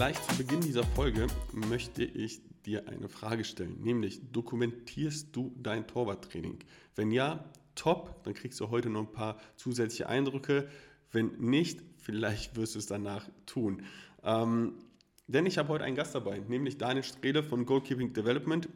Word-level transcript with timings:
gleich 0.00 0.26
zu 0.26 0.38
Beginn 0.38 0.62
dieser 0.62 0.82
Folge 0.82 1.26
möchte 1.52 2.02
ich 2.02 2.40
dir 2.64 2.88
eine 2.88 3.10
Frage 3.10 3.44
stellen, 3.44 3.82
nämlich 3.82 4.32
dokumentierst 4.32 5.36
du 5.36 5.54
dein 5.58 5.86
Torwarttraining? 5.86 6.60
Wenn 6.96 7.10
ja, 7.10 7.44
top, 7.74 8.24
dann 8.24 8.32
kriegst 8.32 8.58
du 8.60 8.70
heute 8.70 8.88
noch 8.88 9.00
ein 9.00 9.12
paar 9.12 9.36
zusätzliche 9.56 10.08
Eindrücke. 10.08 10.70
Wenn 11.12 11.32
nicht, 11.32 11.82
vielleicht 11.98 12.56
wirst 12.56 12.76
du 12.76 12.78
es 12.78 12.86
danach 12.86 13.28
tun. 13.44 13.82
Ähm, 14.24 14.72
denn 15.26 15.44
ich 15.44 15.58
habe 15.58 15.68
heute 15.68 15.84
einen 15.84 15.96
Gast 15.96 16.14
dabei, 16.14 16.38
nämlich 16.48 16.78
Daniel 16.78 17.04
Strede 17.04 17.42
von 17.42 17.66
Goalkeeping 17.66 18.14
Development. 18.14 18.70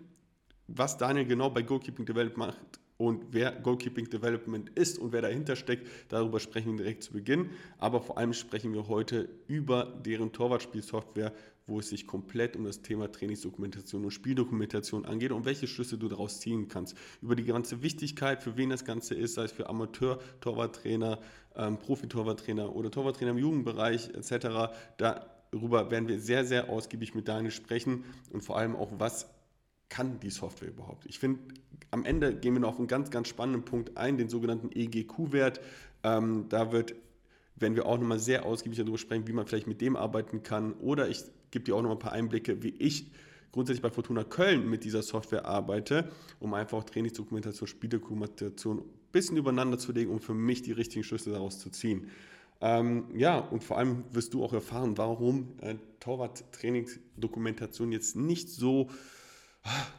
Was 0.67 0.99
Daniel 0.99 1.25
genau 1.25 1.49
bei 1.49 1.63
Goalkeeping 1.63 2.05
Development 2.05 2.37
macht, 2.37 2.81
und 2.97 3.25
wer 3.33 3.51
Goalkeeping 3.53 4.09
Development 4.09 4.71
ist 4.71 4.99
und 4.99 5.13
wer 5.13 5.23
dahinter 5.23 5.57
steckt, 5.57 5.89
darüber 6.09 6.39
sprechen 6.39 6.73
wir 6.73 6.85
direkt 6.85 7.03
zu 7.03 7.13
Beginn. 7.13 7.51
Aber 7.79 8.01
vor 8.01 8.19
allem 8.19 8.33
sprechen 8.33 8.73
wir 8.73 8.87
heute 8.89 9.29
über 9.49 9.85
deren 10.05 10.33
Torwartspielsoftware, 10.33 11.33
wo 11.67 11.81
es 11.81 11.89
sich 11.89 12.07
komplett 12.07 12.57
um 12.57 12.65
das 12.65 12.83
Thema 12.83 13.11
Trainingsdokumentation 13.11 14.05
und 14.05 14.11
Spieldokumentation 14.13 15.07
angeht 15.07 15.33
und 15.33 15.45
welche 15.45 15.67
Schlüsse 15.67 15.99
du 15.99 16.09
daraus 16.09 16.39
ziehen 16.39 16.69
kannst. 16.69 16.97
Über 17.21 17.35
die 17.35 17.45
ganze 17.45 17.83
Wichtigkeit, 17.83 18.43
für 18.43 18.57
wen 18.57 18.71
das 18.71 18.85
Ganze 18.85 19.15
ist, 19.15 19.35
sei 19.35 19.45
es 19.45 19.53
für 19.53 19.69
Amateur-Torwarttrainer, 19.69 21.19
ähm, 21.57 21.79
Profi-Torwarttrainer 21.79 22.77
oder 22.77 22.91
Torwarttrainer 22.91 23.33
im 23.33 23.39
Jugendbereich 23.39 24.11
etc. 24.11 24.73
Darüber 24.99 25.91
werden 25.91 26.07
wir 26.07 26.21
sehr, 26.21 26.45
sehr 26.45 26.69
ausgiebig 26.69 27.15
mit 27.15 27.27
Daniel 27.27 27.51
sprechen 27.51 28.05
und 28.31 28.43
vor 28.43 28.59
allem 28.59 28.77
auch, 28.77 28.93
was 28.99 29.27
kann 29.89 30.21
die 30.21 30.31
Software 30.31 30.69
überhaupt? 30.69 31.07
Ich 31.07 31.19
finde, 31.19 31.41
am 31.91 32.05
Ende 32.05 32.35
gehen 32.35 32.55
wir 32.55 32.61
noch 32.61 32.71
auf 32.71 32.79
einen 32.79 32.89
ganz, 32.89 33.11
ganz 33.11 33.29
spannenden 33.29 33.65
Punkt 33.65 33.97
ein, 33.97 34.19
den 34.19 34.29
sogenannten 34.29 34.71
EGQ-Wert. 34.73 35.61
Ähm, 36.03 36.47
da 36.49 36.73
wird, 36.73 36.95
werden 37.57 37.77
wir 37.77 37.87
auch 37.87 37.99
nochmal 37.99 38.19
sehr 38.19 38.45
ausgiebig 38.45 38.79
darüber 38.79 38.99
sprechen, 38.99 39.29
wie 39.29 39.33
man 39.33 39.47
vielleicht 39.47 39.67
mit 39.67 39.81
dem 39.81 39.97
arbeiten 39.97 40.43
kann. 40.43 40.73
Oder 40.75 41.09
ich 41.09 41.23
gebe 41.51 41.65
dir 41.65 41.77
auch 41.77 41.83
noch 41.83 41.93
ein 41.93 41.99
paar 41.99 42.13
Einblicke, 42.13 42.63
wie 42.63 42.75
ich 42.79 43.11
grundsätzlich 43.53 43.83
bei 43.83 43.91
Fortuna 43.91 44.25
Köln 44.25 44.69
mit 44.69 44.83
dieser 44.83 45.03
Software 45.03 45.47
arbeite, 45.47 46.11
um 46.41 46.55
einfach 46.55 46.79
auch 46.79 46.85
Trainingsdokumentation, 46.85 47.69
Spieldokumentation 47.69 48.79
ein 48.79 48.85
bisschen 49.13 49.37
übereinander 49.37 49.79
zu 49.79 49.93
legen, 49.93 50.11
um 50.11 50.19
für 50.19 50.35
mich 50.35 50.63
die 50.63 50.73
richtigen 50.73 51.05
Schlüsse 51.05 51.31
daraus 51.31 51.61
zu 51.61 51.71
ziehen. 51.71 52.11
Ähm, 52.61 53.05
ja, 53.15 53.39
und 53.39 53.63
vor 53.63 53.79
allem 53.79 54.03
wirst 54.11 54.35
du 54.35 54.43
auch 54.43 54.53
erfahren, 54.53 54.99
warum 54.99 55.53
äh, 55.61 55.77
Torwart-Trainingsdokumentation 56.01 57.93
jetzt 57.93 58.17
nicht 58.17 58.49
so 58.49 58.91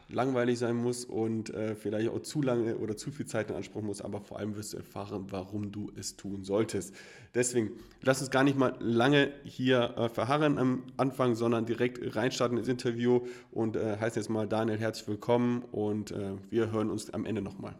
langweilig 0.08 0.58
sein 0.58 0.76
muss 0.76 1.04
und 1.04 1.52
äh, 1.52 1.74
vielleicht 1.74 2.08
auch 2.10 2.20
zu 2.20 2.42
lange 2.42 2.76
oder 2.76 2.96
zu 2.96 3.10
viel 3.10 3.26
Zeit 3.26 3.50
in 3.50 3.56
Anspruch 3.56 3.82
muss, 3.82 4.00
aber 4.00 4.20
vor 4.20 4.38
allem 4.38 4.56
wirst 4.56 4.72
du 4.72 4.78
erfahren, 4.78 5.26
warum 5.30 5.72
du 5.72 5.90
es 5.96 6.16
tun 6.16 6.44
solltest. 6.44 6.94
Deswegen 7.34 7.72
lass 8.02 8.20
uns 8.20 8.30
gar 8.30 8.44
nicht 8.44 8.56
mal 8.56 8.76
lange 8.78 9.32
hier 9.44 9.94
äh, 9.96 10.08
verharren 10.08 10.58
am 10.58 10.84
Anfang, 10.96 11.34
sondern 11.34 11.66
direkt 11.66 12.16
reinstarten 12.16 12.56
ins 12.56 12.68
Interview 12.68 13.26
und 13.50 13.76
äh, 13.76 13.98
heißt 13.98 14.16
jetzt 14.16 14.30
mal 14.30 14.46
Daniel 14.46 14.78
herzlich 14.78 15.08
willkommen 15.08 15.62
und 15.72 16.12
äh, 16.12 16.34
wir 16.50 16.70
hören 16.70 16.90
uns 16.90 17.12
am 17.12 17.26
Ende 17.26 17.42
nochmal. 17.42 17.74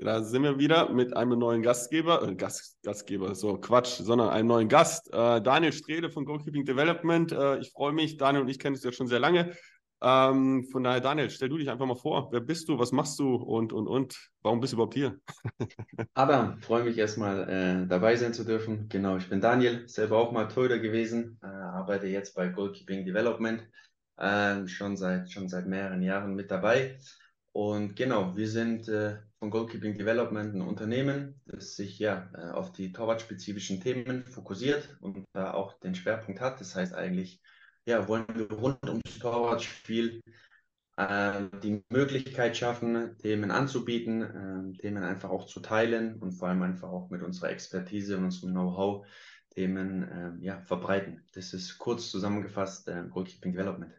Da 0.00 0.22
sind 0.22 0.44
wir 0.44 0.60
wieder 0.60 0.92
mit 0.92 1.16
einem 1.16 1.40
neuen 1.40 1.62
Gastgeber, 1.62 2.26
äh, 2.26 2.34
Gast, 2.34 2.82
Gastgeber, 2.82 3.34
so 3.34 3.56
Quatsch, 3.56 4.00
sondern 4.00 4.28
einem 4.30 4.48
neuen 4.48 4.68
Gast, 4.68 5.12
äh, 5.12 5.40
Daniel 5.40 5.72
Strede 5.72 6.10
von 6.10 6.24
Goalkeeping 6.24 6.64
Development. 6.64 7.32
Ich 7.60 7.70
freue 7.70 7.92
mich, 7.92 8.16
Daniel 8.16 8.42
und 8.42 8.48
ich 8.48 8.58
kennen 8.58 8.74
uns 8.74 8.84
ja 8.84 8.92
schon 8.92 9.06
sehr 9.06 9.20
lange. 9.20 9.52
Ähm, 10.00 10.64
von 10.64 10.84
daher, 10.84 11.00
Daniel, 11.00 11.28
stell 11.30 11.48
du 11.48 11.58
dich 11.58 11.68
einfach 11.68 11.86
mal 11.86 11.96
vor. 11.96 12.28
Wer 12.30 12.40
bist 12.40 12.68
du? 12.68 12.78
Was 12.78 12.92
machst 12.92 13.18
du? 13.18 13.34
Und, 13.34 13.72
und, 13.72 13.88
und. 13.88 14.16
Warum 14.42 14.60
bist 14.60 14.72
du 14.72 14.76
überhaupt 14.76 14.94
hier? 14.94 15.18
Adam, 16.14 16.60
freue 16.60 16.84
mich 16.84 16.96
erstmal 16.96 17.48
äh, 17.48 17.86
dabei 17.86 18.14
sein 18.16 18.32
zu 18.32 18.44
dürfen. 18.44 18.88
Genau, 18.88 19.16
ich 19.16 19.28
bin 19.28 19.40
Daniel, 19.40 19.88
selber 19.88 20.18
auch 20.18 20.30
mal 20.30 20.46
Torhüter 20.46 20.78
gewesen, 20.78 21.38
äh, 21.42 21.46
arbeite 21.46 22.06
jetzt 22.06 22.36
bei 22.36 22.48
Goalkeeping 22.48 23.04
Development, 23.04 23.66
äh, 24.18 24.66
schon, 24.68 24.96
seit, 24.96 25.32
schon 25.32 25.48
seit 25.48 25.66
mehreren 25.66 26.02
Jahren 26.02 26.34
mit 26.34 26.50
dabei. 26.50 26.98
Und 27.52 27.96
genau, 27.96 28.36
wir 28.36 28.48
sind 28.48 28.88
äh, 28.88 29.16
von 29.40 29.50
Goalkeeping 29.50 29.98
Development 29.98 30.54
ein 30.54 30.62
Unternehmen, 30.62 31.40
das 31.46 31.74
sich 31.74 31.98
ja 31.98 32.30
äh, 32.34 32.50
auf 32.52 32.72
die 32.72 32.92
torwartspezifischen 32.92 33.80
Themen 33.80 34.24
fokussiert 34.26 34.96
und 35.00 35.24
da 35.32 35.54
auch 35.54 35.78
den 35.80 35.96
Schwerpunkt 35.96 36.40
hat. 36.40 36.60
Das 36.60 36.76
heißt 36.76 36.94
eigentlich, 36.94 37.42
ja, 37.88 38.06
wollen 38.06 38.26
wir 38.34 38.50
rund 38.52 38.86
ums 38.86 39.18
Torwartspiel 39.18 40.22
äh, 40.96 41.44
die 41.62 41.82
Möglichkeit 41.88 42.54
schaffen, 42.54 43.16
Themen 43.16 43.50
anzubieten, 43.50 44.22
äh, 44.22 44.78
Themen 44.78 45.02
einfach 45.02 45.30
auch 45.30 45.46
zu 45.46 45.60
teilen 45.60 46.16
und 46.20 46.32
vor 46.32 46.48
allem 46.48 46.62
einfach 46.62 46.90
auch 46.90 47.08
mit 47.08 47.22
unserer 47.22 47.48
Expertise 47.48 48.18
und 48.18 48.24
unserem 48.24 48.50
Know-how 48.52 49.06
Themen 49.54 50.02
äh, 50.02 50.44
ja, 50.44 50.60
verbreiten. 50.60 51.24
Das 51.32 51.54
ist 51.54 51.78
kurz 51.78 52.10
zusammengefasst 52.10 52.88
äh, 52.88 53.04
Goalkeeping 53.08 53.52
Development. 53.52 53.94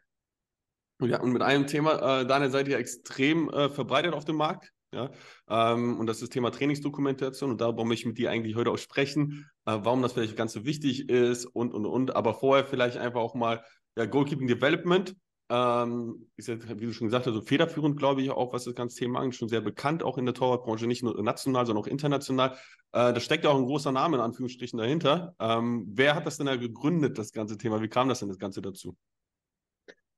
Ja, 1.02 1.20
und 1.22 1.32
mit 1.32 1.42
einem 1.42 1.66
Thema, 1.66 2.22
äh, 2.22 2.28
Daniel, 2.28 2.52
seid 2.52 2.68
ihr 2.68 2.78
extrem 2.78 3.50
äh, 3.50 3.70
verbreitet 3.70 4.14
auf 4.14 4.26
dem 4.26 4.36
Markt. 4.36 4.72
Ja, 4.92 5.12
ähm, 5.48 6.00
und 6.00 6.08
das 6.08 6.18
ist 6.18 6.24
das 6.24 6.30
Thema 6.30 6.50
Trainingsdokumentation 6.50 7.52
und 7.52 7.62
darüber 7.62 7.86
möchte 7.86 8.02
ich 8.02 8.08
mit 8.08 8.18
dir 8.18 8.32
eigentlich 8.32 8.56
heute 8.56 8.72
auch 8.72 8.78
sprechen, 8.78 9.48
äh, 9.66 9.78
warum 9.82 10.02
das 10.02 10.14
vielleicht 10.14 10.36
ganz 10.36 10.54
so 10.54 10.66
wichtig 10.66 11.10
ist 11.10 11.46
und, 11.46 11.74
und, 11.74 11.86
und. 11.86 12.16
Aber 12.16 12.34
vorher 12.34 12.66
vielleicht 12.66 12.98
einfach 12.98 13.20
auch 13.20 13.36
mal 13.36 13.64
ja, 14.00 14.06
Goalkeeping 14.06 14.48
Development 14.48 15.14
ähm, 15.50 16.28
ist 16.38 16.48
ja, 16.48 16.58
wie 16.80 16.86
du 16.86 16.94
schon 16.94 17.08
gesagt 17.08 17.26
hast, 17.26 17.34
so 17.34 17.42
federführend, 17.42 17.98
glaube 17.98 18.22
ich, 18.22 18.30
auch, 18.30 18.54
was 18.54 18.64
das 18.64 18.76
ganze 18.76 18.98
Thema 18.98 19.20
angeht, 19.20 19.36
schon 19.36 19.50
sehr 19.50 19.62
bekannt, 19.62 20.04
auch 20.04 20.18
in 20.18 20.26
der 20.26 20.36
Torwartbranche, 20.36 20.88
nicht 20.88 21.04
nur 21.04 21.22
national, 21.22 21.66
sondern 21.66 21.84
auch 21.84 21.88
international. 21.88 22.52
Äh, 22.92 23.14
da 23.14 23.20
steckt 23.20 23.44
ja 23.44 23.50
auch 23.50 23.58
ein 23.58 23.66
großer 23.66 23.92
Name 23.92 24.18
in 24.18 24.24
Anführungsstrichen 24.24 24.80
dahinter. 24.80 25.36
Ähm, 25.40 25.88
wer 25.90 26.16
hat 26.16 26.26
das 26.26 26.38
denn 26.38 26.46
da 26.46 26.56
gegründet, 26.56 27.18
das 27.18 27.34
ganze 27.34 27.58
Thema? 27.58 27.82
Wie 27.82 27.90
kam 27.90 28.08
das 28.08 28.20
denn 28.20 28.30
das 28.30 28.40
Ganze 28.40 28.62
dazu? 28.62 28.96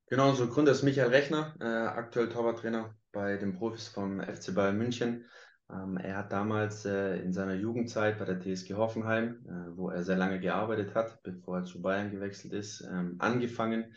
Genau, 0.07 0.29
unser 0.29 0.47
Gründer 0.47 0.73
ist 0.73 0.83
Michael 0.83 1.09
Rechner, 1.09 1.55
äh, 1.59 1.65
aktuell 1.65 2.29
Torwarttrainer 2.29 2.93
bei 3.11 3.37
den 3.37 3.53
Profis 3.53 3.87
vom 3.87 4.19
FC 4.19 4.53
Bayern 4.53 4.77
München. 4.77 5.25
Ähm, 5.71 5.97
er 5.97 6.17
hat 6.17 6.31
damals 6.31 6.85
äh, 6.85 7.17
in 7.17 7.33
seiner 7.33 7.53
Jugendzeit 7.53 8.19
bei 8.19 8.25
der 8.25 8.39
TSG 8.39 8.73
Hoffenheim, 8.73 9.45
äh, 9.47 9.77
wo 9.77 9.89
er 9.89 10.03
sehr 10.03 10.17
lange 10.17 10.39
gearbeitet 10.39 10.95
hat, 10.95 11.21
bevor 11.23 11.59
er 11.59 11.63
zu 11.63 11.81
Bayern 11.81 12.11
gewechselt 12.11 12.53
ist, 12.53 12.81
ähm, 12.81 13.15
angefangen, 13.19 13.95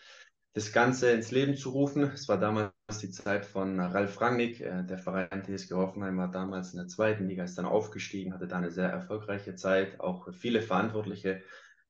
das 0.53 0.73
Ganze 0.73 1.11
ins 1.11 1.33
Leben 1.33 1.57
zu 1.57 1.71
rufen. 1.71 2.05
Es 2.05 2.29
war 2.29 2.39
damals 2.39 2.73
die 3.01 3.11
Zeit 3.11 3.45
von 3.45 3.81
Ralf 3.81 4.21
Rangnick. 4.21 4.61
Äh, 4.61 4.85
der 4.85 4.99
Verein 4.99 5.43
TSG 5.45 5.73
Hoffenheim 5.75 6.17
war 6.17 6.31
damals 6.31 6.73
in 6.73 6.79
der 6.79 6.87
zweiten 6.89 7.27
Liga, 7.27 7.43
ist 7.43 7.59
dann 7.59 7.67
aufgestiegen, 7.67 8.35
hatte 8.35 8.47
da 8.47 8.59
eine 8.59 8.71
sehr 8.71 8.89
erfolgreiche 8.89 9.57
Zeit. 9.57 9.99
Auch 10.01 10.33
viele 10.33 10.63
verantwortliche, 10.63 11.43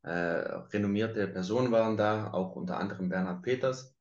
renommierte 0.06 1.26
Personen 1.28 1.72
waren 1.72 1.96
da, 1.96 2.30
auch 2.30 2.56
unter 2.56 2.76
anderem 2.76 3.08
Bernhard 3.08 3.40
Peters. 3.40 3.93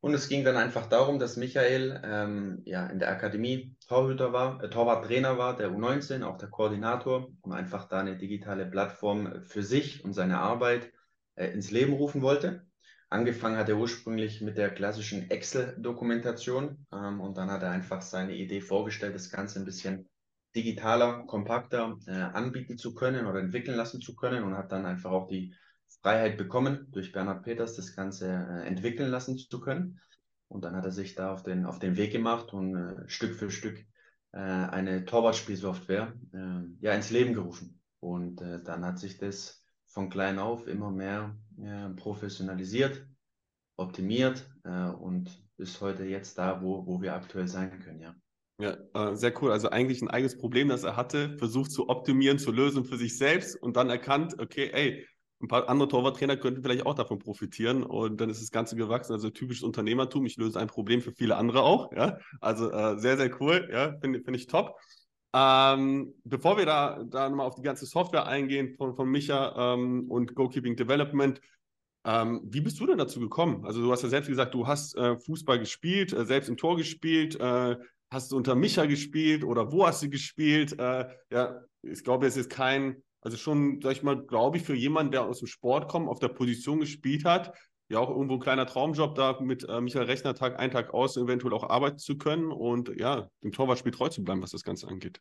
Und 0.00 0.14
es 0.14 0.28
ging 0.28 0.44
dann 0.44 0.56
einfach 0.56 0.86
darum, 0.86 1.18
dass 1.18 1.36
Michael 1.36 2.00
ähm, 2.02 2.62
ja, 2.64 2.86
in 2.86 2.98
der 2.98 3.10
Akademie 3.10 3.76
Torhüter 3.86 4.32
war, 4.32 4.62
äh, 4.64 4.70
Torwarttrainer 4.70 5.36
war, 5.36 5.56
der 5.56 5.70
U19, 5.70 6.22
auch 6.22 6.38
der 6.38 6.48
Koordinator, 6.48 7.30
und 7.42 7.52
einfach 7.52 7.86
da 7.86 8.00
eine 8.00 8.16
digitale 8.16 8.64
Plattform 8.64 9.42
für 9.42 9.62
sich 9.62 10.02
und 10.04 10.14
seine 10.14 10.38
Arbeit 10.38 10.90
äh, 11.34 11.48
ins 11.48 11.70
Leben 11.70 11.92
rufen 11.92 12.22
wollte. 12.22 12.66
Angefangen 13.10 13.58
hat 13.58 13.68
er 13.68 13.76
ursprünglich 13.76 14.40
mit 14.40 14.56
der 14.56 14.70
klassischen 14.70 15.30
Excel-Dokumentation 15.30 16.86
ähm, 16.92 17.20
und 17.20 17.36
dann 17.36 17.50
hat 17.50 17.62
er 17.62 17.70
einfach 17.70 18.00
seine 18.00 18.36
Idee 18.36 18.62
vorgestellt, 18.62 19.14
das 19.14 19.30
Ganze 19.30 19.58
ein 19.58 19.64
bisschen 19.66 20.08
digitaler, 20.54 21.24
kompakter 21.26 21.98
äh, 22.06 22.12
anbieten 22.12 22.78
zu 22.78 22.94
können 22.94 23.26
oder 23.26 23.40
entwickeln 23.40 23.76
lassen 23.76 24.00
zu 24.00 24.16
können 24.16 24.44
und 24.44 24.56
hat 24.56 24.72
dann 24.72 24.86
einfach 24.86 25.10
auch 25.10 25.26
die 25.26 25.54
Freiheit 26.02 26.36
bekommen, 26.36 26.88
durch 26.92 27.12
Bernhard 27.12 27.42
Peters 27.42 27.76
das 27.76 27.94
Ganze 27.94 28.26
äh, 28.28 28.66
entwickeln 28.66 29.10
lassen 29.10 29.36
zu 29.36 29.60
können. 29.60 30.00
Und 30.48 30.64
dann 30.64 30.74
hat 30.74 30.84
er 30.84 30.92
sich 30.92 31.14
da 31.14 31.32
auf 31.32 31.42
den, 31.42 31.66
auf 31.66 31.78
den 31.78 31.96
Weg 31.96 32.12
gemacht 32.12 32.52
und 32.52 32.74
äh, 32.74 33.08
Stück 33.08 33.34
für 33.34 33.50
Stück 33.50 33.84
äh, 34.32 34.38
eine 34.38 35.04
Torwartspielsoftware 35.04 36.14
äh, 36.32 36.62
ja, 36.80 36.92
ins 36.92 37.10
Leben 37.10 37.34
gerufen. 37.34 37.80
Und 38.00 38.40
äh, 38.40 38.62
dann 38.62 38.84
hat 38.84 38.98
sich 38.98 39.18
das 39.18 39.64
von 39.86 40.08
klein 40.08 40.38
auf 40.38 40.68
immer 40.68 40.90
mehr 40.90 41.36
professionalisiert, 41.96 43.04
optimiert 43.76 44.48
äh, 44.64 44.88
und 44.88 45.42
ist 45.58 45.80
heute 45.80 46.04
jetzt 46.04 46.38
da, 46.38 46.62
wo, 46.62 46.86
wo 46.86 47.02
wir 47.02 47.14
aktuell 47.14 47.48
sein 47.48 47.80
können, 47.80 48.00
ja. 48.00 48.14
Ja, 48.60 49.16
sehr 49.16 49.32
cool. 49.42 49.52
Also 49.52 49.70
eigentlich 49.70 50.02
ein 50.02 50.10
eigenes 50.10 50.36
Problem, 50.36 50.68
das 50.68 50.84
er 50.84 50.94
hatte, 50.94 51.36
versucht 51.38 51.72
zu 51.72 51.88
optimieren, 51.88 52.38
zu 52.38 52.52
lösen 52.52 52.84
für 52.84 52.98
sich 52.98 53.16
selbst 53.16 53.56
und 53.56 53.76
dann 53.76 53.88
erkannt, 53.88 54.38
okay, 54.38 54.70
ey, 54.72 55.06
ein 55.42 55.48
paar 55.48 55.68
andere 55.68 55.88
Torwarttrainer 55.88 56.36
könnten 56.36 56.62
vielleicht 56.62 56.84
auch 56.86 56.94
davon 56.94 57.18
profitieren 57.18 57.82
und 57.82 58.20
dann 58.20 58.28
ist 58.28 58.42
das 58.42 58.50
Ganze 58.50 58.76
gewachsen. 58.76 59.12
Also 59.12 59.30
typisches 59.30 59.62
Unternehmertum. 59.62 60.26
Ich 60.26 60.36
löse 60.36 60.60
ein 60.60 60.68
Problem 60.68 61.00
für 61.00 61.12
viele 61.12 61.36
andere 61.36 61.62
auch. 61.62 61.92
Ja? 61.92 62.18
Also 62.40 62.70
äh, 62.70 62.98
sehr, 62.98 63.16
sehr 63.16 63.40
cool. 63.40 63.68
Ja? 63.72 63.96
Finde 64.00 64.20
find 64.20 64.36
ich 64.36 64.46
top. 64.46 64.76
Ähm, 65.32 66.14
bevor 66.24 66.58
wir 66.58 66.66
da, 66.66 67.02
da 67.04 67.28
nochmal 67.28 67.46
auf 67.46 67.54
die 67.54 67.62
ganze 67.62 67.86
Software 67.86 68.26
eingehen 68.26 68.74
von, 68.76 68.94
von 68.94 69.08
Micha 69.08 69.74
ähm, 69.74 70.10
und 70.10 70.34
Goalkeeping 70.34 70.76
Development, 70.76 71.40
ähm, 72.04 72.40
wie 72.44 72.60
bist 72.60 72.80
du 72.80 72.86
denn 72.86 72.98
dazu 72.98 73.20
gekommen? 73.20 73.64
Also 73.64 73.80
du 73.80 73.92
hast 73.92 74.02
ja 74.02 74.08
selbst 74.08 74.28
gesagt, 74.28 74.54
du 74.54 74.66
hast 74.66 74.96
äh, 74.96 75.16
Fußball 75.16 75.58
gespielt, 75.58 76.12
äh, 76.12 76.24
selbst 76.24 76.48
im 76.48 76.56
Tor 76.56 76.76
gespielt, 76.76 77.38
äh, 77.38 77.76
hast 78.10 78.32
du 78.32 78.36
unter 78.36 78.54
Micha 78.56 78.86
gespielt 78.86 79.44
oder 79.44 79.70
wo 79.70 79.86
hast 79.86 80.02
du 80.02 80.10
gespielt? 80.10 80.78
Äh, 80.78 81.08
ja, 81.30 81.60
ich 81.82 82.02
glaube, 82.02 82.26
es 82.26 82.36
ist 82.36 82.50
kein 82.50 83.02
Also 83.20 83.36
schon, 83.36 83.80
sag 83.82 83.92
ich 83.92 84.02
mal, 84.02 84.24
glaube 84.24 84.56
ich, 84.56 84.62
für 84.62 84.74
jemanden, 84.74 85.12
der 85.12 85.22
aus 85.22 85.40
dem 85.40 85.48
Sport 85.48 85.88
kommt, 85.88 86.08
auf 86.08 86.18
der 86.18 86.28
Position 86.28 86.80
gespielt 86.80 87.24
hat, 87.24 87.52
ja 87.90 87.98
auch 87.98 88.08
irgendwo 88.08 88.34
ein 88.34 88.40
kleiner 88.40 88.66
Traumjob, 88.66 89.14
da 89.14 89.38
mit 89.40 89.68
äh, 89.68 89.80
Michael 89.80 90.06
Rechner 90.06 90.34
Tag 90.34 90.58
ein, 90.58 90.70
Tag 90.70 90.94
aus 90.94 91.16
eventuell 91.16 91.52
auch 91.52 91.68
arbeiten 91.68 91.98
zu 91.98 92.16
können 92.16 92.50
und 92.50 92.88
ja, 92.96 93.28
dem 93.42 93.52
Torwartspiel 93.52 93.92
treu 93.92 94.08
zu 94.08 94.24
bleiben, 94.24 94.42
was 94.42 94.52
das 94.52 94.62
Ganze 94.62 94.88
angeht. 94.88 95.20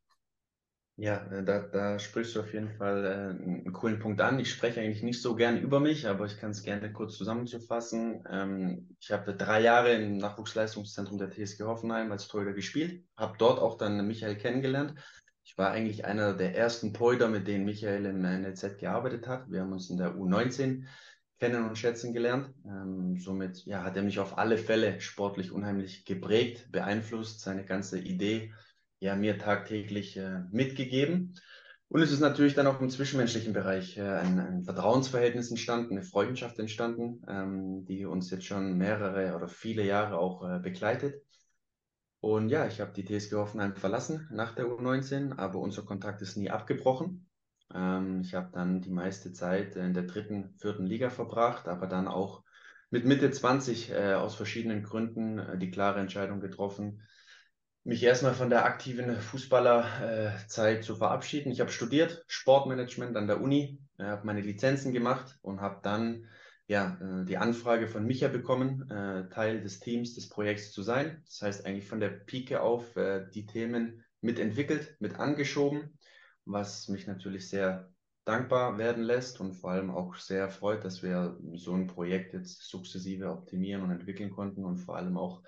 Ja, 1.01 1.25
äh, 1.31 1.43
da, 1.43 1.59
da 1.59 1.97
sprichst 1.97 2.35
du 2.35 2.41
auf 2.41 2.53
jeden 2.53 2.71
Fall 2.71 3.05
äh, 3.05 3.43
einen 3.43 3.71
coolen 3.71 3.99
Punkt 3.99 4.19
an. 4.19 4.37
Ich 4.39 4.51
spreche 4.51 4.81
eigentlich 4.81 5.01
nicht 5.01 5.21
so 5.21 5.33
gern 5.33 5.57
über 5.57 5.79
mich, 5.79 6.07
aber 6.07 6.25
ich 6.25 6.37
kann 6.37 6.51
es 6.51 6.61
gerne 6.61 6.91
kurz 6.91 7.17
zusammenzufassen. 7.17 8.23
Ähm, 8.29 8.95
ich 8.99 9.09
habe 9.11 9.33
drei 9.33 9.61
Jahre 9.61 9.93
im 9.93 10.17
Nachwuchsleistungszentrum 10.17 11.17
der 11.17 11.31
TSG 11.31 11.63
Hoffenheim 11.63 12.11
als 12.11 12.27
Torhüter 12.27 12.53
gespielt, 12.53 13.05
habe 13.15 13.35
dort 13.37 13.59
auch 13.59 13.77
dann 13.77 14.05
Michael 14.05 14.35
kennengelernt. 14.35 14.93
Ich 15.49 15.57
war 15.57 15.71
eigentlich 15.71 16.05
einer 16.05 16.35
der 16.35 16.55
ersten 16.55 16.93
Torhüter, 16.93 17.27
mit 17.27 17.47
denen 17.47 17.65
Michael 17.65 18.05
im 18.05 18.21
NLZ 18.21 18.77
gearbeitet 18.77 19.27
hat. 19.27 19.49
Wir 19.49 19.61
haben 19.61 19.73
uns 19.73 19.89
in 19.89 19.97
der 19.97 20.13
U19 20.13 20.83
kennen 21.39 21.67
und 21.67 21.75
schätzen 21.75 22.13
gelernt. 22.13 22.53
Ähm, 22.67 23.17
somit 23.17 23.65
ja, 23.65 23.83
hat 23.83 23.97
er 23.97 24.03
mich 24.03 24.19
auf 24.19 24.37
alle 24.37 24.59
Fälle 24.59 25.01
sportlich 25.01 25.51
unheimlich 25.51 26.05
geprägt, 26.05 26.71
beeinflusst, 26.71 27.39
seine 27.39 27.65
ganze 27.65 27.97
Idee 27.97 28.53
ja, 28.99 29.15
mir 29.15 29.39
tagtäglich 29.39 30.17
äh, 30.17 30.41
mitgegeben. 30.51 31.33
Und 31.87 32.01
es 32.03 32.11
ist 32.11 32.19
natürlich 32.19 32.53
dann 32.53 32.67
auch 32.67 32.79
im 32.79 32.91
zwischenmenschlichen 32.91 33.51
Bereich 33.51 33.97
äh, 33.97 34.01
ein, 34.01 34.39
ein, 34.39 34.63
Vertrauensverhältnis 34.65 35.49
entstanden, 35.49 35.97
eine 35.97 36.03
Freundschaft 36.03 36.59
entstanden, 36.59 37.23
ähm, 37.27 37.85
die 37.85 38.05
uns 38.05 38.29
jetzt 38.29 38.45
schon 38.45 38.77
mehrere 38.77 39.35
oder 39.35 39.47
viele 39.47 39.83
Jahre 39.83 40.19
auch 40.19 40.47
äh, 40.47 40.59
begleitet. 40.59 41.23
Und 42.21 42.49
ja, 42.49 42.67
ich 42.67 42.81
habe 42.81 42.91
die 42.91 43.05
TSG 43.05 43.35
Hoffenheim 43.35 43.75
verlassen 43.75 44.27
nach 44.31 44.53
der 44.53 44.65
U19, 44.65 45.37
aber 45.37 45.59
unser 45.59 45.83
Kontakt 45.83 46.21
ist 46.21 46.35
nie 46.35 46.49
abgebrochen. 46.49 47.29
Ähm, 47.73 48.21
ich 48.21 48.33
habe 48.33 48.49
dann 48.51 48.81
die 48.81 48.91
meiste 48.91 49.31
Zeit 49.31 49.75
in 49.75 49.93
der 49.93 50.03
dritten, 50.03 50.55
vierten 50.59 50.85
Liga 50.85 51.09
verbracht, 51.09 51.67
aber 51.67 51.87
dann 51.87 52.07
auch 52.07 52.43
mit 52.89 53.05
Mitte 53.05 53.31
20 53.31 53.91
äh, 53.91 54.13
aus 54.13 54.35
verschiedenen 54.35 54.83
Gründen 54.83 55.39
äh, 55.39 55.57
die 55.57 55.71
klare 55.71 55.99
Entscheidung 55.99 56.41
getroffen, 56.41 57.03
mich 57.83 58.03
erstmal 58.03 58.33
von 58.33 58.49
der 58.49 58.65
aktiven 58.65 59.15
Fußballerzeit 59.15 60.83
zu 60.83 60.95
verabschieden. 60.95 61.51
Ich 61.51 61.61
habe 61.61 61.71
studiert 61.71 62.23
Sportmanagement 62.27 63.15
an 63.15 63.27
der 63.27 63.41
Uni, 63.41 63.79
äh, 63.97 64.03
habe 64.03 64.25
meine 64.25 64.41
Lizenzen 64.41 64.91
gemacht 64.91 65.37
und 65.41 65.61
habe 65.61 65.79
dann 65.83 66.27
ja, 66.69 66.97
äh, 67.01 67.25
die 67.25 67.37
Anfrage 67.37 67.87
von 67.87 68.05
Micha 68.05 68.27
bekommen, 68.27 68.89
äh, 68.91 69.27
Teil 69.29 69.61
des 69.61 69.79
Teams 69.79 70.13
des 70.13 70.29
Projekts 70.29 70.71
zu 70.71 70.83
sein. 70.83 71.21
Das 71.25 71.41
heißt 71.41 71.65
eigentlich 71.65 71.87
von 71.87 71.99
der 71.99 72.09
Pike 72.09 72.61
auf 72.61 72.93
die 73.33 73.45
Themen 73.45 74.05
mitentwickelt, 74.21 74.95
mit 74.99 75.15
angeschoben, 75.19 75.97
was 76.45 76.87
mich 76.87 77.07
natürlich 77.07 77.49
sehr 77.49 77.91
dankbar 78.25 78.77
werden 78.77 79.03
lässt 79.03 79.39
und 79.39 79.53
vor 79.53 79.71
allem 79.71 79.89
auch 79.89 80.15
sehr 80.15 80.49
freut, 80.49 80.85
dass 80.85 81.01
wir 81.01 81.39
so 81.55 81.73
ein 81.73 81.87
Projekt 81.87 82.33
jetzt 82.33 82.61
sukzessive 82.69 83.31
optimieren 83.31 83.81
und 83.81 83.89
entwickeln 83.89 84.29
konnten 84.29 84.63
und 84.63 84.77
vor 84.77 84.97
allem 84.97 85.17
auch 85.17 85.41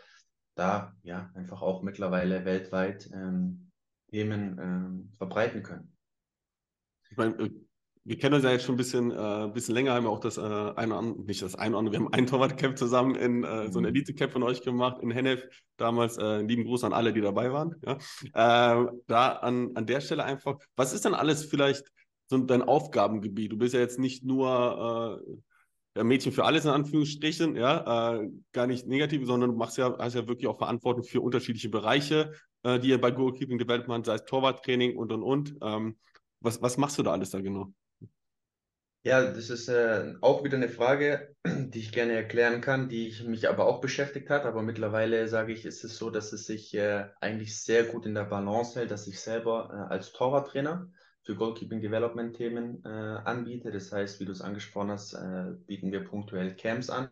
da 0.55 0.95
ja 1.03 1.31
einfach 1.35 1.61
auch 1.61 1.83
mittlerweile 1.83 2.43
weltweit 2.45 3.09
ähm, 3.13 3.71
Themen 4.09 4.57
ähm, 4.59 5.13
verbreiten 5.17 5.61
können. 5.61 5.95
Ich 7.11 7.17
meine, 7.17 7.35
äh, 7.35 7.51
wir 8.03 8.17
kennen 8.17 8.33
uns 8.33 8.43
ja 8.43 8.51
jetzt 8.51 8.65
schon 8.65 8.75
ein 8.75 8.77
bisschen, 8.77 9.11
äh, 9.11 9.49
bisschen 9.53 9.75
länger, 9.75 9.93
haben 9.93 10.05
wir 10.05 10.09
auch 10.09 10.19
das 10.19 10.37
äh, 10.37 10.41
eine 10.41 10.97
oder 10.97 11.01
nicht 11.01 11.41
das 11.41 11.55
eine 11.55 11.75
oder 11.75 11.79
andere, 11.79 11.93
wir 11.93 11.99
haben 12.05 12.13
ein 12.13 12.25
Torwartcamp 12.25 12.77
zusammen 12.77 13.15
in 13.15 13.43
äh, 13.43 13.71
so 13.71 13.79
ein 13.79 13.83
mhm. 13.83 13.89
Elite-Camp 13.89 14.31
von 14.31 14.43
euch 14.43 14.63
gemacht 14.63 14.97
in 15.01 15.11
Hennef. 15.11 15.47
Damals 15.77 16.17
äh, 16.17 16.41
lieben 16.41 16.63
Gruß 16.63 16.83
an 16.83 16.93
alle, 16.93 17.13
die 17.13 17.21
dabei 17.21 17.51
waren. 17.51 17.75
Ja? 17.85 17.97
Äh, 18.33 18.87
da 19.07 19.31
an, 19.33 19.71
an 19.75 19.85
der 19.85 20.01
Stelle 20.01 20.23
einfach, 20.23 20.57
was 20.75 20.93
ist 20.93 21.05
denn 21.05 21.13
alles 21.13 21.45
vielleicht 21.45 21.91
so 22.27 22.37
dein 22.39 22.63
Aufgabengebiet? 22.63 23.51
Du 23.51 23.57
bist 23.57 23.75
ja 23.75 23.79
jetzt 23.79 23.99
nicht 23.99 24.23
nur 24.23 25.21
äh, 25.27 25.33
ja, 25.97 26.03
Mädchen 26.03 26.31
für 26.31 26.45
alles 26.45 26.65
in 26.65 26.71
Anführungsstrichen, 26.71 27.55
ja, 27.55 28.15
äh, 28.15 28.29
gar 28.51 28.65
nicht 28.65 28.87
negativ, 28.87 29.27
sondern 29.27 29.51
du 29.51 29.57
machst 29.57 29.77
ja, 29.77 29.95
hast 29.99 30.15
ja 30.15 30.27
wirklich 30.27 30.47
auch 30.47 30.57
Verantwortung 30.57 31.03
für 31.03 31.21
unterschiedliche 31.21 31.69
Bereiche, 31.69 32.31
äh, 32.63 32.79
die 32.79 32.89
ihr 32.89 33.01
bei 33.01 33.11
Goalkeeping 33.11 33.59
Development, 33.59 34.05
sei 34.05 34.15
es 34.15 34.25
Torwarttraining 34.25 34.97
und 34.97 35.11
und 35.11 35.21
und. 35.21 35.55
Ähm, 35.61 35.97
was, 36.39 36.61
was 36.63 36.77
machst 36.77 36.97
du 36.97 37.03
da 37.03 37.11
alles 37.11 37.29
da 37.29 37.41
genau? 37.41 37.71
Ja, 39.03 39.31
das 39.31 39.49
ist 39.49 39.67
äh, 39.67 40.13
auch 40.21 40.43
wieder 40.43 40.57
eine 40.57 40.69
Frage, 40.69 41.35
die 41.47 41.79
ich 41.79 41.91
gerne 41.91 42.13
erklären 42.13 42.61
kann, 42.61 42.87
die 42.87 43.07
ich 43.07 43.23
mich 43.23 43.49
aber 43.49 43.65
auch 43.65 43.81
beschäftigt 43.81 44.29
hat. 44.29 44.45
Aber 44.45 44.61
mittlerweile 44.61 45.27
sage 45.27 45.53
ich, 45.53 45.65
ist 45.65 45.83
es 45.83 45.97
so, 45.97 46.11
dass 46.11 46.33
es 46.33 46.45
sich 46.45 46.73
äh, 46.75 47.07
eigentlich 47.19 47.59
sehr 47.59 47.85
gut 47.85 48.05
in 48.05 48.13
der 48.13 48.25
Balance 48.25 48.79
hält, 48.79 48.91
dass 48.91 49.07
ich 49.07 49.19
selber 49.19 49.69
äh, 49.73 49.91
als 49.93 50.11
Torwarttrainer 50.11 50.91
für 51.23 51.35
Goalkeeping 51.35 51.81
Development 51.81 52.35
Themen 52.35 52.83
äh, 52.85 52.89
anbiete. 52.89 53.71
Das 53.71 53.91
heißt, 53.91 54.19
wie 54.19 54.25
du 54.25 54.31
es 54.33 54.41
angesprochen 54.41 54.91
hast, 54.91 55.13
äh, 55.13 55.51
bieten 55.65 55.91
wir 55.91 56.03
punktuell 56.03 56.55
Camps 56.55 56.91
an. 56.91 57.09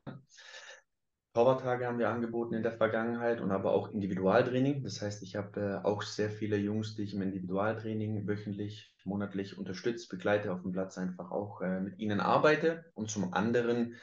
Powertage 1.39 1.87
haben 1.87 1.99
wir 1.99 2.09
angeboten 2.09 2.53
in 2.53 2.63
der 2.63 2.73
Vergangenheit 2.73 3.39
und 3.39 3.51
aber 3.51 3.71
auch 3.71 3.93
Individualtraining. 3.93 4.83
Das 4.83 5.01
heißt, 5.01 5.23
ich 5.23 5.37
habe 5.37 5.81
äh, 5.81 5.87
auch 5.87 6.01
sehr 6.01 6.29
viele 6.29 6.57
Jungs, 6.57 6.95
die 6.95 7.03
ich 7.03 7.13
im 7.13 7.21
Individualtraining 7.21 8.27
wöchentlich, 8.27 8.93
monatlich 9.05 9.57
unterstütze, 9.57 10.09
begleite 10.09 10.51
auf 10.51 10.63
dem 10.63 10.73
Platz 10.73 10.97
einfach 10.97 11.31
auch 11.31 11.61
äh, 11.61 11.79
mit 11.79 11.97
ihnen 11.97 12.19
arbeite 12.19 12.83
und 12.93 13.09
zum 13.09 13.33
anderen 13.33 13.95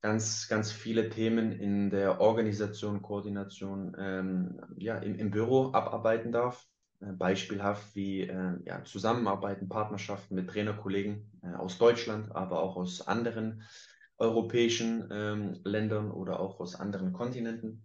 ganz, 0.00 0.48
ganz 0.48 0.72
viele 0.72 1.10
Themen 1.10 1.52
in 1.52 1.90
der 1.90 2.18
Organisation, 2.18 3.02
Koordination 3.02 3.94
ähm, 3.98 4.62
ja, 4.78 4.96
im, 4.96 5.16
im 5.16 5.30
Büro 5.30 5.72
abarbeiten 5.74 6.32
darf. 6.32 6.66
Äh, 7.00 7.12
beispielhaft 7.12 7.94
wie 7.94 8.22
äh, 8.22 8.54
ja, 8.64 8.84
Zusammenarbeiten, 8.84 9.68
Partnerschaften 9.68 10.34
mit 10.34 10.48
Trainerkollegen 10.48 11.30
äh, 11.42 11.56
aus 11.56 11.76
Deutschland, 11.76 12.34
aber 12.34 12.62
auch 12.62 12.76
aus 12.76 13.06
anderen 13.06 13.64
europäischen 14.20 15.08
ähm, 15.10 15.60
Ländern 15.64 16.10
oder 16.10 16.40
auch 16.40 16.60
aus 16.60 16.76
anderen 16.76 17.12
Kontinenten. 17.12 17.82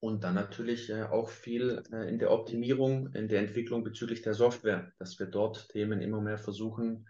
Und 0.00 0.24
dann 0.24 0.34
natürlich 0.34 0.88
äh, 0.88 1.02
auch 1.02 1.28
viel 1.28 1.82
äh, 1.92 2.08
in 2.08 2.18
der 2.18 2.32
Optimierung, 2.32 3.12
in 3.12 3.28
der 3.28 3.40
Entwicklung 3.40 3.84
bezüglich 3.84 4.22
der 4.22 4.32
Software, 4.32 4.92
dass 4.98 5.18
wir 5.18 5.26
dort 5.26 5.68
Themen 5.68 6.00
immer 6.00 6.22
mehr 6.22 6.38
versuchen, 6.38 7.06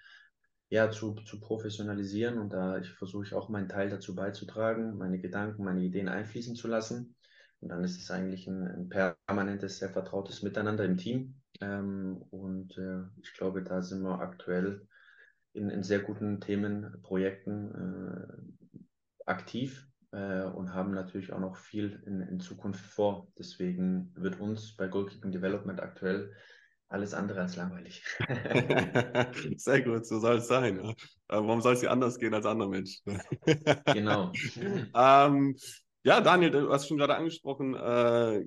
ja, 0.69 0.91
zu, 0.91 1.15
zu 1.15 1.39
professionalisieren. 1.39 2.39
Und 2.39 2.53
da 2.53 2.83
versuche 2.99 3.25
ich 3.25 3.35
auch 3.35 3.49
meinen 3.49 3.69
Teil 3.69 3.89
dazu 3.89 4.17
beizutragen, 4.17 4.99
meine 4.99 5.21
Gedanken, 5.21 5.65
meine 5.65 5.83
Ideen 5.83 6.09
einfließen 6.09 6.57
zu 6.57 6.67
lassen. 6.67 7.15
Und 7.61 7.69
dann 7.69 7.85
ist 7.85 8.01
es 8.01 8.11
eigentlich 8.11 8.49
ein, 8.49 8.67
ein 8.67 8.89
permanentes, 8.89 9.79
sehr 9.79 9.91
vertrautes 9.91 10.43
Miteinander 10.43 10.85
im 10.85 10.97
Team. 10.97 11.41
Ähm, 11.61 12.25
und 12.31 12.77
äh, 12.77 13.03
ich 13.23 13.33
glaube, 13.35 13.63
da 13.63 13.83
sind 13.83 14.03
wir 14.03 14.19
aktuell 14.21 14.89
in, 15.53 15.71
in 15.71 15.83
sehr 15.83 16.01
guten 16.01 16.41
Themenprojekten 16.41 17.75
äh, 17.75 19.27
aktiv 19.27 19.89
äh, 20.13 20.45
und 20.45 20.75
haben 20.75 20.93
natürlich 20.93 21.33
auch 21.33 21.41
noch 21.41 21.57
viel 21.57 22.03
in, 22.07 22.21
in 22.21 22.41
Zukunft 22.41 22.85
vor. 22.85 23.29
Deswegen 23.39 24.13
wird 24.17 24.41
uns 24.41 24.77
bei 24.77 24.89
Goalkeeping 24.89 25.33
Development 25.33 25.81
aktuell 25.81 26.33
alles 26.89 27.15
andere 27.15 27.41
als 27.41 27.57
langweilig. 27.57 28.03
Sehr 29.57 29.83
gut, 29.83 30.07
so 30.07 30.19
soll 30.19 30.39
es 30.39 30.49
sein. 30.49 30.95
Warum 31.29 31.61
soll 31.61 31.75
es 31.75 31.81
dir 31.81 31.91
anders 31.91 32.19
gehen 32.19 32.35
als 32.35 32.47
andere 32.47 32.69
Menschen? 32.69 33.21
genau. 33.87 34.33
ähm, 34.95 35.57
ja, 36.03 36.21
Daniel, 36.21 36.51
du 36.51 36.73
hast 36.73 36.89
schon 36.89 36.97
gerade 36.97 37.15
angesprochen, 37.15 37.75
äh, 37.75 38.45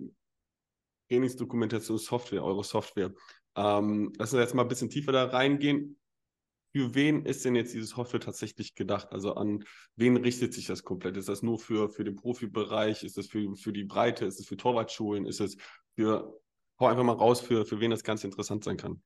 Trainingsdokumentation 1.09 1.97
Software, 1.97 2.43
eure 2.43 2.63
Software. 2.63 3.11
Ähm, 3.55 4.11
lass 4.17 4.33
uns 4.33 4.41
jetzt 4.41 4.55
mal 4.55 4.63
ein 4.63 4.67
bisschen 4.67 4.89
tiefer 4.89 5.11
da 5.11 5.25
reingehen. 5.25 5.97
Für 6.75 6.95
wen 6.95 7.25
ist 7.25 7.45
denn 7.45 7.55
jetzt 7.55 7.73
dieses 7.73 7.91
Software 7.91 8.19
tatsächlich 8.19 8.73
gedacht? 8.73 9.11
Also 9.11 9.35
an 9.35 9.63
wen 9.95 10.17
richtet 10.17 10.55
sich 10.55 10.65
das 10.65 10.83
komplett? 10.83 11.17
Ist 11.17 11.29
das 11.29 11.43
nur 11.43 11.59
für, 11.59 11.89
für 11.89 12.03
den 12.03 12.15
Profibereich? 12.15 13.03
Ist 13.03 13.15
das 13.17 13.27
für, 13.27 13.55
für 13.55 13.71
die 13.71 13.83
Breite? 13.83 14.25
Ist 14.25 14.39
es 14.39 14.47
für 14.47 14.57
Torwartschulen? 14.57 15.27
Ist 15.27 15.39
es 15.39 15.55
für, 15.95 16.39
hau 16.79 16.87
einfach 16.87 17.03
mal 17.03 17.13
raus, 17.13 17.41
für, 17.41 17.65
für 17.65 17.79
wen 17.79 17.91
das 17.91 18.03
Ganze 18.03 18.25
interessant 18.25 18.63
sein 18.63 18.77
kann? 18.77 19.03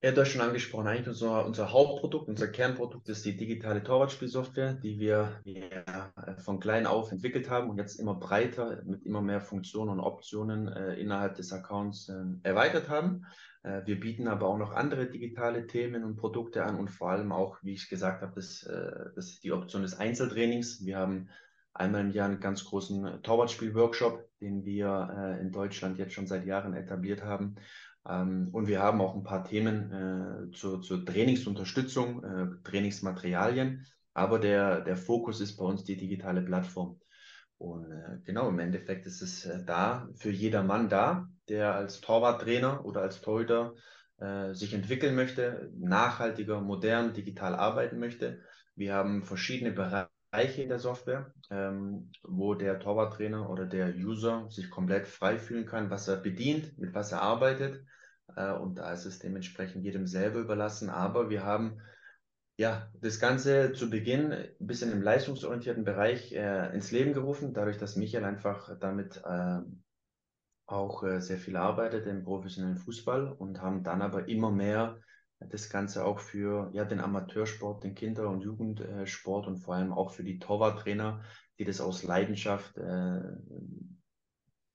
Er 0.00 0.10
hat 0.10 0.18
das 0.18 0.28
schon 0.28 0.40
angesprochen. 0.40 0.86
Eigentlich 0.86 1.08
unser, 1.08 1.44
unser 1.44 1.72
Hauptprodukt, 1.72 2.28
unser 2.28 2.48
Kernprodukt 2.48 3.08
ist 3.08 3.24
die 3.24 3.36
digitale 3.36 3.82
Torwartspielsoftware, 3.82 4.74
die 4.74 4.98
wir 4.98 5.40
ja, 5.44 6.12
von 6.38 6.60
klein 6.60 6.86
auf 6.86 7.10
entwickelt 7.10 7.50
haben 7.50 7.68
und 7.68 7.78
jetzt 7.78 7.98
immer 7.98 8.14
breiter 8.14 8.82
mit 8.84 9.04
immer 9.04 9.22
mehr 9.22 9.40
Funktionen 9.40 9.90
und 9.90 10.00
Optionen 10.00 10.68
äh, 10.68 10.94
innerhalb 10.94 11.34
des 11.34 11.52
Accounts 11.52 12.08
äh, 12.08 12.24
erweitert 12.44 12.88
haben. 12.88 13.24
Äh, 13.62 13.82
wir 13.86 13.98
bieten 13.98 14.28
aber 14.28 14.46
auch 14.46 14.58
noch 14.58 14.72
andere 14.72 15.06
digitale 15.06 15.66
Themen 15.66 16.04
und 16.04 16.16
Produkte 16.16 16.64
an 16.64 16.76
und 16.76 16.90
vor 16.90 17.10
allem 17.10 17.32
auch, 17.32 17.58
wie 17.62 17.74
ich 17.74 17.88
gesagt 17.88 18.22
habe, 18.22 18.32
das, 18.34 18.62
äh, 18.64 19.10
das 19.14 19.30
ist 19.30 19.44
die 19.44 19.52
Option 19.52 19.82
des 19.82 19.98
Einzeltrainings. 19.98 20.84
Wir 20.84 20.98
haben 20.98 21.28
einmal 21.74 22.02
im 22.02 22.10
Jahr 22.10 22.28
einen 22.28 22.40
ganz 22.40 22.64
großen 22.64 23.22
Torwartspiel-Workshop, 23.22 24.28
den 24.40 24.64
wir 24.64 25.36
äh, 25.38 25.40
in 25.40 25.52
Deutschland 25.52 25.98
jetzt 25.98 26.12
schon 26.12 26.26
seit 26.26 26.46
Jahren 26.46 26.74
etabliert 26.74 27.22
haben 27.22 27.56
ähm, 28.08 28.48
und 28.52 28.68
wir 28.68 28.80
haben 28.80 29.00
auch 29.00 29.14
ein 29.14 29.24
paar 29.24 29.44
Themen 29.44 30.50
zur, 30.54 30.80
zur, 30.80 31.04
Trainingsunterstützung, 31.04 32.62
Trainingsmaterialien. 32.64 33.86
Aber 34.14 34.38
der, 34.38 34.80
der 34.80 34.96
Fokus 34.96 35.40
ist 35.40 35.56
bei 35.56 35.64
uns 35.64 35.84
die 35.84 35.96
digitale 35.96 36.42
Plattform. 36.42 36.98
Und 37.58 37.90
äh, 37.90 38.18
genau, 38.24 38.48
im 38.48 38.58
Endeffekt 38.60 39.06
ist 39.06 39.20
es 39.20 39.44
äh, 39.44 39.64
da 39.64 40.08
für 40.14 40.30
jedermann 40.30 40.88
da, 40.88 41.28
der 41.48 41.74
als 41.74 42.00
Torwarttrainer 42.00 42.84
oder 42.84 43.02
als 43.02 43.20
Torhüter 43.20 43.74
äh, 44.18 44.54
sich 44.54 44.74
entwickeln 44.74 45.16
möchte, 45.16 45.70
nachhaltiger, 45.76 46.60
modern, 46.60 47.14
digital 47.14 47.54
arbeiten 47.54 47.98
möchte. 47.98 48.40
Wir 48.76 48.94
haben 48.94 49.24
verschiedene 49.24 49.72
Bereiche 49.72 50.62
in 50.62 50.68
der 50.68 50.78
Software, 50.78 51.32
ähm, 51.50 52.12
wo 52.22 52.54
der 52.54 52.78
Torwarttrainer 52.78 53.50
oder 53.50 53.66
der 53.66 53.94
User 53.94 54.46
sich 54.50 54.70
komplett 54.70 55.08
frei 55.08 55.38
fühlen 55.38 55.66
kann, 55.66 55.90
was 55.90 56.06
er 56.06 56.16
bedient, 56.16 56.78
mit 56.78 56.94
was 56.94 57.10
er 57.10 57.22
arbeitet. 57.22 57.84
Äh, 58.36 58.52
und 58.52 58.78
da 58.78 58.92
ist 58.92 59.04
es 59.04 59.18
dementsprechend 59.18 59.82
jedem 59.84 60.06
selber 60.06 60.38
überlassen. 60.38 60.90
Aber 60.90 61.28
wir 61.28 61.42
haben 61.42 61.80
ja, 62.58 62.90
das 63.00 63.20
Ganze 63.20 63.72
zu 63.72 63.88
Beginn 63.88 64.32
ein 64.32 64.48
bisschen 64.58 64.90
im 64.90 65.00
leistungsorientierten 65.00 65.84
Bereich 65.84 66.32
äh, 66.32 66.74
ins 66.74 66.90
Leben 66.90 67.12
gerufen, 67.12 67.54
dadurch, 67.54 67.78
dass 67.78 67.94
Michael 67.94 68.24
einfach 68.24 68.76
damit 68.80 69.22
äh, 69.24 69.60
auch 70.66 71.04
äh, 71.04 71.20
sehr 71.20 71.38
viel 71.38 71.56
arbeitet 71.56 72.06
im 72.08 72.24
professionellen 72.24 72.76
Fußball 72.76 73.32
und 73.32 73.62
haben 73.62 73.84
dann 73.84 74.02
aber 74.02 74.28
immer 74.28 74.50
mehr 74.50 74.98
das 75.38 75.70
Ganze 75.70 76.04
auch 76.04 76.18
für 76.18 76.68
ja, 76.72 76.84
den 76.84 76.98
Amateursport, 76.98 77.84
den 77.84 77.94
Kinder- 77.94 78.28
und 78.28 78.40
Jugendsport 78.40 79.46
und 79.46 79.58
vor 79.58 79.76
allem 79.76 79.92
auch 79.92 80.10
für 80.10 80.24
die 80.24 80.40
Torwarttrainer, 80.40 81.22
die 81.60 81.64
das 81.64 81.80
aus 81.80 82.02
Leidenschaft 82.02 82.76
äh, 82.76 83.20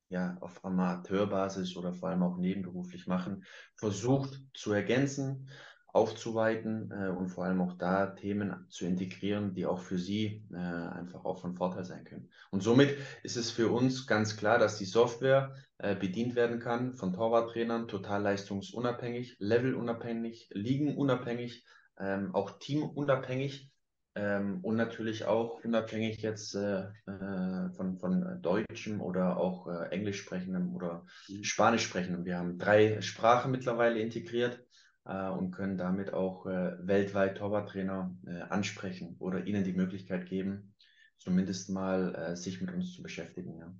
ja, 0.07 0.37
auf 0.39 0.63
Amateurbasis 0.63 1.75
oder 1.75 1.93
vor 1.93 2.07
allem 2.07 2.23
auch 2.23 2.37
nebenberuflich 2.37 3.07
machen, 3.07 3.43
versucht 3.75 4.39
zu 4.53 4.71
ergänzen 4.71 5.49
aufzuweiten 5.93 6.91
äh, 6.91 7.09
und 7.09 7.29
vor 7.29 7.45
allem 7.45 7.61
auch 7.61 7.77
da 7.77 8.07
Themen 8.07 8.65
zu 8.69 8.85
integrieren, 8.85 9.53
die 9.53 9.67
auch 9.67 9.79
für 9.79 9.99
Sie 9.99 10.43
äh, 10.51 10.57
einfach 10.57 11.23
auch 11.23 11.39
von 11.39 11.53
Vorteil 11.55 11.85
sein 11.85 12.03
können. 12.03 12.29
Und 12.49 12.63
somit 12.63 12.97
ist 13.21 13.37
es 13.37 13.51
für 13.51 13.69
uns 13.69 14.07
ganz 14.07 14.35
klar, 14.35 14.57
dass 14.57 14.79
die 14.79 14.85
Software 14.85 15.53
äh, 15.77 15.95
bedient 15.95 16.35
werden 16.35 16.59
kann 16.59 16.95
von 16.95 17.13
Torwarttrainern, 17.13 17.87
total 17.87 18.23
leistungsunabhängig, 18.23 19.37
levelunabhängig, 19.37 20.49
ligenunabhängig, 20.51 21.63
ähm, 21.99 22.33
auch 22.33 22.57
teamunabhängig. 22.57 23.69
Ähm, 24.15 24.59
und 24.61 24.75
natürlich 24.75 25.25
auch 25.25 25.63
unabhängig 25.63 26.21
jetzt 26.21 26.53
äh, 26.55 26.85
äh 27.07 27.69
von, 27.75 27.97
von 27.97 28.41
deutschem 28.43 29.01
oder 29.01 29.37
auch 29.37 29.67
äh, 29.67 29.89
englisch 29.89 30.21
sprechendem 30.21 30.73
oder 30.75 31.05
mhm. 31.27 31.43
spanisch 31.43 31.83
sprechendem. 31.83 32.25
Wir 32.25 32.37
haben 32.37 32.59
drei 32.59 33.01
Sprachen 33.01 33.51
mittlerweile 33.51 33.99
integriert 33.99 34.63
äh, 35.05 35.29
und 35.29 35.51
können 35.51 35.77
damit 35.77 36.13
auch 36.13 36.45
äh, 36.45 36.75
weltweit 36.79 37.37
Torwarttrainer 37.37 38.15
äh, 38.25 38.41
ansprechen 38.49 39.15
oder 39.19 39.45
ihnen 39.45 39.63
die 39.63 39.73
Möglichkeit 39.73 40.27
geben, 40.27 40.75
zumindest 41.17 41.69
mal 41.69 42.15
äh, 42.15 42.35
sich 42.35 42.61
mit 42.61 42.73
uns 42.73 42.93
zu 42.93 43.03
beschäftigen. 43.03 43.57
Ja. 43.57 43.73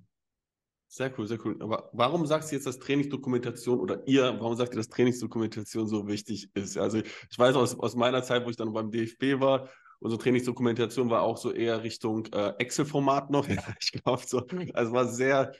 Sehr 0.88 1.12
cool, 1.18 1.26
sehr 1.26 1.44
cool. 1.44 1.56
Aber 1.60 1.90
warum 1.92 2.24
sagst 2.24 2.50
du 2.50 2.54
jetzt, 2.54 2.66
dass 2.66 2.78
Trainingsdokumentation 2.78 3.80
oder 3.80 4.06
ihr, 4.06 4.36
warum 4.38 4.54
sagt 4.54 4.74
ihr, 4.74 4.76
dass 4.76 4.88
Trainingsdokumentation 4.88 5.88
so 5.88 6.06
wichtig 6.06 6.54
ist? 6.54 6.78
Also 6.78 6.98
ich 6.98 7.36
weiß 7.38 7.56
aus, 7.56 7.76
aus 7.78 7.96
meiner 7.96 8.22
Zeit, 8.22 8.44
wo 8.44 8.50
ich 8.50 8.56
dann 8.56 8.72
beim 8.72 8.92
DFB 8.92 9.40
war, 9.40 9.68
unsere 9.98 10.22
Trainingsdokumentation 10.22 11.10
war 11.10 11.22
auch 11.22 11.36
so 11.36 11.52
eher 11.52 11.82
Richtung 11.82 12.26
äh, 12.26 12.52
Excel-Format 12.58 13.30
noch. 13.30 13.48
Ja, 13.48 13.56
ich 13.80 13.90
glaube 13.90 14.22
so. 14.24 14.46
Also 14.74 14.92
war 14.92 15.08
sehr, 15.08 15.52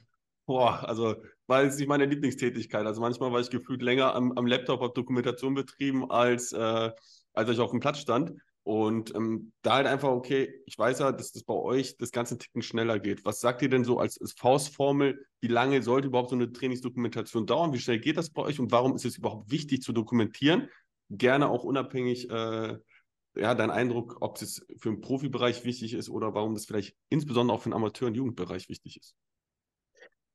boah, 0.46 0.88
also 0.88 1.16
war 1.46 1.64
jetzt 1.64 1.78
nicht 1.78 1.88
meine 1.88 2.06
Lieblingstätigkeit. 2.06 2.86
Also 2.86 3.00
manchmal 3.00 3.32
war 3.32 3.40
ich 3.40 3.50
gefühlt 3.50 3.82
länger 3.82 4.14
am, 4.14 4.32
am 4.32 4.46
Laptop, 4.46 4.80
habe 4.80 4.94
Dokumentation 4.94 5.54
betrieben, 5.54 6.10
als, 6.10 6.52
äh, 6.52 6.90
als 7.32 7.50
ich 7.50 7.60
auf 7.60 7.70
dem 7.70 7.80
Platz 7.80 7.98
stand. 7.98 8.32
Und 8.64 9.14
ähm, 9.14 9.52
da 9.60 9.74
halt 9.74 9.86
einfach, 9.86 10.08
okay, 10.08 10.62
ich 10.64 10.78
weiß 10.78 11.00
ja, 11.00 11.12
dass 11.12 11.32
das 11.32 11.42
bei 11.42 11.52
euch 11.52 11.98
das 11.98 12.12
ganze 12.12 12.38
Ticken 12.38 12.62
schneller 12.62 12.98
geht. 12.98 13.22
Was 13.26 13.40
sagt 13.40 13.60
ihr 13.60 13.68
denn 13.68 13.84
so 13.84 13.98
als, 13.98 14.18
als 14.18 14.32
Faustformel? 14.32 15.26
Wie 15.40 15.48
lange 15.48 15.82
sollte 15.82 16.08
überhaupt 16.08 16.30
so 16.30 16.34
eine 16.34 16.50
Trainingsdokumentation 16.50 17.46
dauern? 17.46 17.74
Wie 17.74 17.78
schnell 17.78 18.00
geht 18.00 18.16
das 18.16 18.30
bei 18.30 18.40
euch? 18.40 18.58
Und 18.58 18.72
warum 18.72 18.96
ist 18.96 19.04
es 19.04 19.18
überhaupt 19.18 19.50
wichtig 19.50 19.82
zu 19.82 19.92
dokumentieren? 19.92 20.70
Gerne 21.10 21.50
auch 21.50 21.62
unabhängig, 21.62 22.30
äh, 22.30 22.78
ja, 23.36 23.54
dein 23.54 23.70
Eindruck, 23.70 24.16
ob 24.20 24.40
es 24.40 24.64
für 24.78 24.88
den 24.88 25.02
Profibereich 25.02 25.66
wichtig 25.66 25.92
ist 25.92 26.08
oder 26.08 26.32
warum 26.32 26.54
das 26.54 26.64
vielleicht 26.64 26.96
insbesondere 27.10 27.56
auch 27.56 27.62
für 27.62 27.68
den 27.68 27.74
Amateur- 27.74 28.08
und 28.08 28.14
Jugendbereich 28.14 28.70
wichtig 28.70 28.96
ist. 28.96 29.14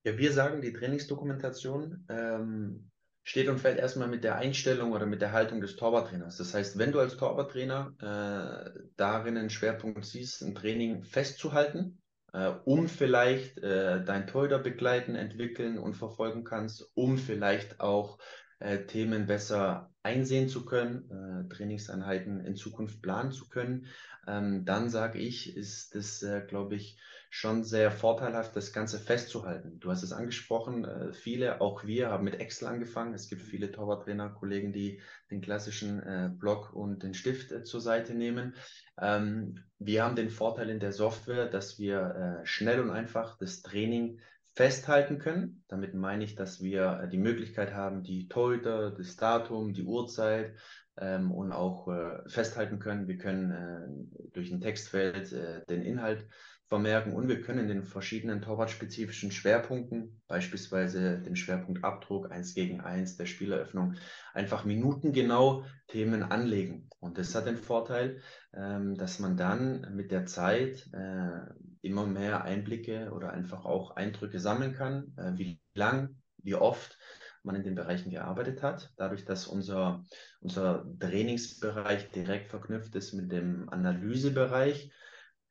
Ja, 0.03 0.17
wir 0.17 0.31
sagen, 0.31 0.61
die 0.61 0.73
Trainingsdokumentation 0.73 2.05
ähm, 2.09 2.89
steht 3.23 3.49
und 3.49 3.59
fällt 3.59 3.79
erstmal 3.79 4.07
mit 4.07 4.23
der 4.23 4.37
Einstellung 4.37 4.93
oder 4.93 5.05
mit 5.05 5.21
der 5.21 5.33
Haltung 5.33 5.61
des 5.61 5.75
Torwarttrainers. 5.75 6.37
Das 6.37 6.53
heißt, 6.53 6.77
wenn 6.77 6.91
du 6.91 6.99
als 6.99 7.17
Torwarttrainer 7.17 7.93
äh, 7.99 8.79
darin 8.95 9.37
einen 9.37 9.49
Schwerpunkt 9.49 10.05
siehst, 10.05 10.41
ein 10.41 10.55
Training 10.55 11.03
festzuhalten, 11.03 12.01
äh, 12.33 12.51
um 12.65 12.87
vielleicht 12.87 13.57
äh, 13.59 14.03
dein 14.03 14.27
Torhüter 14.27 14.59
begleiten, 14.59 15.15
entwickeln 15.15 15.77
und 15.77 15.95
verfolgen 15.95 16.43
kannst, 16.43 16.89
um 16.93 17.17
vielleicht 17.17 17.81
auch 17.81 18.19
äh, 18.59 18.85
Themen 18.85 19.27
besser 19.27 19.91
einsehen 20.03 20.47
zu 20.47 20.65
können, 20.65 21.09
äh, 21.09 21.53
Trainingseinheiten 21.53 22.39
in 22.45 22.55
Zukunft 22.55 23.01
planen 23.01 23.31
zu 23.31 23.49
können, 23.49 23.87
ähm, 24.27 24.65
dann 24.65 24.89
sage 24.89 25.19
ich, 25.19 25.55
ist 25.55 25.95
das, 25.95 26.21
äh, 26.23 26.41
glaube 26.47 26.75
ich, 26.75 26.97
schon 27.31 27.63
sehr 27.63 27.91
vorteilhaft, 27.91 28.55
das 28.55 28.73
Ganze 28.73 28.97
festzuhalten. 28.97 29.79
Du 29.79 29.91
hast 29.91 30.01
es 30.01 30.13
angesprochen, 30.13 30.85
äh, 30.85 31.13
viele, 31.13 31.61
auch 31.61 31.85
wir, 31.85 32.09
haben 32.09 32.23
mit 32.23 32.39
Excel 32.39 32.67
angefangen. 32.67 33.13
Es 33.13 33.29
gibt 33.29 33.41
viele 33.43 33.71
Torwarttrainer, 33.71 34.29
Kollegen, 34.29 34.73
die 34.73 35.01
den 35.29 35.41
klassischen 35.41 36.01
äh, 36.01 36.29
Block 36.33 36.73
und 36.73 37.03
den 37.03 37.13
Stift 37.13 37.51
äh, 37.51 37.63
zur 37.63 37.81
Seite 37.81 38.15
nehmen. 38.15 38.55
Ähm, 38.99 39.63
wir 39.77 40.03
haben 40.03 40.15
den 40.15 40.29
Vorteil 40.29 40.69
in 40.69 40.79
der 40.79 40.91
Software, 40.91 41.47
dass 41.47 41.77
wir 41.77 42.41
äh, 42.41 42.45
schnell 42.45 42.79
und 42.79 42.89
einfach 42.89 43.37
das 43.37 43.61
Training 43.61 44.19
festhalten 44.53 45.19
können. 45.19 45.63
Damit 45.67 45.93
meine 45.93 46.23
ich, 46.23 46.35
dass 46.35 46.61
wir 46.61 47.01
äh, 47.03 47.09
die 47.09 47.17
Möglichkeit 47.17 47.73
haben, 47.73 48.03
die 48.03 48.27
Torhüter, 48.27 48.91
das 48.91 49.15
Datum, 49.15 49.73
die 49.73 49.83
Uhrzeit 49.83 50.55
ähm, 50.97 51.31
und 51.31 51.51
auch 51.51 51.87
äh, 51.87 52.27
festhalten 52.27 52.79
können. 52.79 53.07
Wir 53.07 53.17
können 53.17 54.11
durch 54.33 54.51
ein 54.51 54.61
Textfeld 54.61 55.31
den 55.69 55.81
Inhalt 55.81 56.25
vermerken 56.69 57.13
und 57.13 57.27
wir 57.27 57.41
können 57.41 57.61
in 57.61 57.67
den 57.67 57.83
verschiedenen 57.83 58.41
torwartspezifischen 58.41 59.31
Schwerpunkten, 59.31 60.21
beispielsweise 60.27 61.19
dem 61.19 61.35
Schwerpunkt 61.35 61.83
Abdruck, 61.83 62.31
1 62.31 62.53
gegen 62.53 62.79
1, 62.79 63.17
der 63.17 63.25
Spieleröffnung, 63.25 63.95
einfach 64.35 64.65
minutengenau 64.65 65.65
Themen 65.87 66.21
anlegen. 66.21 66.87
Und 66.99 67.17
das 67.17 67.33
hat 67.33 67.47
den 67.47 67.57
Vorteil, 67.57 68.21
ähm, 68.53 68.95
dass 68.95 69.19
man 69.19 69.35
dann 69.35 69.95
mit 69.95 70.11
der 70.11 70.27
Zeit 70.27 70.87
äh, 70.93 71.41
immer 71.81 72.05
mehr 72.05 72.43
Einblicke 72.43 73.12
oder 73.12 73.31
einfach 73.31 73.65
auch 73.65 73.95
Eindrücke 73.95 74.39
sammeln 74.39 74.74
kann, 74.74 75.13
äh, 75.17 75.38
wie 75.38 75.62
lang, 75.74 76.21
wie 76.38 76.55
oft 76.55 76.98
man 77.43 77.55
in 77.55 77.63
den 77.63 77.75
Bereichen 77.75 78.12
gearbeitet 78.12 78.62
hat. 78.62 78.91
Dadurch, 78.98 79.25
dass 79.25 79.48
unser, 79.48 80.03
unser 80.41 80.86
Trainingsbereich 81.00 82.12
direkt 82.12 82.50
verknüpft 82.50 82.95
ist 82.95 83.13
mit 83.13 83.31
dem 83.31 83.69
Analysebereich, 83.69 84.91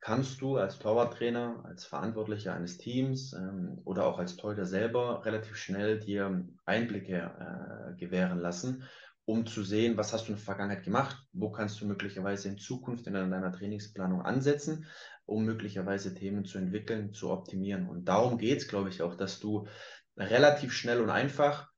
kannst 0.00 0.40
du 0.40 0.56
als 0.56 0.78
Torwarttrainer, 0.78 1.64
als 1.64 1.85
Verantwortlicher 1.85 2.54
eines 2.54 2.78
Teams 2.78 3.32
ähm, 3.32 3.80
oder 3.85 4.06
auch 4.06 4.18
als 4.18 4.37
Torhüter 4.37 4.64
selber 4.64 5.25
relativ 5.25 5.56
schnell 5.56 5.99
dir 5.99 6.47
Einblicke 6.64 7.16
äh, 7.16 7.97
gewähren 7.97 8.38
lassen, 8.38 8.85
um 9.28 9.44
zu 9.44 9.62
sehen, 9.62 9.99
was 9.99 10.14
hast 10.14 10.26
du 10.26 10.32
in 10.32 10.37
der 10.37 10.44
Vergangenheit 10.44 10.85
gemacht, 10.85 11.23
wo 11.35 11.50
kannst 11.50 11.78
du 11.82 11.87
möglicherweise 11.87 12.49
in 12.49 12.56
Zukunft 12.56 13.06
in 13.06 13.12
deiner 13.12 13.52
Trainingsplanung 13.52 14.23
ansetzen, 14.23 14.87
um 15.26 15.44
möglicherweise 15.44 16.14
Themen 16.14 16.47
zu 16.47 16.56
entwickeln, 16.56 17.12
zu 17.12 17.30
optimieren. 17.30 17.90
Und 17.90 18.06
darum 18.06 18.38
geht 18.38 18.61
es, 18.61 18.68
glaube 18.68 18.88
ich, 18.88 19.02
auch, 19.02 19.16
dass 19.16 19.38
du 19.38 19.68
relativ 20.16 20.73
schnell 20.73 21.02
und 21.02 21.11
einfach 21.11 21.70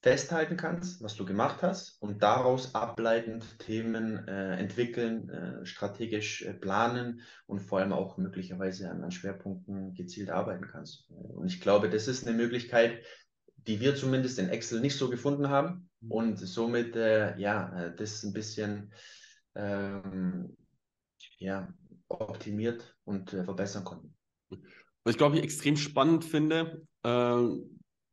festhalten 0.00 0.56
kannst, 0.56 1.02
was 1.02 1.16
du 1.16 1.26
gemacht 1.26 1.60
hast 1.60 2.00
und 2.00 2.22
daraus 2.22 2.74
ableitend 2.74 3.58
Themen 3.58 4.26
äh, 4.26 4.56
entwickeln, 4.56 5.28
äh, 5.28 5.66
strategisch 5.66 6.46
äh, 6.46 6.54
planen 6.54 7.20
und 7.46 7.60
vor 7.60 7.80
allem 7.80 7.92
auch 7.92 8.16
möglicherweise 8.16 8.90
an, 8.90 9.04
an, 9.04 9.10
Schwerpunkten 9.10 9.92
gezielt 9.92 10.30
arbeiten 10.30 10.66
kannst. 10.66 11.10
Und 11.10 11.48
ich 11.48 11.60
glaube, 11.60 11.90
das 11.90 12.08
ist 12.08 12.26
eine 12.26 12.34
Möglichkeit, 12.34 13.02
die 13.68 13.80
wir 13.80 13.94
zumindest 13.94 14.38
in 14.38 14.48
Excel 14.48 14.80
nicht 14.80 14.96
so 14.96 15.08
gefunden 15.08 15.50
haben 15.50 15.88
mhm. 16.00 16.10
und 16.10 16.38
somit 16.38 16.96
äh, 16.96 17.38
ja 17.38 17.78
äh, 17.78 17.94
das 17.94 18.24
ein 18.24 18.32
bisschen 18.32 18.92
ähm, 19.54 20.56
ja, 21.38 21.72
optimiert 22.08 22.96
und 23.04 23.32
äh, 23.32 23.44
verbessern 23.44 23.84
konnten. 23.84 24.16
Was 25.04 25.12
ich 25.12 25.18
glaube, 25.18 25.36
ich 25.36 25.44
extrem 25.44 25.76
spannend 25.76 26.24
finde, 26.24 26.82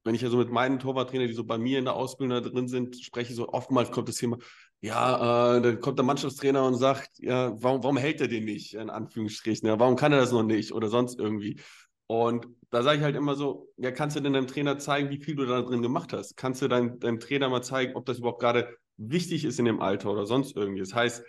wenn 0.06 0.14
ich 0.14 0.22
ja 0.22 0.30
so 0.30 0.38
mit 0.38 0.52
meinen 0.52 0.80
Torwarttrainern, 0.80 1.28
die 1.28 1.34
so 1.34 1.44
bei 1.44 1.58
mir 1.58 1.80
in 1.80 1.86
der 1.86 1.96
Ausbildung 1.96 2.42
da 2.42 2.50
drin 2.50 2.68
sind, 2.68 3.02
spreche, 3.02 3.34
so 3.34 3.50
oftmals 3.50 3.92
kommt 3.92 4.08
das 4.08 4.18
Thema, 4.18 4.38
ja, 4.82 5.58
äh, 5.58 5.62
dann 5.62 5.80
kommt 5.82 5.98
der 5.98 6.06
Mannschaftstrainer 6.06 6.64
und 6.64 6.76
sagt, 6.76 7.10
ja, 7.18 7.52
warum, 7.62 7.84
warum 7.84 7.98
hält 7.98 8.22
er 8.22 8.28
den 8.28 8.46
nicht, 8.46 8.76
in 8.76 8.92
Anführungsstrichen, 8.92 9.68
ja, 9.68 9.80
warum 9.80 9.96
kann 9.96 10.14
er 10.14 10.20
das 10.20 10.32
noch 10.32 10.44
nicht 10.44 10.72
oder 10.72 10.90
sonst 10.90 11.20
irgendwie. 11.20 11.60
Und 12.08 12.48
da 12.70 12.84
sage 12.84 13.00
ich 13.00 13.04
halt 13.04 13.16
immer 13.16 13.36
so, 13.36 13.70
ja, 13.78 13.92
kannst 13.92 14.16
du 14.16 14.20
denn 14.20 14.34
deinem 14.34 14.48
Trainer 14.48 14.78
zeigen, 14.78 15.10
wie 15.10 15.18
viel 15.18 15.36
du 15.36 15.46
da 15.46 15.62
drin 15.62 15.82
gemacht 15.82 16.14
hast? 16.14 16.38
Kannst 16.38 16.62
du 16.62 16.68
dein, 16.68 17.00
deinem 17.00 17.20
Trainer 17.20 17.50
mal 17.50 17.64
zeigen, 17.64 17.96
ob 17.96 18.06
das 18.06 18.20
überhaupt 18.20 18.42
gerade 18.42 18.78
wichtig 18.98 19.46
ist 19.46 19.60
in 19.60 19.66
dem 19.66 19.82
Alter 19.82 20.12
oder 20.12 20.26
sonst 20.26 20.56
irgendwie? 20.56 20.82
Das 20.82 20.94
heißt, 20.94 21.24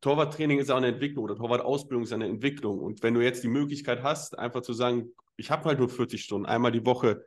Torwarttraining 0.00 0.58
ist 0.58 0.70
auch 0.70 0.76
eine 0.76 0.88
Entwicklung 0.88 1.24
oder 1.24 1.36
Torwartausbildung 1.36 2.04
ist 2.04 2.12
eine 2.12 2.26
Entwicklung. 2.26 2.80
Und 2.80 3.02
wenn 3.02 3.14
du 3.14 3.20
jetzt 3.20 3.42
die 3.42 3.48
Möglichkeit 3.48 4.02
hast, 4.02 4.38
einfach 4.38 4.62
zu 4.62 4.72
sagen, 4.72 5.10
ich 5.36 5.50
habe 5.50 5.64
halt 5.64 5.78
nur 5.78 5.88
40 5.88 6.22
Stunden, 6.22 6.46
einmal 6.46 6.72
die 6.72 6.86
Woche 6.86 7.26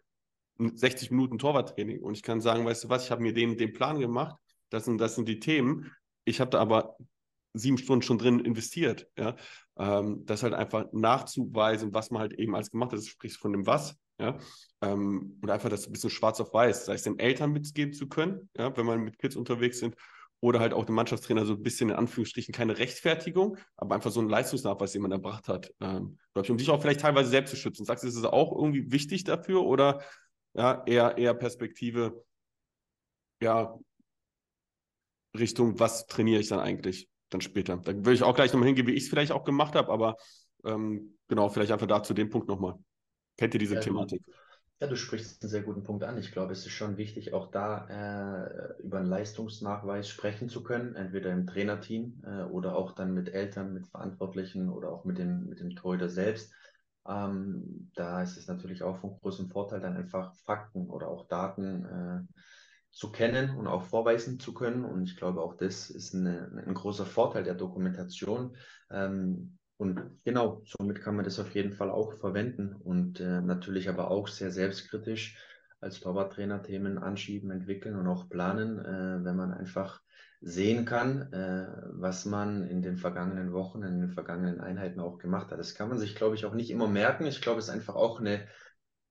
60 0.57 1.11
Minuten 1.11 1.37
Torwarttraining 1.37 2.01
und 2.01 2.15
ich 2.15 2.23
kann 2.23 2.41
sagen, 2.41 2.65
weißt 2.65 2.85
du 2.85 2.89
was, 2.89 3.05
ich 3.05 3.11
habe 3.11 3.21
mir 3.21 3.33
den, 3.33 3.57
den 3.57 3.73
Plan 3.73 3.99
gemacht, 3.99 4.35
das 4.69 4.85
sind, 4.85 4.99
das 4.99 5.15
sind 5.15 5.27
die 5.27 5.39
Themen. 5.39 5.91
Ich 6.25 6.39
habe 6.39 6.51
da 6.51 6.59
aber 6.59 6.95
sieben 7.53 7.77
Stunden 7.77 8.01
schon 8.01 8.17
drin 8.17 8.39
investiert. 8.39 9.07
Ja? 9.17 9.35
Ähm, 9.77 10.25
das 10.25 10.43
halt 10.43 10.53
einfach 10.53 10.85
nachzuweisen, 10.91 11.93
was 11.93 12.11
man 12.11 12.21
halt 12.21 12.33
eben 12.33 12.55
als 12.55 12.71
gemacht 12.71 12.91
hat, 12.91 12.99
das 12.99 13.07
spricht 13.07 13.37
von 13.37 13.53
dem 13.53 13.65
Was. 13.65 13.95
Ja? 14.19 14.37
Ähm, 14.81 15.37
und 15.41 15.49
einfach 15.49 15.69
das 15.69 15.87
ein 15.87 15.91
bisschen 15.91 16.09
schwarz 16.09 16.39
auf 16.39 16.53
weiß, 16.53 16.85
sei 16.85 16.93
es 16.93 17.03
den 17.03 17.19
Eltern 17.19 17.51
mitgeben 17.51 17.93
zu 17.93 18.07
können, 18.07 18.49
ja? 18.57 18.75
wenn 18.75 18.85
man 18.85 19.03
mit 19.03 19.19
Kids 19.19 19.35
unterwegs 19.35 19.79
sind, 19.79 19.95
oder 20.43 20.59
halt 20.59 20.73
auch 20.73 20.83
dem 20.83 20.95
Mannschaftstrainer 20.95 21.45
so 21.45 21.53
ein 21.53 21.63
bisschen 21.63 21.89
in 21.89 21.95
Anführungsstrichen 21.95 22.53
keine 22.53 22.77
Rechtfertigung, 22.77 23.57
aber 23.77 23.95
einfach 23.95 24.11
so 24.11 24.19
ein 24.19 24.27
Leistungsnachweis, 24.27 24.91
den 24.91 25.01
man 25.01 25.13
erbracht 25.13 25.47
hat. 25.47 25.73
Ähm, 25.79 26.17
ich, 26.35 26.51
um 26.51 26.57
dich 26.57 26.69
auch 26.69 26.81
vielleicht 26.81 26.99
teilweise 26.99 27.29
selbst 27.29 27.51
zu 27.51 27.55
schützen. 27.55 27.85
Sagst 27.85 28.03
du, 28.03 28.09
ist 28.09 28.17
es 28.17 28.25
auch 28.25 28.51
irgendwie 28.51 28.91
wichtig 28.91 29.23
dafür 29.23 29.63
oder 29.63 30.01
ja, 30.53 30.83
eher, 30.85 31.17
eher 31.17 31.33
Perspektive, 31.33 32.25
ja, 33.41 33.79
Richtung, 35.37 35.79
was 35.79 36.07
trainiere 36.07 36.41
ich 36.41 36.49
dann 36.49 36.59
eigentlich 36.59 37.07
dann 37.33 37.41
später? 37.41 37.77
Da 37.77 37.93
würde 37.93 38.13
ich 38.13 38.23
auch 38.23 38.35
gleich 38.35 38.53
nochmal 38.53 38.67
hingehen, 38.67 38.87
wie 38.87 38.93
ich 38.93 39.03
es 39.03 39.09
vielleicht 39.09 39.31
auch 39.31 39.43
gemacht 39.43 39.75
habe, 39.75 39.91
aber 39.91 40.17
ähm, 40.65 41.17
genau, 41.27 41.49
vielleicht 41.49 41.71
einfach 41.71 41.87
da 41.87 42.03
zu 42.03 42.13
dem 42.13 42.29
Punkt 42.29 42.47
nochmal. 42.47 42.75
Kennt 43.37 43.53
ihr 43.53 43.59
diese 43.59 43.75
ja, 43.75 43.81
Thematik? 43.81 44.21
Ja, 44.79 44.87
du 44.87 44.95
sprichst 44.95 45.41
einen 45.41 45.49
sehr 45.49 45.61
guten 45.61 45.83
Punkt 45.83 46.03
an. 46.03 46.17
Ich 46.17 46.31
glaube, 46.31 46.51
es 46.51 46.65
ist 46.65 46.73
schon 46.73 46.97
wichtig, 46.97 47.33
auch 47.33 47.51
da 47.51 47.87
äh, 47.87 48.83
über 48.83 48.99
einen 48.99 49.07
Leistungsnachweis 49.07 50.09
sprechen 50.09 50.49
zu 50.49 50.63
können, 50.63 50.95
entweder 50.95 51.31
im 51.31 51.47
Trainerteam 51.47 52.21
äh, 52.25 52.43
oder 52.43 52.75
auch 52.75 52.91
dann 52.91 53.13
mit 53.13 53.29
Eltern, 53.29 53.73
mit 53.73 53.87
Verantwortlichen 53.87 54.69
oder 54.69 54.91
auch 54.91 55.05
mit 55.05 55.17
dem, 55.17 55.47
mit 55.47 55.59
dem 55.59 55.75
Torhüter 55.75 56.09
selbst. 56.09 56.53
Ähm, 57.07 57.91
da 57.95 58.21
ist 58.21 58.37
es 58.37 58.47
natürlich 58.47 58.83
auch 58.83 58.97
von 58.97 59.17
großem 59.19 59.49
Vorteil, 59.49 59.81
dann 59.81 59.97
einfach 59.97 60.35
Fakten 60.35 60.89
oder 60.89 61.07
auch 61.07 61.27
Daten 61.27 61.85
äh, 61.85 62.39
zu 62.93 63.11
kennen 63.11 63.57
und 63.57 63.67
auch 63.67 63.83
vorweisen 63.83 64.39
zu 64.39 64.53
können. 64.53 64.85
Und 64.85 65.03
ich 65.03 65.17
glaube, 65.17 65.41
auch 65.41 65.55
das 65.55 65.89
ist 65.89 66.13
eine, 66.13 66.63
ein 66.65 66.73
großer 66.73 67.05
Vorteil 67.05 67.43
der 67.43 67.55
Dokumentation. 67.55 68.55
Ähm, 68.91 69.57
und 69.77 69.99
genau, 70.23 70.61
somit 70.65 71.01
kann 71.01 71.15
man 71.15 71.25
das 71.25 71.39
auf 71.39 71.53
jeden 71.55 71.73
Fall 71.73 71.89
auch 71.89 72.13
verwenden 72.13 72.73
und 72.75 73.19
äh, 73.19 73.41
natürlich 73.41 73.89
aber 73.89 74.11
auch 74.11 74.27
sehr 74.27 74.51
selbstkritisch 74.51 75.37
als 75.81 75.99
Torwarttrainer 75.99 76.61
Themen 76.61 76.97
anschieben, 76.97 77.51
entwickeln 77.51 77.97
und 77.97 78.07
auch 78.07 78.29
planen, 78.29 78.79
äh, 78.79 79.25
wenn 79.25 79.35
man 79.35 79.51
einfach 79.51 80.01
sehen 80.39 80.85
kann, 80.85 81.33
äh, 81.33 81.67
was 81.93 82.25
man 82.25 82.67
in 82.67 82.81
den 82.81 82.97
vergangenen 82.97 83.53
Wochen, 83.53 83.81
in 83.81 84.01
den 84.01 84.11
vergangenen 84.11 84.61
Einheiten 84.61 84.99
auch 84.99 85.17
gemacht 85.17 85.51
hat. 85.51 85.59
Das 85.59 85.73
kann 85.73 85.89
man 85.89 85.97
sich, 85.97 86.15
glaube 86.15 86.35
ich, 86.35 86.45
auch 86.45 86.53
nicht 86.53 86.69
immer 86.69 86.87
merken. 86.87 87.25
Ich 87.25 87.41
glaube, 87.41 87.59
es 87.59 87.65
ist 87.65 87.73
einfach 87.73 87.95
auch 87.95 88.19
eine 88.19 88.47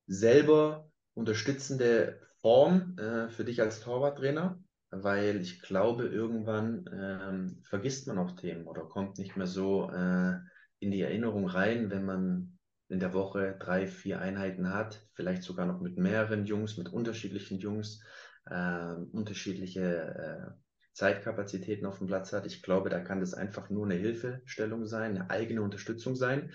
selber 0.06 0.90
unterstützende 1.14 2.20
Form 2.42 2.98
äh, 2.98 3.28
für 3.28 3.44
dich 3.44 3.60
als 3.60 3.80
Torwarttrainer, 3.80 4.62
weil 4.90 5.40
ich 5.40 5.62
glaube, 5.62 6.06
irgendwann 6.06 6.84
ähm, 6.92 7.62
vergisst 7.62 8.06
man 8.08 8.18
auch 8.18 8.32
Themen 8.32 8.66
oder 8.66 8.82
kommt 8.82 9.18
nicht 9.18 9.36
mehr 9.36 9.46
so 9.46 9.90
äh, 9.90 10.34
in 10.80 10.90
die 10.90 11.00
Erinnerung 11.00 11.46
rein, 11.46 11.90
wenn 11.90 12.04
man 12.04 12.58
in 12.88 13.00
der 13.00 13.14
Woche 13.14 13.56
drei, 13.58 13.86
vier 13.86 14.20
Einheiten 14.20 14.74
hat, 14.74 15.06
vielleicht 15.14 15.44
sogar 15.44 15.64
noch 15.66 15.80
mit 15.80 15.96
mehreren 15.96 16.44
Jungs, 16.44 16.76
mit 16.76 16.92
unterschiedlichen 16.92 17.58
Jungs, 17.58 18.02
äh, 18.44 18.94
unterschiedliche 19.12 20.58
Zeitkapazitäten 20.92 21.86
auf 21.86 21.98
dem 21.98 22.06
Platz 22.06 22.32
hat. 22.32 22.44
Ich 22.46 22.62
glaube, 22.62 22.90
da 22.90 23.00
kann 23.00 23.20
das 23.20 23.34
einfach 23.34 23.70
nur 23.70 23.86
eine 23.86 23.94
Hilfestellung 23.94 24.86
sein, 24.86 25.16
eine 25.16 25.30
eigene 25.30 25.62
Unterstützung 25.62 26.16
sein. 26.16 26.52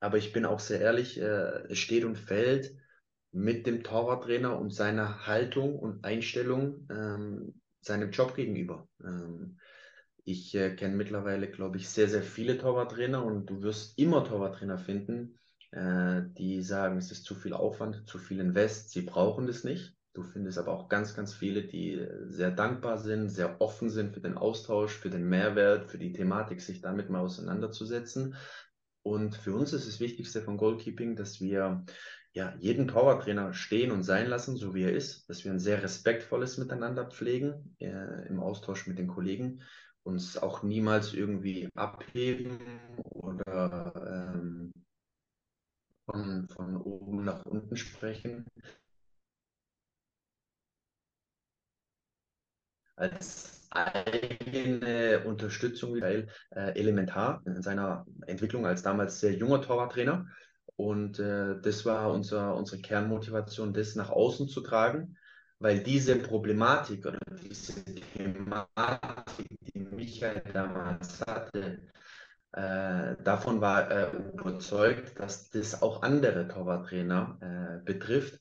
Aber 0.00 0.18
ich 0.18 0.32
bin 0.32 0.44
auch 0.44 0.60
sehr 0.60 0.80
ehrlich, 0.80 1.20
äh, 1.20 1.64
es 1.68 1.78
steht 1.78 2.04
und 2.04 2.18
fällt 2.18 2.76
mit 3.34 3.66
dem 3.66 3.82
Torwarttrainer 3.82 4.58
und 4.58 4.72
seiner 4.72 5.26
Haltung 5.26 5.76
und 5.76 6.04
Einstellung 6.04 6.86
ähm, 6.88 7.60
seinem 7.80 8.10
Job 8.10 8.34
gegenüber. 8.36 8.88
Ähm, 9.02 9.58
ich 10.24 10.54
äh, 10.54 10.74
kenne 10.74 10.94
mittlerweile, 10.94 11.50
glaube 11.50 11.76
ich, 11.76 11.88
sehr, 11.88 12.08
sehr 12.08 12.22
viele 12.22 12.56
Torwarttrainer 12.56 13.24
und 13.24 13.46
du 13.50 13.62
wirst 13.62 13.98
immer 13.98 14.24
Torwarttrainer 14.24 14.78
finden, 14.78 15.38
äh, 15.72 16.22
die 16.38 16.62
sagen, 16.62 16.96
es 16.96 17.10
ist 17.10 17.24
zu 17.24 17.34
viel 17.34 17.52
Aufwand, 17.52 18.08
zu 18.08 18.18
viel 18.18 18.38
Invest, 18.38 18.90
sie 18.90 19.02
brauchen 19.02 19.46
das 19.48 19.64
nicht. 19.64 19.94
Du 20.12 20.22
findest 20.22 20.58
aber 20.58 20.72
auch 20.72 20.88
ganz, 20.88 21.16
ganz 21.16 21.34
viele, 21.34 21.64
die 21.64 22.06
sehr 22.28 22.52
dankbar 22.52 22.98
sind, 22.98 23.30
sehr 23.30 23.60
offen 23.60 23.90
sind 23.90 24.14
für 24.14 24.20
den 24.20 24.38
Austausch, 24.38 24.92
für 24.92 25.10
den 25.10 25.28
Mehrwert, 25.28 25.90
für 25.90 25.98
die 25.98 26.12
Thematik, 26.12 26.60
sich 26.60 26.80
damit 26.80 27.10
mal 27.10 27.18
auseinanderzusetzen. 27.18 28.36
Und 29.02 29.34
für 29.34 29.54
uns 29.54 29.72
ist 29.72 29.88
das 29.88 29.98
Wichtigste 29.98 30.40
von 30.40 30.56
Goalkeeping, 30.56 31.16
dass 31.16 31.40
wir 31.40 31.84
ja, 32.34 32.52
jeden 32.58 32.88
Torwarttrainer 32.88 33.54
stehen 33.54 33.92
und 33.92 34.02
sein 34.02 34.26
lassen, 34.26 34.56
so 34.56 34.74
wie 34.74 34.82
er 34.82 34.92
ist, 34.92 35.28
dass 35.30 35.44
wir 35.44 35.52
ein 35.52 35.60
sehr 35.60 35.82
respektvolles 35.82 36.58
Miteinander 36.58 37.06
pflegen 37.06 37.76
äh, 37.78 38.26
im 38.28 38.40
Austausch 38.40 38.88
mit 38.88 38.98
den 38.98 39.06
Kollegen, 39.06 39.62
uns 40.02 40.36
auch 40.36 40.64
niemals 40.64 41.14
irgendwie 41.14 41.68
abheben 41.76 42.58
oder 42.96 44.34
ähm, 44.34 44.72
von, 46.06 46.48
von 46.48 46.76
oben 46.76 47.24
nach 47.24 47.46
unten 47.46 47.76
sprechen, 47.76 48.44
als 52.96 53.68
eigene 53.70 55.24
Unterstützung 55.24 56.02
äh, 56.02 56.26
elementar 56.50 57.42
in 57.46 57.62
seiner 57.62 58.06
Entwicklung 58.26 58.66
als 58.66 58.82
damals 58.82 59.20
sehr 59.20 59.34
junger 59.34 59.62
Torwarttrainer. 59.62 60.26
Und 60.76 61.18
äh, 61.18 61.60
das 61.60 61.84
war 61.84 62.12
unser, 62.12 62.54
unsere 62.54 62.80
Kernmotivation, 62.80 63.72
das 63.72 63.94
nach 63.94 64.10
außen 64.10 64.48
zu 64.48 64.60
tragen, 64.60 65.16
weil 65.58 65.82
diese 65.82 66.16
Problematik 66.16 67.06
oder 67.06 67.18
diese 67.42 67.84
Thematik, 67.84 69.58
die 69.74 69.80
Michael 69.80 70.42
damals 70.52 71.24
hatte, 71.26 71.80
äh, 72.52 73.16
davon 73.22 73.60
war 73.60 73.90
er 73.90 74.12
überzeugt, 74.12 75.18
dass 75.18 75.50
das 75.50 75.82
auch 75.82 76.02
andere 76.02 76.48
Torwarttrainer 76.48 77.38
äh, 77.40 77.84
betrifft 77.84 78.40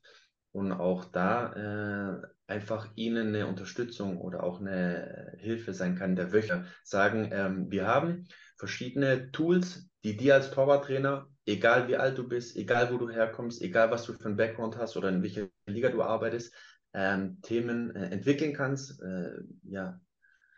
und 0.52 0.72
auch 0.72 1.06
da 1.06 2.22
äh, 2.22 2.28
einfach 2.46 2.90
ihnen 2.96 3.30
eine 3.30 3.48
Unterstützung 3.48 4.20
oder 4.20 4.44
auch 4.44 4.60
eine 4.60 5.34
Hilfe 5.40 5.74
sein 5.74 5.96
kann, 5.96 6.16
der 6.16 6.32
Wöcher 6.32 6.66
sagen, 6.84 7.30
ähm, 7.32 7.72
wir 7.72 7.88
haben 7.88 8.28
verschiedene 8.56 9.32
Tools, 9.32 9.90
die 10.04 10.18
dir 10.18 10.36
als 10.36 10.52
Torwarttrainer, 10.52 11.28
egal 11.46 11.88
wie 11.88 11.98
alt 11.98 12.18
du 12.18 12.28
bist, 12.28 12.56
egal 12.58 12.92
wo 12.94 12.98
du 12.98 13.10
herkommst, 13.10 13.62
egal 13.62 13.92
was 13.92 14.06
du 14.06 14.14
für 14.14 14.26
einen 14.26 14.38
Background 14.38 14.78
hast 14.78 14.98
oder 14.98 15.10
in 15.10 15.24
welcher 15.24 15.48
Liga 15.66 15.90
du 15.90 16.02
arbeitest, 16.02 16.54
ähm, 16.94 17.42
Themen 17.42 17.96
äh, 17.96 18.10
entwickeln 18.10 18.54
kannst, 18.54 19.02
äh, 19.02 19.32
ja, 19.64 20.00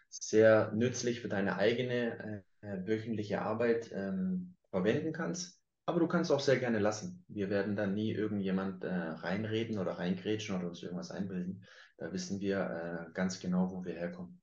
sehr 0.09 0.71
nützlich 0.73 1.21
für 1.21 1.29
deine 1.29 1.57
eigene 1.57 2.43
äh, 2.61 2.87
wöchentliche 2.87 3.41
Arbeit 3.41 3.91
ähm, 3.93 4.55
verwenden 4.69 5.13
kannst. 5.13 5.61
Aber 5.85 5.99
du 5.99 6.07
kannst 6.07 6.31
auch 6.31 6.39
sehr 6.39 6.57
gerne 6.57 6.79
lassen. 6.79 7.23
Wir 7.27 7.49
werden 7.49 7.75
da 7.75 7.85
nie 7.85 8.11
irgendjemand 8.11 8.83
äh, 8.83 8.89
reinreden 8.89 9.77
oder 9.77 9.93
reingrätschen 9.93 10.55
oder 10.57 10.67
uns 10.67 10.81
irgendwas 10.81 11.11
einbilden. 11.11 11.63
Da 11.97 12.11
wissen 12.11 12.39
wir 12.39 13.07
äh, 13.09 13.13
ganz 13.13 13.39
genau, 13.39 13.71
wo 13.71 13.85
wir 13.85 13.93
herkommen. 13.93 14.41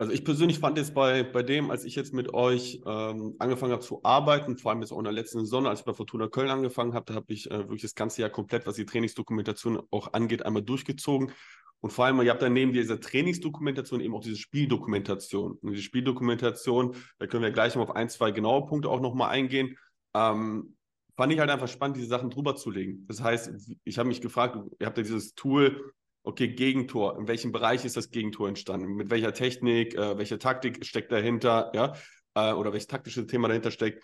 Also 0.00 0.12
ich 0.12 0.24
persönlich 0.24 0.58
fand 0.58 0.78
jetzt 0.78 0.94
bei, 0.94 1.22
bei 1.22 1.42
dem, 1.42 1.70
als 1.70 1.84
ich 1.84 1.94
jetzt 1.94 2.14
mit 2.14 2.32
euch 2.32 2.80
ähm, 2.86 3.36
angefangen 3.38 3.72
habe 3.72 3.82
zu 3.82 4.00
arbeiten, 4.02 4.56
vor 4.56 4.70
allem 4.70 4.80
jetzt 4.80 4.92
auch 4.92 4.98
in 4.98 5.04
der 5.04 5.12
letzten 5.12 5.40
Saison, 5.40 5.66
als 5.66 5.80
ich 5.80 5.84
bei 5.84 5.92
Fortuna 5.92 6.26
Köln 6.26 6.48
angefangen 6.48 6.94
habe, 6.94 7.04
da 7.04 7.14
habe 7.14 7.30
ich 7.32 7.50
äh, 7.50 7.58
wirklich 7.58 7.82
das 7.82 7.94
ganze 7.94 8.22
Jahr 8.22 8.30
komplett, 8.30 8.66
was 8.66 8.76
die 8.76 8.86
Trainingsdokumentation 8.86 9.82
auch 9.90 10.14
angeht, 10.14 10.46
einmal 10.46 10.62
durchgezogen. 10.62 11.32
Und 11.80 11.92
vor 11.92 12.06
allem, 12.06 12.20
ihr 12.22 12.30
habt 12.30 12.40
dann 12.40 12.54
neben 12.54 12.72
dieser 12.72 12.98
Trainingsdokumentation 12.98 14.00
eben 14.00 14.14
auch 14.14 14.22
diese 14.22 14.36
Spieldokumentation. 14.36 15.58
Und 15.60 15.70
diese 15.70 15.82
Spieldokumentation, 15.82 16.96
da 17.18 17.26
können 17.26 17.42
wir 17.42 17.50
gleich 17.50 17.74
noch 17.74 17.82
auf 17.82 17.94
ein, 17.94 18.08
zwei 18.08 18.30
genaue 18.30 18.66
Punkte 18.66 18.88
auch 18.88 19.00
nochmal 19.00 19.30
eingehen 19.30 19.76
ähm, 20.14 20.76
fand 21.16 21.32
ich 21.32 21.38
halt 21.38 21.50
einfach 21.50 21.68
spannend, 21.68 21.96
diese 21.96 22.08
Sachen 22.08 22.30
drüber 22.30 22.56
zu 22.56 22.70
legen. 22.70 23.04
Das 23.06 23.22
heißt, 23.22 23.52
ich 23.84 23.98
habe 23.98 24.08
mich 24.08 24.20
gefragt, 24.20 24.56
ihr 24.78 24.86
habt 24.86 24.96
ja 24.96 25.02
dieses 25.02 25.34
Tool, 25.34 25.92
okay, 26.22 26.48
Gegentor, 26.48 27.18
in 27.18 27.28
welchem 27.28 27.52
Bereich 27.52 27.84
ist 27.84 27.96
das 27.96 28.10
Gegentor 28.10 28.48
entstanden? 28.48 28.94
Mit 28.94 29.10
welcher 29.10 29.32
Technik, 29.32 29.94
äh, 29.94 30.18
welche 30.18 30.38
Taktik 30.38 30.84
steckt 30.84 31.12
dahinter, 31.12 31.72
ja, 31.74 31.94
äh, 32.34 32.52
oder 32.52 32.72
welches 32.72 32.88
taktische 32.88 33.26
Thema 33.26 33.48
dahinter 33.48 33.70
steckt. 33.70 34.02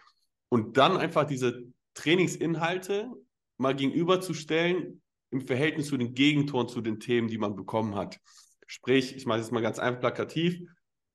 Und 0.49 0.77
dann 0.77 0.97
einfach 0.97 1.25
diese 1.25 1.65
Trainingsinhalte 1.95 3.11
mal 3.59 3.75
gegenüberzustellen 3.75 5.03
im 5.31 5.47
Verhältnis 5.47 5.89
zu 5.89 5.97
den 5.97 6.15
Gegentoren, 6.15 6.69
zu 6.69 6.81
den 6.81 7.01
Themen, 7.01 7.29
die 7.29 7.39
man 7.39 7.57
bekommen 7.57 7.95
hat. 7.95 8.21
Sprich, 8.67 9.17
ich 9.17 9.27
mache 9.27 9.41
es 9.41 9.51
mal 9.51 9.63
ganz 9.63 9.79
einfach 9.79 10.01
plakativ, 10.01 10.61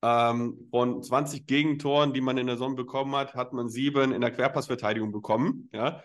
ähm, 0.02 0.68
von 0.70 1.02
20 1.02 1.46
Gegentoren, 1.46 2.12
die 2.12 2.20
man 2.20 2.36
in 2.36 2.48
der 2.48 2.56
Sonne 2.56 2.74
bekommen 2.74 3.14
hat, 3.14 3.34
hat 3.34 3.52
man 3.52 3.68
sieben 3.68 4.12
in 4.12 4.20
der 4.20 4.32
Querpassverteidigung 4.32 5.12
bekommen. 5.12 5.68
Ja? 5.72 6.02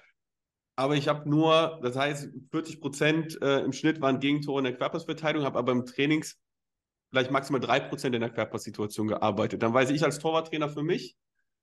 Aber 0.78 0.96
ich 0.96 1.08
habe 1.08 1.28
nur, 1.28 1.80
das 1.82 1.96
heißt, 1.96 2.30
40 2.52 2.80
Prozent 2.80 3.42
äh, 3.42 3.62
im 3.62 3.74
Schnitt 3.74 4.00
waren 4.00 4.20
Gegentore 4.20 4.60
in 4.60 4.66
der 4.66 4.76
Querpassverteidigung, 4.76 5.46
habe 5.46 5.58
aber 5.58 5.72
im 5.72 5.86
Trainings 5.86 6.40
vielleicht 7.10 7.32
maximal 7.32 7.60
drei 7.60 7.80
Prozent 7.80 8.14
in 8.14 8.22
der 8.22 8.30
Querpasssituation 8.30 9.08
gearbeitet. 9.08 9.64
Dann 9.64 9.74
weiß 9.74 9.90
ich 9.90 10.04
als 10.04 10.20
Torwarttrainer 10.20 10.70
für 10.70 10.84
mich, 10.84 11.18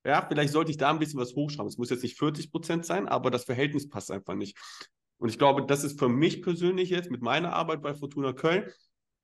ja, 0.04 0.26
vielleicht 0.28 0.52
sollte 0.52 0.72
ich 0.72 0.78
da 0.78 0.90
ein 0.90 0.98
bisschen 0.98 1.20
was 1.20 1.34
hochschrauben. 1.34 1.68
Es 1.68 1.78
muss 1.78 1.90
jetzt 1.90 2.02
nicht 2.02 2.18
40 2.18 2.50
Prozent 2.50 2.84
sein, 2.84 3.08
aber 3.08 3.30
das 3.30 3.44
Verhältnis 3.44 3.88
passt 3.88 4.10
einfach 4.10 4.34
nicht. 4.34 4.58
Und 5.18 5.28
ich 5.28 5.38
glaube, 5.38 5.64
das 5.64 5.84
ist 5.84 5.98
für 5.98 6.08
mich 6.08 6.42
persönlich 6.42 6.90
jetzt 6.90 7.10
mit 7.10 7.22
meiner 7.22 7.52
Arbeit 7.52 7.82
bei 7.82 7.94
Fortuna 7.94 8.32
Köln 8.32 8.68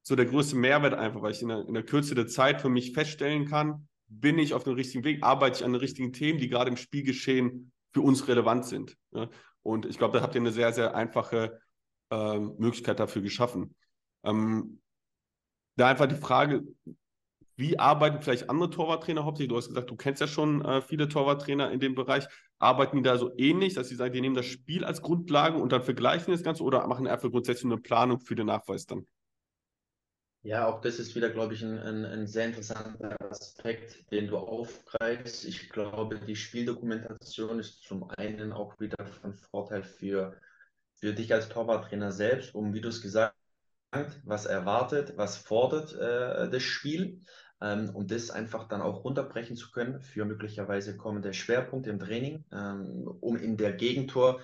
so 0.02 0.14
der 0.14 0.24
größte 0.24 0.56
Mehrwert 0.56 0.94
einfach, 0.94 1.20
weil 1.20 1.32
ich 1.32 1.42
in 1.42 1.48
der, 1.48 1.66
in 1.66 1.74
der 1.74 1.82
Kürze 1.82 2.14
der 2.14 2.28
Zeit 2.28 2.62
für 2.62 2.70
mich 2.70 2.92
feststellen 2.92 3.46
kann, 3.46 3.88
bin 4.06 4.38
ich 4.38 4.54
auf 4.54 4.64
dem 4.64 4.74
richtigen 4.74 5.04
Weg, 5.04 5.22
arbeite 5.22 5.58
ich 5.58 5.64
an 5.64 5.72
den 5.72 5.80
richtigen 5.80 6.12
Themen, 6.12 6.38
die 6.38 6.48
gerade 6.48 6.70
im 6.70 6.76
Spielgeschehen 6.76 7.72
für 7.92 8.00
uns 8.00 8.28
relevant 8.28 8.64
sind. 8.64 8.96
Ja? 9.12 9.28
Und 9.62 9.86
ich 9.86 9.98
glaube, 9.98 10.18
da 10.18 10.22
habt 10.22 10.34
ihr 10.34 10.40
eine 10.40 10.52
sehr, 10.52 10.72
sehr 10.72 10.94
einfache 10.94 11.60
ähm, 12.10 12.54
Möglichkeit 12.58 13.00
dafür 13.00 13.22
geschaffen. 13.22 13.74
Ähm, 14.24 14.80
da 15.76 15.88
einfach 15.88 16.06
die 16.06 16.14
Frage, 16.14 16.62
wie 17.56 17.78
arbeiten 17.78 18.22
vielleicht 18.22 18.48
andere 18.48 18.70
Torwarttrainer 18.70 19.24
hauptsächlich? 19.24 19.50
Du 19.50 19.56
hast 19.56 19.68
gesagt, 19.68 19.90
du 19.90 19.96
kennst 19.96 20.20
ja 20.20 20.26
schon 20.26 20.64
äh, 20.64 20.80
viele 20.80 21.08
Torwarttrainer 21.08 21.70
in 21.70 21.78
dem 21.78 21.94
Bereich. 21.94 22.26
Arbeiten 22.58 22.96
die 22.96 23.02
da 23.02 23.18
so 23.18 23.32
ähnlich, 23.36 23.74
dass 23.74 23.88
sie 23.88 23.96
sagen, 23.96 24.12
die 24.14 24.20
nehmen 24.20 24.34
das 24.34 24.46
Spiel 24.46 24.84
als 24.84 25.02
Grundlage 25.02 25.58
und 25.58 25.72
dann 25.72 25.82
vergleichen 25.82 26.32
das 26.32 26.42
Ganze 26.42 26.62
oder 26.62 26.86
machen 26.86 27.06
einfach 27.06 27.30
grundsätzlich 27.30 27.70
eine 27.70 27.80
Planung 27.80 28.20
für 28.20 28.34
den 28.34 28.46
Nachweis 28.46 28.86
dann? 28.86 29.06
Ja, 30.42 30.66
auch 30.66 30.80
das 30.80 30.98
ist 30.98 31.14
wieder, 31.14 31.28
glaube 31.28 31.52
ich, 31.52 31.62
ein, 31.62 31.78
ein, 31.78 32.04
ein, 32.06 32.26
sehr 32.26 32.46
interessanter 32.46 33.14
Aspekt, 33.30 34.10
den 34.10 34.26
du 34.26 34.38
aufgreifst. 34.38 35.44
Ich 35.44 35.68
glaube, 35.68 36.18
die 36.18 36.34
Spieldokumentation 36.34 37.58
ist 37.58 37.82
zum 37.82 38.08
einen 38.16 38.52
auch 38.52 38.80
wieder 38.80 39.04
von 39.20 39.34
Vorteil 39.34 39.82
für, 39.82 40.40
für 40.94 41.12
dich 41.12 41.34
als 41.34 41.50
Torwarttrainer 41.50 42.10
selbst, 42.10 42.54
um, 42.54 42.72
wie 42.72 42.80
du 42.80 42.88
es 42.88 43.02
gesagt 43.02 43.36
hast, 43.92 44.20
was 44.24 44.46
erwartet, 44.46 45.14
was 45.16 45.36
fordert 45.36 45.94
äh, 45.94 46.48
das 46.48 46.62
Spiel, 46.62 47.20
ähm, 47.60 47.90
um 47.94 48.06
das 48.06 48.30
einfach 48.30 48.66
dann 48.68 48.80
auch 48.80 49.04
runterbrechen 49.04 49.56
zu 49.56 49.70
können 49.70 50.00
für 50.00 50.24
möglicherweise 50.24 50.96
kommende 50.96 51.34
Schwerpunkte 51.34 51.90
im 51.90 51.98
Training, 51.98 52.44
ähm, 52.52 53.06
um 53.20 53.36
in 53.36 53.58
der 53.58 53.72
Gegentor 53.72 54.40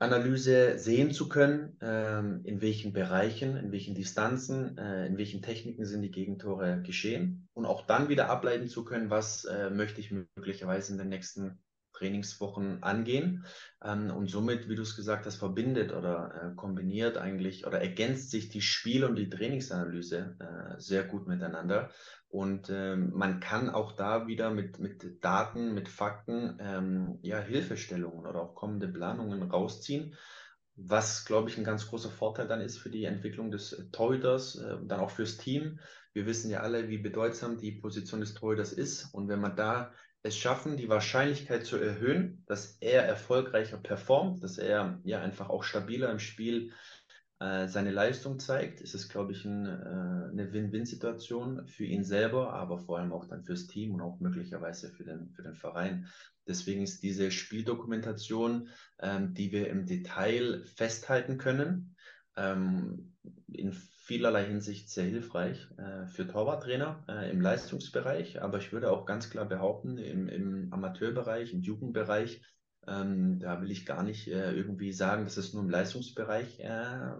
Analyse 0.00 0.78
sehen 0.78 1.12
zu 1.12 1.28
können, 1.28 1.76
ähm, 1.80 2.40
in 2.44 2.60
welchen 2.60 2.92
Bereichen, 2.92 3.56
in 3.56 3.72
welchen 3.72 3.94
Distanzen, 3.94 4.78
äh, 4.78 5.06
in 5.06 5.18
welchen 5.18 5.42
Techniken 5.42 5.84
sind 5.86 6.02
die 6.02 6.12
Gegentore 6.12 6.82
geschehen 6.82 7.48
und 7.52 7.66
auch 7.66 7.84
dann 7.86 8.08
wieder 8.08 8.30
ableiten 8.30 8.68
zu 8.68 8.84
können, 8.84 9.10
was 9.10 9.44
äh, 9.44 9.70
möchte 9.70 10.00
ich 10.00 10.12
möglicherweise 10.12 10.92
in 10.92 10.98
den 10.98 11.08
nächsten 11.08 11.58
Trainingswochen 11.98 12.82
angehen. 12.82 13.44
Ähm, 13.82 14.10
und 14.10 14.30
somit, 14.30 14.68
wie 14.68 14.76
du 14.76 14.82
es 14.82 14.96
gesagt 14.96 15.26
hast, 15.26 15.36
verbindet 15.36 15.92
oder 15.92 16.52
äh, 16.52 16.56
kombiniert 16.56 17.18
eigentlich 17.18 17.66
oder 17.66 17.80
ergänzt 17.80 18.30
sich 18.30 18.48
die 18.48 18.60
Spiel- 18.60 19.04
und 19.04 19.16
die 19.16 19.28
Trainingsanalyse 19.28 20.36
äh, 20.38 20.80
sehr 20.80 21.04
gut 21.04 21.26
miteinander. 21.26 21.90
Und 22.28 22.68
ähm, 22.70 23.12
man 23.14 23.40
kann 23.40 23.70
auch 23.70 23.92
da 23.92 24.26
wieder 24.26 24.50
mit, 24.50 24.78
mit 24.78 25.24
Daten, 25.24 25.72
mit 25.74 25.88
Fakten, 25.88 26.58
ähm, 26.60 27.18
ja, 27.22 27.40
Hilfestellungen 27.40 28.26
oder 28.26 28.42
auch 28.42 28.54
kommende 28.54 28.88
Planungen 28.88 29.42
rausziehen. 29.42 30.14
Was, 30.76 31.24
glaube 31.24 31.48
ich, 31.48 31.58
ein 31.58 31.64
ganz 31.64 31.88
großer 31.88 32.10
Vorteil 32.10 32.46
dann 32.46 32.60
ist 32.60 32.78
für 32.78 32.90
die 32.90 33.04
Entwicklung 33.04 33.50
des 33.50 33.88
Torhüters, 33.92 34.56
äh, 34.56 34.76
dann 34.84 35.00
auch 35.00 35.10
fürs 35.10 35.38
Team. 35.38 35.80
Wir 36.12 36.26
wissen 36.26 36.50
ja 36.50 36.60
alle, 36.60 36.88
wie 36.88 36.98
bedeutsam 36.98 37.58
die 37.58 37.72
Position 37.72 38.20
des 38.20 38.34
Torhüters 38.34 38.72
ist. 38.72 39.12
Und 39.14 39.28
wenn 39.28 39.40
man 39.40 39.56
da 39.56 39.92
es 40.22 40.36
schaffen, 40.36 40.76
die 40.76 40.88
Wahrscheinlichkeit 40.88 41.64
zu 41.64 41.76
erhöhen, 41.76 42.42
dass 42.46 42.76
er 42.80 43.04
erfolgreicher 43.04 43.78
performt, 43.78 44.42
dass 44.42 44.58
er 44.58 45.00
ja 45.04 45.20
einfach 45.20 45.48
auch 45.48 45.62
stabiler 45.62 46.10
im 46.10 46.18
Spiel 46.18 46.72
äh, 47.40 47.68
seine 47.68 47.92
Leistung 47.92 48.40
zeigt, 48.40 48.80
ist 48.80 48.94
es, 48.94 49.08
glaube 49.08 49.32
ich, 49.32 49.44
ein, 49.44 49.66
äh, 49.66 50.30
eine 50.32 50.52
Win-Win-Situation 50.52 51.68
für 51.68 51.84
ihn 51.84 52.02
selber, 52.02 52.52
aber 52.52 52.78
vor 52.78 52.98
allem 52.98 53.12
auch 53.12 53.26
dann 53.26 53.44
fürs 53.44 53.68
Team 53.68 53.94
und 53.94 54.00
auch 54.00 54.18
möglicherweise 54.18 54.90
für 54.90 55.04
den, 55.04 55.30
für 55.30 55.42
den 55.42 55.54
Verein. 55.54 56.08
Deswegen 56.48 56.82
ist 56.82 57.02
diese 57.02 57.30
Spieldokumentation, 57.30 58.70
ähm, 58.98 59.34
die 59.34 59.52
wir 59.52 59.68
im 59.68 59.86
Detail 59.86 60.64
festhalten 60.64 61.38
können, 61.38 61.94
ähm, 62.36 63.14
in 63.52 63.72
vielerlei 64.08 64.46
Hinsicht 64.46 64.88
sehr 64.88 65.04
hilfreich 65.04 65.68
äh, 65.76 66.06
für 66.06 66.26
Torwarttrainer 66.26 67.04
äh, 67.08 67.30
im 67.30 67.42
Leistungsbereich, 67.42 68.40
aber 68.40 68.56
ich 68.56 68.72
würde 68.72 68.90
auch 68.90 69.04
ganz 69.04 69.28
klar 69.28 69.44
behaupten, 69.44 69.98
im, 69.98 70.28
im 70.28 70.72
Amateurbereich, 70.72 71.52
im 71.52 71.60
Jugendbereich, 71.60 72.40
ähm, 72.86 73.38
da 73.38 73.60
will 73.60 73.70
ich 73.70 73.84
gar 73.84 74.02
nicht 74.02 74.26
äh, 74.28 74.52
irgendwie 74.52 74.92
sagen, 74.92 75.24
dass 75.24 75.36
es 75.36 75.52
nur 75.52 75.62
im 75.62 75.68
Leistungsbereich 75.68 76.58
äh, 76.60 77.10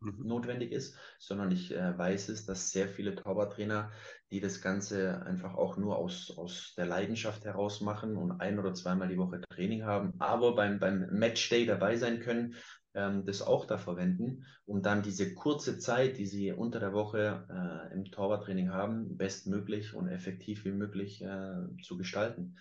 mhm. 0.00 0.26
notwendig 0.26 0.72
ist, 0.72 0.96
sondern 1.18 1.52
ich 1.52 1.70
äh, 1.70 1.98
weiß 1.98 2.30
es, 2.30 2.46
dass 2.46 2.70
sehr 2.70 2.88
viele 2.88 3.14
Torwarttrainer, 3.14 3.90
die 4.30 4.40
das 4.40 4.62
Ganze 4.62 5.20
einfach 5.26 5.52
auch 5.52 5.76
nur 5.76 5.98
aus, 5.98 6.32
aus 6.38 6.72
der 6.78 6.86
Leidenschaft 6.86 7.44
heraus 7.44 7.82
machen 7.82 8.16
und 8.16 8.40
ein 8.40 8.58
oder 8.58 8.72
zweimal 8.72 9.08
die 9.08 9.18
Woche 9.18 9.42
Training 9.50 9.84
haben, 9.84 10.14
aber 10.18 10.54
beim, 10.54 10.80
beim 10.80 11.10
Matchday 11.10 11.66
dabei 11.66 11.96
sein 11.96 12.20
können 12.20 12.54
ähm, 12.94 13.24
das 13.24 13.42
auch 13.42 13.64
da 13.64 13.78
verwenden, 13.78 14.44
um 14.66 14.82
dann 14.82 15.02
diese 15.02 15.34
kurze 15.34 15.78
Zeit, 15.78 16.18
die 16.18 16.26
sie 16.26 16.52
unter 16.52 16.80
der 16.80 16.92
Woche 16.92 17.46
äh, 17.48 17.94
im 17.94 18.04
Torwarttraining 18.04 18.70
haben, 18.70 19.16
bestmöglich 19.16 19.94
und 19.94 20.08
effektiv 20.08 20.64
wie 20.64 20.72
möglich 20.72 21.22
äh, 21.22 21.54
zu 21.82 21.96
gestalten. 21.96 22.56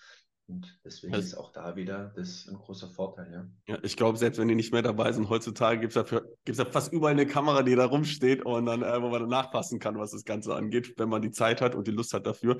Und 0.51 0.77
deswegen 0.83 1.13
das, 1.13 1.25
ist 1.25 1.35
auch 1.35 1.53
da 1.53 1.77
wieder 1.77 2.11
das 2.15 2.45
ein 2.49 2.55
großer 2.55 2.89
Vorteil, 2.89 3.31
ja. 3.31 3.45
Ja, 3.67 3.79
ich 3.83 3.95
glaube, 3.95 4.17
selbst 4.17 4.37
wenn 4.37 4.49
die 4.49 4.55
nicht 4.55 4.73
mehr 4.73 4.81
dabei 4.81 5.11
sind, 5.13 5.29
heutzutage 5.29 5.79
gibt 5.79 5.95
es 5.95 6.09
gibt's 6.43 6.59
ja 6.59 6.65
fast 6.65 6.91
überall 6.91 7.13
eine 7.13 7.25
Kamera, 7.25 7.63
die 7.63 7.75
da 7.75 7.85
rumsteht 7.85 8.43
und 8.45 8.65
dann, 8.65 8.83
äh, 8.83 9.01
wo 9.01 9.07
man 9.07 9.21
dann 9.21 9.29
nachpassen 9.29 9.79
kann, 9.79 9.97
was 9.97 10.11
das 10.11 10.25
Ganze 10.25 10.53
angeht, 10.53 10.95
wenn 10.97 11.07
man 11.07 11.21
die 11.21 11.31
Zeit 11.31 11.61
hat 11.61 11.73
und 11.73 11.87
die 11.87 11.91
Lust 11.91 12.13
hat 12.13 12.27
dafür. 12.27 12.57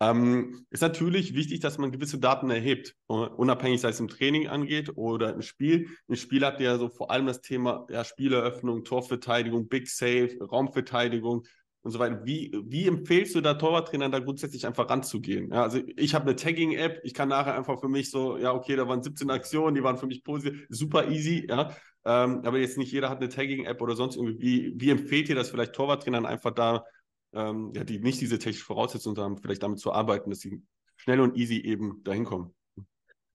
Ähm, 0.00 0.66
ist 0.68 0.82
natürlich 0.82 1.34
wichtig, 1.34 1.60
dass 1.60 1.78
man 1.78 1.92
gewisse 1.92 2.18
Daten 2.18 2.50
erhebt, 2.50 2.94
unabhängig 3.06 3.80
sei 3.80 3.88
es 3.88 4.00
im 4.00 4.08
Training 4.08 4.48
angeht 4.48 4.92
oder 4.96 5.32
im 5.32 5.42
Spiel. 5.42 5.88
Im 6.08 6.16
Spiel 6.16 6.44
habt 6.44 6.60
ihr 6.60 6.66
ja 6.66 6.78
so 6.78 6.90
vor 6.90 7.10
allem 7.10 7.26
das 7.26 7.40
Thema 7.40 7.86
ja, 7.88 8.04
Spieleröffnung, 8.04 8.84
Torverteidigung, 8.84 9.68
Big 9.68 9.88
Save, 9.88 10.36
Raumverteidigung 10.40 11.46
und 11.82 11.90
so 11.90 11.98
weiter. 11.98 12.24
Wie, 12.24 12.52
wie 12.64 12.86
empfehlst 12.86 13.34
du 13.34 13.40
da 13.40 13.54
Torwarttrainern 13.54 14.12
da 14.12 14.18
grundsätzlich 14.18 14.66
einfach 14.66 14.88
ranzugehen? 14.88 15.50
Ja, 15.52 15.62
also 15.62 15.80
ich 15.96 16.14
habe 16.14 16.26
eine 16.26 16.36
Tagging-App, 16.36 17.00
ich 17.04 17.14
kann 17.14 17.28
nachher 17.28 17.56
einfach 17.56 17.80
für 17.80 17.88
mich 17.88 18.10
so, 18.10 18.36
ja, 18.36 18.52
okay, 18.52 18.76
da 18.76 18.86
waren 18.86 19.02
17 19.02 19.30
Aktionen, 19.30 19.74
die 19.74 19.82
waren 19.82 19.96
für 19.96 20.06
mich 20.06 20.22
positiv, 20.22 20.66
super 20.68 21.08
easy, 21.08 21.46
ja. 21.48 21.74
Ähm, 22.04 22.42
aber 22.44 22.58
jetzt 22.58 22.78
nicht 22.78 22.92
jeder 22.92 23.10
hat 23.10 23.18
eine 23.18 23.28
Tagging-App 23.28 23.80
oder 23.82 23.94
sonst 23.94 24.16
irgendwie. 24.16 24.40
Wie, 24.40 24.80
wie 24.80 24.90
empfehlt 24.90 25.28
ihr 25.28 25.34
das 25.34 25.50
vielleicht 25.50 25.74
Torwarttrainern 25.74 26.26
einfach 26.26 26.52
da, 26.52 26.84
ähm, 27.32 27.72
ja, 27.74 27.84
die 27.84 27.98
nicht 27.98 28.20
diese 28.20 28.38
technische 28.38 28.64
Voraussetzungen 28.64 29.18
haben, 29.18 29.38
vielleicht 29.38 29.62
damit 29.62 29.78
zu 29.78 29.92
arbeiten, 29.92 30.30
dass 30.30 30.40
sie 30.40 30.62
schnell 30.96 31.20
und 31.20 31.36
easy 31.36 31.58
eben 31.58 32.02
dahin 32.04 32.24
kommen? 32.24 32.54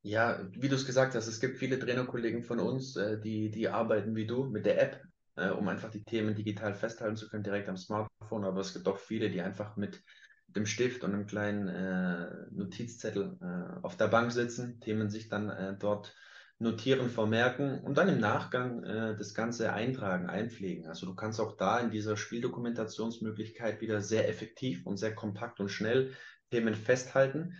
Ja, 0.01 0.39
wie 0.51 0.69
du 0.69 0.75
es 0.75 0.85
gesagt 0.85 1.15
hast, 1.15 1.25
es 1.25 1.39
gibt 1.39 1.57
viele 1.57 1.79
Trainerkollegen 1.79 2.43
von 2.43 2.59
uns, 2.59 2.95
äh, 2.95 3.19
die, 3.19 3.49
die 3.49 3.69
arbeiten 3.69 4.15
wie 4.15 4.27
du 4.27 4.45
mit 4.45 4.65
der 4.65 4.81
App 4.81 5.01
äh, 5.35 5.49
um 5.49 5.67
einfach 5.67 5.89
die 5.89 6.03
Themen 6.03 6.35
digital 6.35 6.73
festhalten 6.73 7.15
zu 7.15 7.29
können, 7.29 7.43
direkt 7.43 7.69
am 7.69 7.77
Smartphone. 7.77 8.45
Aber 8.45 8.61
es 8.61 8.73
gibt 8.73 8.87
auch 8.87 8.97
viele, 8.97 9.29
die 9.29 9.41
einfach 9.41 9.75
mit 9.75 10.03
dem 10.47 10.65
Stift 10.65 11.03
und 11.03 11.13
einem 11.13 11.25
kleinen 11.25 11.67
äh, 11.67 12.27
Notizzettel 12.51 13.37
äh, 13.41 13.85
auf 13.85 13.97
der 13.97 14.07
Bank 14.07 14.31
sitzen, 14.31 14.79
Themen 14.79 15.09
sich 15.09 15.27
dann 15.27 15.49
äh, 15.49 15.75
dort 15.77 16.15
notieren, 16.57 17.09
vermerken 17.09 17.81
und 17.81 17.97
dann 17.97 18.07
im 18.07 18.19
Nachgang 18.19 18.83
äh, 18.83 19.17
das 19.17 19.33
Ganze 19.33 19.73
eintragen, 19.73 20.29
einpflegen. 20.29 20.87
Also 20.87 21.05
du 21.05 21.13
kannst 21.13 21.41
auch 21.41 21.57
da 21.57 21.79
in 21.79 21.91
dieser 21.91 22.15
Spieldokumentationsmöglichkeit 22.15 23.81
wieder 23.81 23.99
sehr 23.99 24.29
effektiv 24.29 24.85
und 24.85 24.97
sehr 24.97 25.13
kompakt 25.13 25.59
und 25.59 25.69
schnell 25.69 26.13
Themen 26.51 26.75
festhalten 26.75 27.55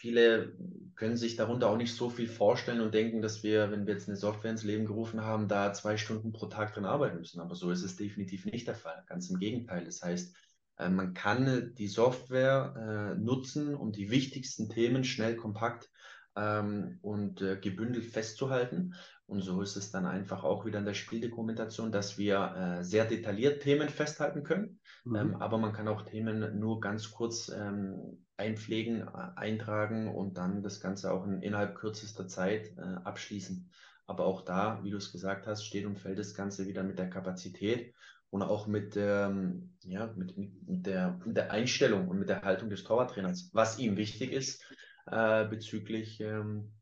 viele 0.00 0.54
können 0.96 1.18
sich 1.18 1.36
darunter 1.36 1.68
auch 1.68 1.76
nicht 1.76 1.94
so 1.94 2.08
viel 2.08 2.26
vorstellen 2.26 2.80
und 2.80 2.94
denken, 2.94 3.20
dass 3.20 3.42
wir, 3.42 3.70
wenn 3.70 3.86
wir 3.86 3.92
jetzt 3.92 4.08
eine 4.08 4.16
Software 4.16 4.50
ins 4.50 4.64
Leben 4.64 4.86
gerufen 4.86 5.20
haben, 5.20 5.46
da 5.46 5.74
zwei 5.74 5.98
Stunden 5.98 6.32
pro 6.32 6.46
Tag 6.46 6.72
drin 6.72 6.86
arbeiten 6.86 7.18
müssen. 7.18 7.40
Aber 7.40 7.54
so 7.54 7.70
ist 7.70 7.82
es 7.82 7.96
definitiv 7.96 8.46
nicht 8.46 8.66
der 8.66 8.74
Fall. 8.74 9.04
Ganz 9.06 9.28
im 9.28 9.38
Gegenteil. 9.38 9.84
Das 9.84 10.02
heißt, 10.02 10.34
äh, 10.78 10.88
man 10.88 11.12
kann 11.12 11.74
die 11.76 11.86
Software 11.86 13.12
äh, 13.14 13.20
nutzen, 13.20 13.74
um 13.74 13.92
die 13.92 14.10
wichtigsten 14.10 14.70
Themen 14.70 15.04
schnell, 15.04 15.36
kompakt 15.36 15.90
ähm, 16.34 16.98
und 17.02 17.42
äh, 17.42 17.58
gebündelt 17.58 18.06
festzuhalten. 18.06 18.94
Und 19.26 19.42
so 19.42 19.60
ist 19.60 19.76
es 19.76 19.90
dann 19.90 20.06
einfach 20.06 20.44
auch 20.44 20.64
wieder 20.64 20.78
in 20.78 20.86
der 20.86 20.94
Spieldokumentation, 20.94 21.92
dass 21.92 22.18
wir 22.18 22.78
sehr 22.80 23.04
detailliert 23.04 23.62
Themen 23.62 23.88
festhalten 23.88 24.42
können. 24.42 24.79
Mhm. 25.04 25.16
Ähm, 25.16 25.36
aber 25.36 25.58
man 25.58 25.72
kann 25.72 25.88
auch 25.88 26.02
Themen 26.02 26.58
nur 26.58 26.80
ganz 26.80 27.10
kurz 27.10 27.48
ähm, 27.48 28.24
einpflegen, 28.36 29.02
äh, 29.02 29.30
eintragen 29.36 30.14
und 30.14 30.36
dann 30.38 30.62
das 30.62 30.80
Ganze 30.80 31.12
auch 31.12 31.26
in, 31.26 31.42
innerhalb 31.42 31.74
kürzester 31.76 32.26
Zeit 32.26 32.76
äh, 32.76 32.82
abschließen. 33.04 33.70
Aber 34.06 34.24
auch 34.26 34.42
da, 34.42 34.80
wie 34.82 34.90
du 34.90 34.96
es 34.96 35.12
gesagt 35.12 35.46
hast, 35.46 35.64
steht 35.64 35.86
und 35.86 35.98
fällt 35.98 36.18
das 36.18 36.34
Ganze 36.34 36.66
wieder 36.66 36.82
mit 36.82 36.98
der 36.98 37.08
Kapazität 37.08 37.94
und 38.30 38.42
auch 38.42 38.66
mit, 38.66 38.96
ähm, 38.96 39.76
ja, 39.82 40.12
mit, 40.16 40.36
mit, 40.36 40.86
der, 40.86 41.20
mit 41.24 41.36
der 41.36 41.50
Einstellung 41.50 42.08
und 42.08 42.18
mit 42.18 42.28
der 42.28 42.42
Haltung 42.42 42.70
des 42.70 42.84
Torwarttrainers, 42.84 43.50
was 43.52 43.78
ihm 43.78 43.96
wichtig 43.96 44.32
ist 44.32 44.64
äh, 45.06 45.46
bezüglich 45.46 46.20
ähm, 46.20 46.72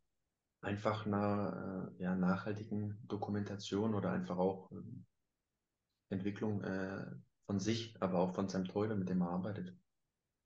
einfach 0.61 1.07
einer 1.07 1.93
äh, 1.99 2.03
ja, 2.03 2.15
nachhaltigen 2.15 2.99
Dokumentation 3.07 3.95
oder 3.95 4.11
einfach 4.11 4.39
auch 4.39 4.71
ähm, 4.73 5.05
Entwicklung 6.11 6.63
äh, 6.63 7.07
von 7.49 7.59
sich, 7.59 7.95
aber 7.99 8.19
auch 8.19 8.35
von 8.35 8.47
seinem 8.49 8.67
Torhüter, 8.67 8.95
mit 8.95 9.09
dem 9.09 9.23
er 9.23 9.31
arbeitet. 9.31 9.75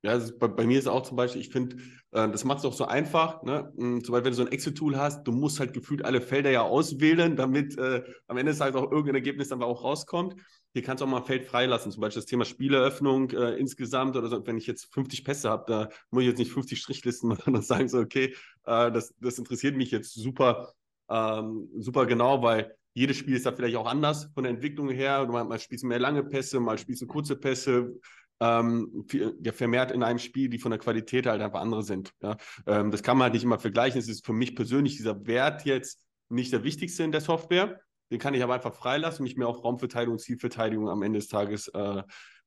Ja, 0.05 0.13
also 0.13 0.37
bei, 0.39 0.49
bei, 0.49 0.67
mir 0.67 0.79
ist 0.79 0.87
auch 0.87 1.03
zum 1.03 1.17
Beispiel, 1.17 1.41
ich 1.41 1.51
finde, 1.51 1.77
äh, 2.13 2.29
das 2.29 2.45
macht 2.45 2.61
es 2.61 2.65
auch 2.65 2.73
so 2.73 2.85
einfach. 2.87 3.43
Ne? 3.43 3.73
Hm, 3.77 4.05
zum 4.05 4.15
wenn 4.15 4.25
du 4.25 4.35
so 4.35 4.43
ein 4.43 4.53
Excel-Tool 4.53 4.97
hast, 4.97 5.25
du 5.25 5.33
musst 5.33 5.59
halt 5.59 5.73
gefühlt 5.73 6.05
alle 6.05 6.21
Felder 6.21 6.51
ja 6.51 6.63
auswählen, 6.63 7.37
damit 7.37 7.77
äh, 7.77 8.05
am 8.29 8.37
Ende 8.37 8.51
des 8.51 8.59
Tages 8.59 8.77
auch 8.77 8.91
irgendein 8.91 9.17
Ergebnis 9.17 9.49
dann 9.49 9.63
auch 9.63 9.83
rauskommt. 9.83 10.37
Hier 10.73 10.83
kannst 10.83 11.01
du 11.01 11.07
auch 11.07 11.11
mal 11.11 11.19
ein 11.19 11.25
Feld 11.25 11.45
freilassen, 11.45 11.91
zum 11.93 12.01
Beispiel 12.01 12.21
das 12.21 12.29
Thema 12.29 12.45
Spieleröffnung 12.45 13.31
äh, 13.31 13.55
insgesamt 13.57 14.17
oder 14.17 14.29
so. 14.29 14.47
Wenn 14.47 14.59
ich 14.59 14.67
jetzt 14.69 14.93
50 14.93 15.25
Pässe 15.25 15.51
habe, 15.51 15.65
da 15.67 15.89
muss 16.11 16.23
ich 16.23 16.29
jetzt 16.29 16.39
nicht 16.39 16.53
50 16.53 16.81
Strichlisten 16.81 17.29
machen 17.29 17.55
und 17.55 17.65
sagen 17.65 17.89
so, 17.89 17.99
okay, 17.99 18.35
äh, 18.65 18.91
das, 18.93 19.13
das 19.21 19.39
interessiert 19.39 19.77
mich 19.77 19.91
jetzt 19.91 20.15
super, 20.15 20.73
ähm, 21.11 21.69
super 21.79 22.07
genau, 22.07 22.43
weil 22.43 22.77
jedes 22.95 23.17
Spiel 23.17 23.37
ist 23.37 23.47
da 23.47 23.53
vielleicht 23.53 23.77
auch 23.77 23.87
anders 23.87 24.31
von 24.35 24.45
der 24.45 24.53
Entwicklung 24.53 24.91
her. 24.91 25.27
Mal, 25.27 25.45
mal 25.45 25.59
spielst 25.59 25.85
du 25.85 25.89
mehr 25.89 25.99
lange 25.99 26.25
Pässe, 26.25 26.61
mal 26.61 26.79
spielst 26.79 27.03
du 27.03 27.07
kurze 27.07 27.37
Pässe 27.37 27.95
ähm, 28.41 29.07
ja, 29.43 29.53
vermehrt 29.53 29.93
in 29.93 30.03
einem 30.03 30.19
Spiel, 30.19 30.49
die 30.49 30.59
von 30.59 30.71
der 30.71 30.81
Qualität 30.81 31.27
halt 31.27 31.41
einfach 31.41 31.61
andere 31.61 31.83
sind. 31.83 32.13
Ja? 32.21 32.37
Ähm, 32.67 32.91
das 32.91 33.03
kann 33.03 33.17
man 33.17 33.25
halt 33.25 33.35
nicht 33.35 33.45
immer 33.45 33.59
vergleichen. 33.59 33.99
Es 33.99 34.09
ist 34.09 34.27
für 34.27 34.33
mich 34.33 34.57
persönlich 34.57 34.97
dieser 34.97 35.27
Wert 35.27 35.65
jetzt 35.65 36.05
nicht 36.29 36.53
der 36.53 36.65
wichtigste 36.65 37.05
in 37.05 37.13
der 37.13 37.21
Software. 37.21 37.81
Den 38.11 38.19
kann 38.19 38.35
ich 38.35 38.43
aber 38.43 38.55
einfach 38.55 38.75
freilassen 38.75 39.23
mich 39.23 39.37
mehr 39.37 39.49
auf 39.49 39.63
Raumverteidigung, 39.65 40.19
Zielverteidigung 40.19 40.89
am 40.89 41.03
Ende 41.03 41.19
des 41.19 41.29
Tages 41.29 41.69
äh, 41.69 42.03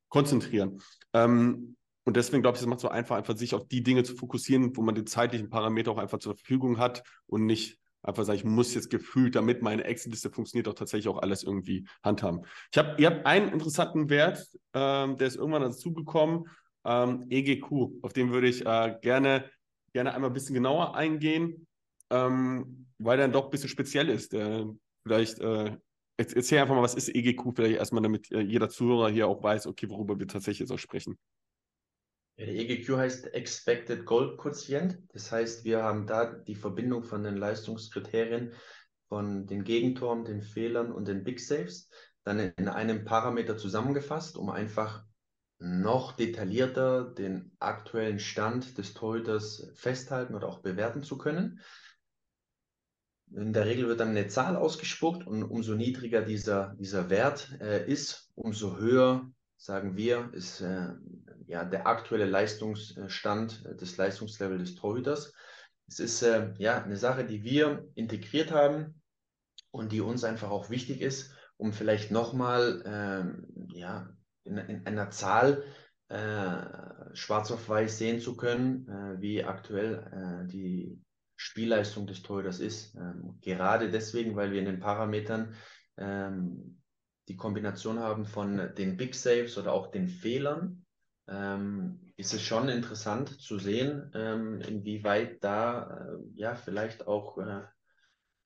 konzentrieren. 0.09 0.81
Ähm, 1.13 1.75
und 2.03 2.17
deswegen 2.17 2.43
glaube 2.43 2.57
ich, 2.57 2.61
es 2.61 2.67
macht 2.67 2.81
so 2.81 2.89
einfach, 2.89 3.15
einfach 3.15 3.35
sich 3.35 3.55
auf 3.55 3.67
die 3.67 3.81
Dinge 3.81 4.03
zu 4.03 4.15
fokussieren, 4.15 4.75
wo 4.77 4.81
man 4.83 4.93
die 4.93 5.05
zeitlichen 5.05 5.49
Parameter 5.49 5.91
auch 5.91 5.97
einfach 5.97 6.19
zur 6.19 6.35
Verfügung 6.35 6.77
hat 6.77 7.03
und 7.25 7.45
nicht 7.45 7.79
einfach 8.05 8.23
sagen, 8.23 8.37
ich 8.37 8.45
muss 8.45 8.73
jetzt 8.73 8.89
gefühlt, 8.89 9.35
damit 9.35 9.61
meine 9.61 9.83
Excel-Liste 9.83 10.29
funktioniert, 10.29 10.67
auch 10.67 10.73
tatsächlich 10.73 11.07
auch 11.07 11.21
alles 11.21 11.43
irgendwie 11.43 11.87
handhaben. 12.03 12.41
Ich 12.71 12.77
habe, 12.77 12.95
ihr 13.01 13.07
habt 13.07 13.25
einen 13.25 13.49
interessanten 13.49 14.09
Wert, 14.09 14.45
ähm, 14.73 15.17
der 15.17 15.27
ist 15.27 15.35
irgendwann 15.35 15.63
dazugekommen, 15.63 16.45
ähm, 16.85 17.25
EGQ, 17.29 18.03
auf 18.03 18.13
den 18.13 18.31
würde 18.31 18.47
ich 18.47 18.65
äh, 18.65 18.95
gerne, 19.01 19.49
gerne 19.93 20.13
einmal 20.13 20.29
ein 20.29 20.33
bisschen 20.33 20.55
genauer 20.55 20.95
eingehen, 20.95 21.67
ähm, 22.11 22.87
weil 22.99 23.17
der 23.17 23.27
dann 23.27 23.33
doch 23.33 23.45
ein 23.45 23.51
bisschen 23.51 23.69
speziell 23.69 24.09
ist. 24.09 24.33
Äh, 24.33 24.65
vielleicht 25.03 25.39
äh, 25.39 25.75
erzähl 26.17 26.59
einfach 26.59 26.75
mal, 26.75 26.83
was 26.83 26.95
ist 26.95 27.13
EGQ 27.13 27.55
vielleicht 27.55 27.77
erstmal, 27.77 28.03
damit 28.03 28.31
äh, 28.31 28.41
jeder 28.41 28.69
Zuhörer 28.69 29.09
hier 29.09 29.27
auch 29.27 29.41
weiß, 29.41 29.67
okay, 29.67 29.89
worüber 29.89 30.17
wir 30.19 30.27
tatsächlich 30.27 30.59
jetzt 30.59 30.71
auch 30.71 30.79
sprechen. 30.79 31.17
Ja, 32.37 32.45
der 32.45 32.55
EGQ 32.55 32.97
heißt 32.97 33.33
Expected 33.33 34.05
Goal 34.05 34.35
Quotient. 34.35 34.97
Das 35.13 35.31
heißt, 35.31 35.63
wir 35.63 35.83
haben 35.83 36.05
da 36.05 36.25
die 36.25 36.55
Verbindung 36.55 37.03
von 37.03 37.23
den 37.23 37.37
Leistungskriterien 37.37 38.51
von 39.07 39.47
den 39.47 39.63
Gegentoren, 39.63 40.25
den 40.25 40.41
Fehlern 40.41 40.91
und 40.91 41.07
den 41.07 41.23
Big 41.23 41.39
Saves 41.39 41.89
dann 42.23 42.39
in 42.39 42.67
einem 42.67 43.05
Parameter 43.05 43.55
zusammengefasst, 43.55 44.35
um 44.35 44.49
einfach 44.49 45.05
noch 45.59 46.13
detaillierter 46.13 47.05
den 47.05 47.51
aktuellen 47.59 48.19
Stand 48.19 48.77
des 48.77 48.93
Torhüters 48.93 49.71
festhalten 49.75 50.35
oder 50.35 50.47
auch 50.47 50.59
bewerten 50.59 51.03
zu 51.03 51.17
können. 51.17 51.61
In 53.31 53.53
der 53.53 53.65
Regel 53.65 53.87
wird 53.87 53.99
dann 53.99 54.09
eine 54.09 54.27
Zahl 54.27 54.55
ausgespuckt 54.55 55.25
und 55.25 55.43
umso 55.43 55.75
niedriger 55.75 56.21
dieser, 56.21 56.75
dieser 56.79 57.09
Wert 57.09 57.57
äh, 57.61 57.89
ist, 57.89 58.29
umso 58.35 58.77
höher 58.77 59.31
sagen 59.57 59.95
wir, 59.95 60.29
ist 60.33 60.61
äh, 60.61 60.89
ja 61.47 61.63
der 61.63 61.87
aktuelle 61.87 62.25
Leistungsstand 62.25 63.65
äh, 63.65 63.75
des 63.75 63.97
Leistungslevels 63.97 64.61
des 64.61 64.75
Torhüters. 64.75 65.33
Es 65.87 65.99
ist 65.99 66.21
äh, 66.23 66.53
ja 66.57 66.83
eine 66.83 66.97
Sache, 66.97 67.25
die 67.25 67.43
wir 67.43 67.87
integriert 67.95 68.51
haben 68.51 69.01
und 69.71 69.91
die 69.91 70.01
uns 70.01 70.23
einfach 70.23 70.49
auch 70.49 70.69
wichtig 70.69 71.01
ist, 71.01 71.33
um 71.57 71.73
vielleicht 71.73 72.11
nochmal 72.11 72.83
ähm, 72.85 73.69
ja, 73.73 74.09
in, 74.43 74.57
in, 74.57 74.85
einer 74.87 75.09
Zahl 75.11 75.63
äh, 76.07 77.15
schwarz 77.15 77.51
auf 77.51 77.67
weiß 77.69 77.97
sehen 77.97 78.19
zu 78.19 78.35
können, 78.35 78.87
äh, 78.87 79.21
wie 79.21 79.43
aktuell 79.43 80.43
äh, 80.45 80.47
die 80.47 80.99
Spielleistung 81.35 82.07
des 82.07 82.21
Torhüters 82.21 82.59
ist. 82.59 82.95
Ähm, 82.95 83.37
gerade 83.41 83.89
deswegen, 83.91 84.35
weil 84.35 84.51
wir 84.51 84.59
in 84.59 84.65
den 84.65 84.79
Parametern 84.79 85.53
ähm, 85.97 86.81
die 87.27 87.35
Kombination 87.35 87.99
haben 87.99 88.25
von 88.25 88.73
den 88.75 88.97
Big 88.97 89.15
Saves 89.15 89.57
oder 89.57 89.73
auch 89.73 89.87
den 89.87 90.07
Fehlern, 90.07 90.84
ähm, 91.27 91.99
ist 92.17 92.33
es 92.33 92.41
schon 92.41 92.69
interessant 92.69 93.41
zu 93.41 93.59
sehen, 93.59 94.11
ähm, 94.13 94.61
inwieweit 94.61 95.43
da 95.43 96.07
äh, 96.07 96.17
ja 96.35 96.55
vielleicht 96.55 97.07
auch 97.07 97.37
äh, 97.37 97.61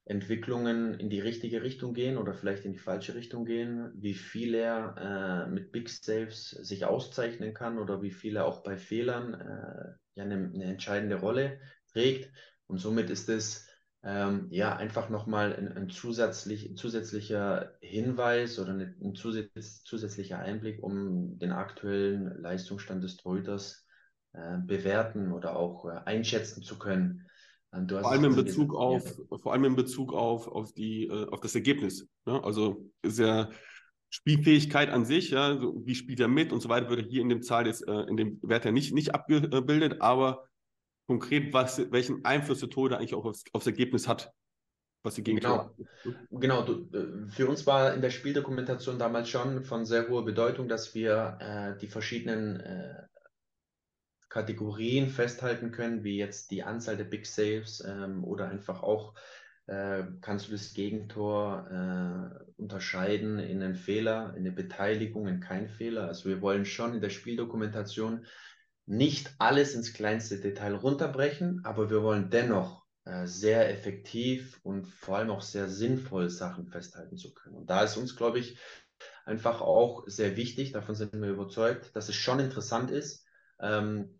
Entwicklungen 0.05 0.95
in 0.95 1.11
die 1.11 1.19
richtige 1.19 1.61
Richtung 1.61 1.93
gehen 1.93 2.17
oder 2.17 2.33
vielleicht 2.33 2.65
in 2.65 2.73
die 2.73 2.79
falsche 2.79 3.13
Richtung 3.13 3.45
gehen, 3.45 3.91
wie 3.93 4.15
viel 4.15 4.55
er 4.55 5.45
äh, 5.47 5.51
mit 5.51 5.71
Big 5.71 5.87
Saves 5.89 6.49
sich 6.49 6.85
auszeichnen 6.85 7.53
kann 7.53 7.77
oder 7.77 8.01
wie 8.01 8.11
viel 8.11 8.35
er 8.35 8.45
auch 8.45 8.63
bei 8.63 8.75
Fehlern 8.75 9.35
äh, 9.35 9.93
ja 10.15 10.23
eine, 10.23 10.51
eine 10.51 10.65
entscheidende 10.65 11.17
Rolle 11.17 11.59
trägt. 11.91 12.31
Und 12.65 12.79
somit 12.79 13.11
ist 13.11 13.29
es 13.29 13.68
ähm, 14.03 14.47
ja, 14.49 14.75
einfach 14.75 15.09
nochmal 15.09 15.53
ein, 15.55 15.67
ein 15.75 15.89
zusätzlich, 15.89 16.77
zusätzlicher 16.77 17.73
Hinweis 17.81 18.57
oder 18.57 18.71
ein 18.73 19.15
zusätz, 19.15 19.83
zusätzlicher 19.83 20.39
Einblick, 20.39 20.81
um 20.81 21.37
den 21.37 21.51
aktuellen 21.51 22.41
Leistungsstand 22.41 23.03
des 23.03 23.17
Torhüters 23.17 23.85
äh, 24.33 24.57
bewerten 24.59 25.33
oder 25.33 25.57
auch 25.57 25.85
äh, 25.85 25.99
einschätzen 26.05 26.63
zu 26.63 26.79
können. 26.79 27.27
Ähm, 27.73 27.89
vor 27.89 28.11
allem 28.11 28.23
in 28.23 28.35
Bezug 28.35 28.73
auf, 28.73 29.17
ja. 29.17 29.37
vor 29.37 29.51
allem 29.51 29.65
in 29.65 29.75
Bezug 29.75 30.13
auf, 30.13 30.47
auf, 30.47 30.73
die, 30.73 31.07
äh, 31.07 31.27
auf 31.29 31.41
das 31.41 31.53
Ergebnis. 31.55 32.07
Ne? 32.25 32.41
Also 32.43 32.89
ist 33.01 33.19
ja 33.19 33.49
Spielfähigkeit 34.09 34.89
an 34.89 35.05
sich, 35.05 35.31
ja, 35.31 35.57
so, 35.57 35.85
wie 35.85 35.93
spielt 35.93 36.19
er 36.19 36.27
mit 36.29 36.51
und 36.51 36.61
so 36.61 36.69
weiter, 36.69 36.89
würde 36.89 37.03
hier 37.03 37.21
in 37.21 37.29
dem 37.29 37.43
Zahl 37.43 37.67
jetzt, 37.67 37.87
äh, 37.87 38.01
in 38.03 38.17
dem 38.17 38.39
Wert 38.41 38.65
ja 38.65 38.71
nicht, 38.71 38.93
nicht 38.93 39.13
abgebildet, 39.13 39.97
aber 39.99 40.48
konkret, 41.09 41.51
was, 41.53 41.91
welchen 41.91 42.23
Einfluss 42.23 42.59
der 42.59 42.69
Tode 42.69 42.97
eigentlich 42.97 43.15
auch 43.15 43.25
aufs, 43.25 43.43
aufs 43.51 43.65
Ergebnis 43.65 44.07
hat. 44.07 44.31
Was 45.01 45.15
die 45.15 45.23
genau, 45.23 45.73
genau 46.29 46.61
du, 46.61 46.87
äh, 46.95 47.31
für 47.31 47.47
uns 47.47 47.65
war 47.65 47.95
in 47.95 48.01
der 48.01 48.11
Spieldokumentation 48.11 48.99
damals 48.99 49.27
schon 49.27 49.63
von 49.63 49.85
sehr 49.85 50.07
hoher 50.07 50.23
Bedeutung, 50.23 50.67
dass 50.67 50.93
wir 50.93 51.37
äh, 51.39 51.79
die 51.79 51.87
verschiedenen 51.87 52.59
äh, 52.59 53.07
Kategorien 54.29 55.09
festhalten 55.09 55.71
können, 55.71 56.03
wie 56.03 56.17
jetzt 56.17 56.51
die 56.51 56.61
Anzahl 56.61 56.95
der 56.95 57.05
Big 57.05 57.25
Saves 57.25 57.83
ähm, 57.83 58.23
oder 58.23 58.47
einfach 58.47 58.83
auch 58.83 59.15
äh, 59.65 60.03
kannst 60.21 60.47
du 60.47 60.51
das 60.51 60.75
Gegentor 60.75 61.67
äh, 61.71 62.61
unterscheiden 62.61 63.39
in 63.39 63.63
einen 63.63 63.75
Fehler, 63.75 64.33
in 64.35 64.41
eine 64.41 64.51
Beteiligung, 64.51 65.27
in 65.27 65.39
keinen 65.39 65.69
Fehler. 65.69 66.07
Also 66.07 66.29
wir 66.29 66.41
wollen 66.41 66.65
schon 66.65 66.93
in 66.93 67.01
der 67.01 67.09
Spieldokumentation 67.09 68.25
nicht 68.89 69.35
alles 69.37 69.75
ins 69.75 69.93
kleinste 69.93 70.39
Detail 70.39 70.73
runterbrechen, 70.73 71.61
aber 71.63 71.91
wir 71.91 72.01
wollen 72.01 72.31
dennoch 72.31 72.87
äh, 73.05 73.27
sehr 73.27 73.69
effektiv 73.69 74.59
und 74.63 74.87
vor 74.87 75.17
allem 75.17 75.29
auch 75.29 75.43
sehr 75.43 75.69
sinnvoll 75.69 76.31
Sachen 76.31 76.65
festhalten 76.65 77.15
zu 77.15 77.31
können. 77.35 77.55
Und 77.55 77.69
da 77.69 77.83
ist 77.83 77.97
uns, 77.97 78.15
glaube 78.15 78.39
ich, 78.39 78.57
einfach 79.25 79.61
auch 79.61 80.05
sehr 80.07 80.35
wichtig, 80.37 80.71
davon 80.71 80.95
sind 80.95 81.13
wir 81.13 81.29
überzeugt, 81.29 81.95
dass 81.95 82.09
es 82.09 82.15
schon 82.15 82.39
interessant 82.39 82.89
ist, 82.89 83.27
ähm, 83.59 84.19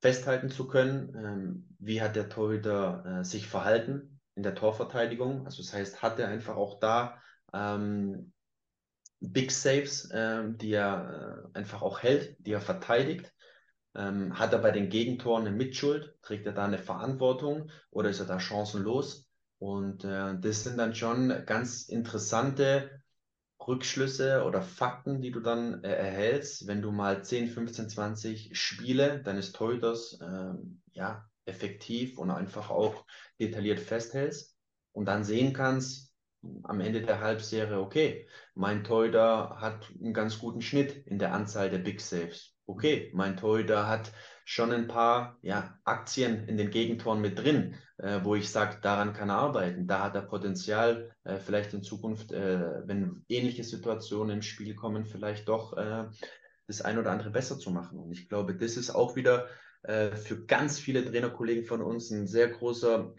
festhalten 0.00 0.48
zu 0.48 0.66
können, 0.66 1.14
ähm, 1.14 1.76
wie 1.78 2.00
hat 2.00 2.16
der 2.16 2.30
Torhüter 2.30 3.20
äh, 3.20 3.24
sich 3.24 3.46
verhalten 3.46 4.18
in 4.34 4.42
der 4.42 4.54
Torverteidigung. 4.54 5.44
Also 5.44 5.62
das 5.62 5.74
heißt, 5.74 6.02
hat 6.02 6.18
er 6.18 6.28
einfach 6.28 6.56
auch 6.56 6.80
da 6.80 7.20
ähm, 7.52 8.32
Big 9.20 9.50
Saves, 9.50 10.10
äh, 10.10 10.44
die 10.46 10.72
er 10.72 11.50
äh, 11.54 11.58
einfach 11.58 11.82
auch 11.82 12.02
hält, 12.02 12.34
die 12.38 12.52
er 12.52 12.62
verteidigt. 12.62 13.33
Ähm, 13.94 14.38
hat 14.38 14.52
er 14.52 14.58
bei 14.58 14.70
den 14.70 14.88
Gegentoren 14.88 15.46
eine 15.46 15.56
Mitschuld? 15.56 16.16
Trägt 16.22 16.46
er 16.46 16.52
da 16.52 16.64
eine 16.64 16.78
Verantwortung 16.78 17.70
oder 17.90 18.10
ist 18.10 18.20
er 18.20 18.26
da 18.26 18.40
chancenlos? 18.40 19.28
Und 19.58 20.04
äh, 20.04 20.38
das 20.38 20.64
sind 20.64 20.78
dann 20.78 20.94
schon 20.94 21.44
ganz 21.46 21.88
interessante 21.88 23.02
Rückschlüsse 23.66 24.44
oder 24.44 24.62
Fakten, 24.62 25.20
die 25.22 25.30
du 25.30 25.40
dann 25.40 25.82
äh, 25.84 25.92
erhältst, 25.92 26.66
wenn 26.66 26.82
du 26.82 26.90
mal 26.90 27.24
10, 27.24 27.48
15, 27.48 27.88
20 27.88 28.58
Spiele 28.58 29.22
deines 29.22 29.52
Torhüters 29.52 30.18
äh, 30.20 30.54
ja, 30.92 31.28
effektiv 31.46 32.18
und 32.18 32.30
einfach 32.30 32.70
auch 32.70 33.06
detailliert 33.40 33.80
festhältst 33.80 34.56
und 34.92 35.06
dann 35.06 35.24
sehen 35.24 35.52
kannst, 35.52 36.12
am 36.62 36.80
Ende 36.80 37.00
der 37.00 37.20
Halbserie, 37.20 37.80
okay, 37.80 38.28
mein 38.54 38.84
Torhüter 38.84 39.60
hat 39.60 39.90
einen 39.98 40.12
ganz 40.12 40.38
guten 40.38 40.60
Schnitt 40.60 41.06
in 41.06 41.18
der 41.18 41.32
Anzahl 41.32 41.70
der 41.70 41.78
Big 41.78 42.02
Saves 42.02 42.53
okay, 42.66 43.10
mein 43.14 43.36
Torhüter 43.36 43.88
hat 43.88 44.12
schon 44.44 44.72
ein 44.72 44.88
paar 44.88 45.38
ja, 45.42 45.78
Aktien 45.84 46.46
in 46.48 46.56
den 46.56 46.70
Gegentoren 46.70 47.20
mit 47.20 47.38
drin, 47.38 47.76
äh, 47.98 48.20
wo 48.22 48.34
ich 48.34 48.50
sage, 48.50 48.78
daran 48.82 49.12
kann 49.12 49.30
er 49.30 49.36
arbeiten. 49.36 49.86
Da 49.86 50.02
hat 50.02 50.14
er 50.14 50.22
Potenzial, 50.22 51.14
äh, 51.24 51.38
vielleicht 51.38 51.72
in 51.74 51.82
Zukunft, 51.82 52.32
äh, 52.32 52.86
wenn 52.86 53.24
ähnliche 53.28 53.64
Situationen 53.64 54.36
ins 54.36 54.46
Spiel 54.46 54.74
kommen, 54.74 55.06
vielleicht 55.06 55.48
doch 55.48 55.76
äh, 55.76 56.06
das 56.66 56.82
ein 56.82 56.98
oder 56.98 57.10
andere 57.10 57.30
besser 57.30 57.58
zu 57.58 57.70
machen. 57.70 57.98
Und 57.98 58.12
ich 58.12 58.28
glaube, 58.28 58.56
das 58.56 58.76
ist 58.76 58.90
auch 58.90 59.16
wieder 59.16 59.48
äh, 59.82 60.16
für 60.16 60.44
ganz 60.46 60.78
viele 60.78 61.04
Trainerkollegen 61.04 61.64
von 61.64 61.82
uns 61.82 62.10
ein 62.10 62.26
sehr 62.26 62.48
großer 62.48 63.14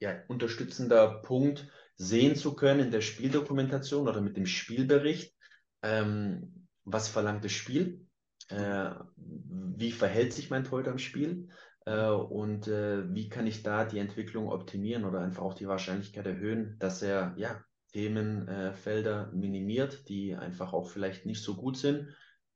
ja, 0.00 0.22
unterstützender 0.28 1.22
Punkt, 1.22 1.68
sehen 1.96 2.34
zu 2.36 2.54
können 2.54 2.80
in 2.80 2.90
der 2.90 3.00
Spieldokumentation 3.00 4.08
oder 4.08 4.20
mit 4.20 4.36
dem 4.36 4.46
Spielbericht. 4.46 5.34
Ähm, 5.82 6.63
was 6.84 7.08
verlangt 7.08 7.44
das 7.44 7.52
Spiel, 7.52 8.06
äh, 8.48 8.90
wie 9.16 9.92
verhält 9.92 10.32
sich 10.32 10.50
mein 10.50 10.64
Torhüter 10.64 10.90
im 10.90 10.98
Spiel? 10.98 11.48
Äh, 11.86 12.08
und 12.08 12.68
äh, 12.68 13.12
wie 13.12 13.28
kann 13.28 13.46
ich 13.46 13.62
da 13.62 13.84
die 13.84 13.98
Entwicklung 13.98 14.48
optimieren 14.48 15.04
oder 15.04 15.20
einfach 15.20 15.42
auch 15.42 15.54
die 15.54 15.68
Wahrscheinlichkeit 15.68 16.26
erhöhen, 16.26 16.76
dass 16.78 17.02
er 17.02 17.34
ja 17.36 17.62
Themenfelder 17.92 19.30
minimiert, 19.32 20.08
die 20.08 20.34
einfach 20.34 20.72
auch 20.72 20.90
vielleicht 20.90 21.26
nicht 21.26 21.42
so 21.42 21.54
gut 21.54 21.76
sind 21.76 22.08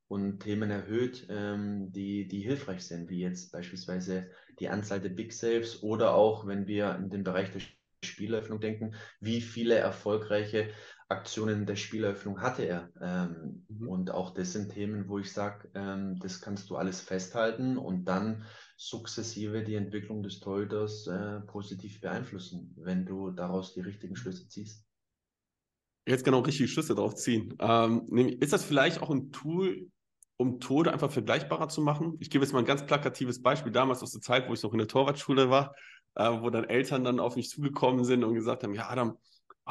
und 0.09 0.41
Themen 0.41 0.71
erhöht, 0.71 1.27
ähm, 1.31 1.93
die, 1.93 2.27
die 2.27 2.41
hilfreich 2.41 2.83
sind, 2.83 3.09
wie 3.09 3.21
jetzt 3.21 3.53
beispielsweise 3.53 4.31
die 4.59 4.69
Anzahl 4.69 5.01
der 5.01 5.11
Big 5.11 5.33
Saves 5.33 5.83
oder 5.83 6.15
auch, 6.15 6.47
wenn 6.47 6.67
wir 6.67 6.97
in 6.97 7.11
den 7.11 7.23
Bereich 7.23 7.53
der 7.53 7.61
Spieleröffnung 8.05 8.61
denken, 8.61 8.95
wie 9.21 9.41
viele 9.41 9.77
erfolgreiche 9.77 10.71
Aktionen 11.09 11.65
der 11.65 11.77
Spieleröffnung 11.77 12.43
hatte 12.43 12.65
er. 12.65 12.91
Ähm, 13.01 13.65
mhm. 13.69 13.89
Und 13.89 14.11
auch 14.11 14.35
das 14.35 14.53
sind 14.53 14.73
Themen, 14.73 15.09
wo 15.09 15.19
ich 15.19 15.33
sage, 15.33 15.71
ähm, 15.75 16.19
das 16.21 16.41
kannst 16.41 16.69
du 16.69 16.77
alles 16.77 17.01
festhalten 17.01 17.79
und 17.79 18.05
dann 18.05 18.45
sukzessive 18.77 19.65
die 19.65 19.75
Entwicklung 19.75 20.23
des 20.23 20.41
Torhüters 20.41 21.07
äh, 21.07 21.41
positiv 21.41 22.01
beeinflussen, 22.01 22.75
wenn 22.77 23.07
du 23.07 23.31
daraus 23.31 23.73
die 23.75 23.81
richtigen 23.81 24.17
Schlüsse 24.17 24.49
ziehst. 24.49 24.85
Jetzt 26.07 26.25
genau 26.25 26.41
richtige 26.41 26.69
Schlüsse 26.69 26.95
drauf 26.95 27.15
ziehen. 27.15 27.55
Ähm, 27.59 28.07
ist 28.41 28.53
das 28.53 28.65
vielleicht 28.65 29.03
auch 29.03 29.11
ein 29.11 29.31
Tool, 29.33 29.91
um 30.37 30.61
Tode 30.61 30.93
einfach 30.93 31.11
vergleichbarer 31.11 31.69
zu 31.69 31.81
machen? 31.81 32.17
Ich 32.21 32.31
gebe 32.31 32.45
jetzt 32.45 32.53
mal 32.53 32.61
ein 32.61 32.65
ganz 32.65 32.85
plakatives 32.87 33.43
Beispiel 33.43 33.73
damals 33.73 34.03
aus 34.03 34.13
der 34.13 34.21
Zeit, 34.21 34.49
wo 34.49 34.53
ich 34.53 34.63
noch 34.63 34.73
in 34.73 34.79
der 34.79 34.89
Torwartschule 34.89 35.49
war, 35.51 35.75
äh, 36.15 36.31
wo 36.41 36.51
dann 36.51 36.65
Eltern 36.65 37.03
dann 37.03 37.19
auf 37.19 37.37
mich 37.37 37.49
zugekommen 37.49 38.05
sind 38.05 38.25
und 38.25 38.35
gesagt 38.35 38.63
haben, 38.63 38.75
ja 38.75 38.89
Adam, 38.89 39.19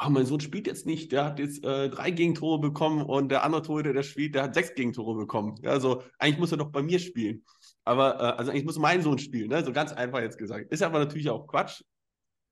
oh, 0.04 0.10
mein 0.10 0.26
Sohn 0.26 0.40
spielt 0.40 0.66
jetzt 0.66 0.86
nicht, 0.86 1.12
der 1.12 1.24
hat 1.24 1.38
jetzt 1.38 1.64
äh, 1.64 1.88
drei 1.88 2.10
Gegentore 2.10 2.60
bekommen 2.60 3.02
und 3.02 3.30
der 3.30 3.44
andere 3.44 3.62
Torhüter, 3.62 3.92
der 3.92 4.02
spielt, 4.02 4.34
der 4.34 4.44
hat 4.44 4.54
sechs 4.54 4.74
Gegentore 4.74 5.16
bekommen. 5.16 5.56
Ja, 5.62 5.70
also 5.70 6.02
eigentlich 6.18 6.38
muss 6.38 6.52
er 6.52 6.58
doch 6.58 6.70
bei 6.70 6.82
mir 6.82 6.98
spielen. 6.98 7.44
Aber 7.84 8.16
äh, 8.16 8.38
also 8.38 8.50
eigentlich 8.50 8.64
muss 8.64 8.78
mein 8.78 9.02
Sohn 9.02 9.18
spielen, 9.18 9.48
ne? 9.48 9.64
so 9.64 9.72
ganz 9.72 9.92
einfach 9.92 10.20
jetzt 10.20 10.38
gesagt. 10.38 10.70
Ist 10.72 10.82
aber 10.82 10.98
natürlich 10.98 11.30
auch 11.30 11.46
Quatsch, 11.46 11.82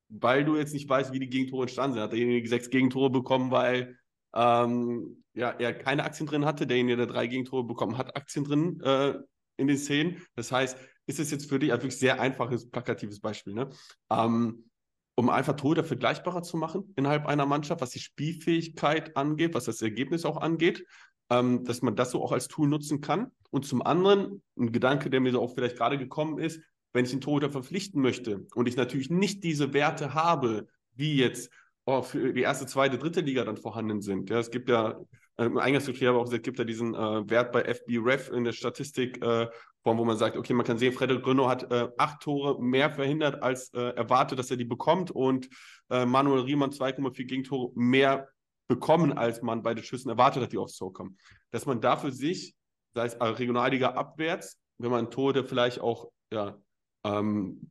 weil 0.08 0.44
du 0.44 0.56
jetzt 0.56 0.72
nicht 0.72 0.88
weißt, 0.88 1.12
wie 1.12 1.18
die 1.18 1.28
Gegentore 1.28 1.62
entstanden 1.62 1.94
sind. 1.94 2.02
Hat 2.02 2.12
derjenige 2.12 2.48
sechs 2.48 2.70
Gegentore 2.70 3.10
bekommen, 3.10 3.50
weil 3.50 3.96
ähm, 4.34 5.22
ja, 5.34 5.50
er 5.50 5.74
keine 5.74 6.04
Aktien 6.04 6.26
drin 6.26 6.44
hatte, 6.44 6.66
derjenige, 6.66 6.96
der 6.96 7.06
drei 7.06 7.26
Gegentore 7.26 7.64
bekommen 7.64 7.96
hat, 7.98 8.16
Aktien 8.16 8.44
drin 8.44 8.80
äh, 8.82 9.14
in 9.56 9.66
den 9.66 9.78
Szenen. 9.78 10.22
Das 10.34 10.50
heißt, 10.50 10.78
ist 11.06 11.20
es 11.20 11.30
jetzt 11.30 11.48
für 11.48 11.58
dich 11.58 11.72
ein 11.72 11.78
wirklich 11.78 11.98
sehr 11.98 12.20
einfaches, 12.20 12.68
plakatives 12.68 13.20
Beispiel. 13.20 13.54
Ne? 13.54 13.70
Ähm, 14.10 14.68
um 15.16 15.30
einfach 15.30 15.56
Tode 15.56 15.82
vergleichbarer 15.82 16.42
zu 16.42 16.56
machen 16.56 16.92
innerhalb 16.94 17.26
einer 17.26 17.46
Mannschaft, 17.46 17.80
was 17.80 17.90
die 17.90 17.98
Spielfähigkeit 18.00 19.16
angeht, 19.16 19.54
was 19.54 19.64
das 19.64 19.82
Ergebnis 19.82 20.24
auch 20.24 20.36
angeht, 20.36 20.86
ähm, 21.30 21.64
dass 21.64 21.82
man 21.82 21.96
das 21.96 22.10
so 22.10 22.22
auch 22.22 22.32
als 22.32 22.48
Tool 22.48 22.68
nutzen 22.68 23.00
kann. 23.00 23.32
Und 23.50 23.66
zum 23.66 23.82
anderen, 23.82 24.42
ein 24.58 24.72
Gedanke, 24.72 25.10
der 25.10 25.20
mir 25.20 25.32
so 25.32 25.40
auch 25.40 25.54
vielleicht 25.54 25.78
gerade 25.78 25.98
gekommen 25.98 26.38
ist, 26.38 26.60
wenn 26.92 27.04
ich 27.04 27.12
einen 27.12 27.22
Torhüter 27.22 27.50
verpflichten 27.50 28.00
möchte 28.00 28.46
und 28.54 28.68
ich 28.68 28.76
natürlich 28.76 29.10
nicht 29.10 29.42
diese 29.42 29.72
Werte 29.72 30.14
habe, 30.14 30.68
wie 30.94 31.16
jetzt 31.16 31.50
oh, 31.86 32.02
für 32.02 32.32
die 32.32 32.42
erste, 32.42 32.66
zweite, 32.66 32.98
dritte 32.98 33.20
Liga 33.20 33.44
dann 33.44 33.56
vorhanden 33.56 34.02
sind. 34.02 34.28
Ja, 34.28 34.38
es 34.38 34.50
gibt 34.50 34.68
ja, 34.68 34.98
äh, 35.36 35.44
Eingangsgespräch 35.44 36.08
aber 36.08 36.18
auch 36.18 36.24
gesagt, 36.24 36.42
gibt 36.42 36.58
ja 36.58 36.64
diesen 36.64 36.94
äh, 36.94 37.30
Wert 37.30 37.52
bei 37.52 37.62
FB-Ref 37.62 38.30
in 38.30 38.44
der 38.44 38.52
Statistik, 38.52 39.22
äh, 39.22 39.46
wo 39.86 40.04
man 40.04 40.16
sagt, 40.16 40.36
okay, 40.36 40.52
man 40.52 40.66
kann 40.66 40.78
sehen, 40.78 40.92
Frederik 40.92 41.22
Grünow 41.22 41.48
hat 41.48 41.70
äh, 41.70 41.88
acht 41.96 42.20
Tore 42.20 42.60
mehr 42.62 42.90
verhindert, 42.90 43.42
als 43.42 43.72
äh, 43.72 43.90
erwartet, 43.90 44.38
dass 44.38 44.50
er 44.50 44.56
die 44.56 44.64
bekommt 44.64 45.10
und 45.10 45.48
äh, 45.90 46.04
Manuel 46.04 46.42
Riemann 46.42 46.70
2,4 46.70 47.24
Gegentore 47.24 47.70
mehr 47.74 48.28
bekommen, 48.68 49.12
als 49.12 49.42
man 49.42 49.62
bei 49.62 49.74
den 49.74 49.84
Schüssen 49.84 50.10
erwartet 50.10 50.42
hat, 50.42 50.52
die 50.52 50.58
aufs 50.58 50.76
Tor 50.76 50.92
kommen. 50.92 51.16
Dass 51.52 51.66
man 51.66 51.80
da 51.80 51.96
für 51.96 52.10
sich, 52.10 52.56
sei 52.94 53.06
es 53.06 53.14
äh, 53.14 53.24
Regionalliga 53.24 53.90
abwärts, 53.90 54.58
wenn 54.78 54.90
man 54.90 55.10
Tore 55.10 55.44
vielleicht 55.44 55.80
auch 55.80 56.10
ja, 56.32 56.58
ähm, 57.04 57.70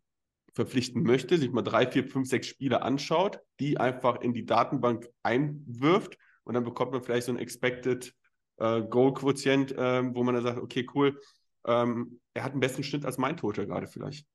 verpflichten 0.53 1.03
möchte, 1.03 1.37
sich 1.37 1.51
mal 1.51 1.61
drei, 1.61 1.85
vier, 1.85 2.07
fünf, 2.07 2.29
sechs 2.29 2.47
Spiele 2.47 2.81
anschaut, 2.81 3.39
die 3.59 3.77
einfach 3.77 4.21
in 4.21 4.33
die 4.33 4.45
Datenbank 4.45 5.09
einwirft 5.21 6.17
und 6.45 6.53
dann 6.53 6.63
bekommt 6.63 6.93
man 6.93 7.01
vielleicht 7.01 7.25
so 7.25 7.33
ein 7.33 7.39
Expected 7.39 8.13
äh, 8.57 8.81
Goal-Quotient, 8.83 9.73
äh, 9.73 10.15
wo 10.15 10.23
man 10.23 10.35
dann 10.35 10.43
sagt, 10.43 10.59
okay, 10.59 10.87
cool, 10.93 11.19
ähm, 11.65 12.19
er 12.33 12.43
hat 12.43 12.51
einen 12.51 12.61
besseren 12.61 12.83
Schnitt 12.83 13.05
als 13.05 13.17
mein 13.17 13.37
Toter 13.37 13.65
gerade 13.65 13.87
vielleicht. 13.87 14.27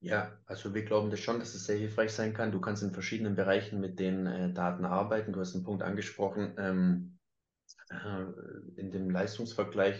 Ja, 0.00 0.38
also 0.46 0.74
wir 0.74 0.84
glauben 0.84 1.10
das 1.10 1.20
schon, 1.20 1.40
dass 1.40 1.54
es 1.54 1.66
sehr 1.66 1.76
hilfreich 1.76 2.12
sein 2.12 2.32
kann. 2.32 2.52
Du 2.52 2.60
kannst 2.60 2.82
in 2.82 2.92
verschiedenen 2.92 3.34
Bereichen 3.34 3.80
mit 3.80 3.98
den 3.98 4.26
äh, 4.26 4.52
Daten 4.52 4.84
arbeiten. 4.84 5.32
Du 5.32 5.40
hast 5.40 5.54
einen 5.54 5.64
Punkt 5.64 5.82
angesprochen, 5.82 6.54
ähm, 6.56 7.18
äh, 7.90 8.80
in 8.80 8.92
dem 8.92 9.10
Leistungsvergleich, 9.10 9.96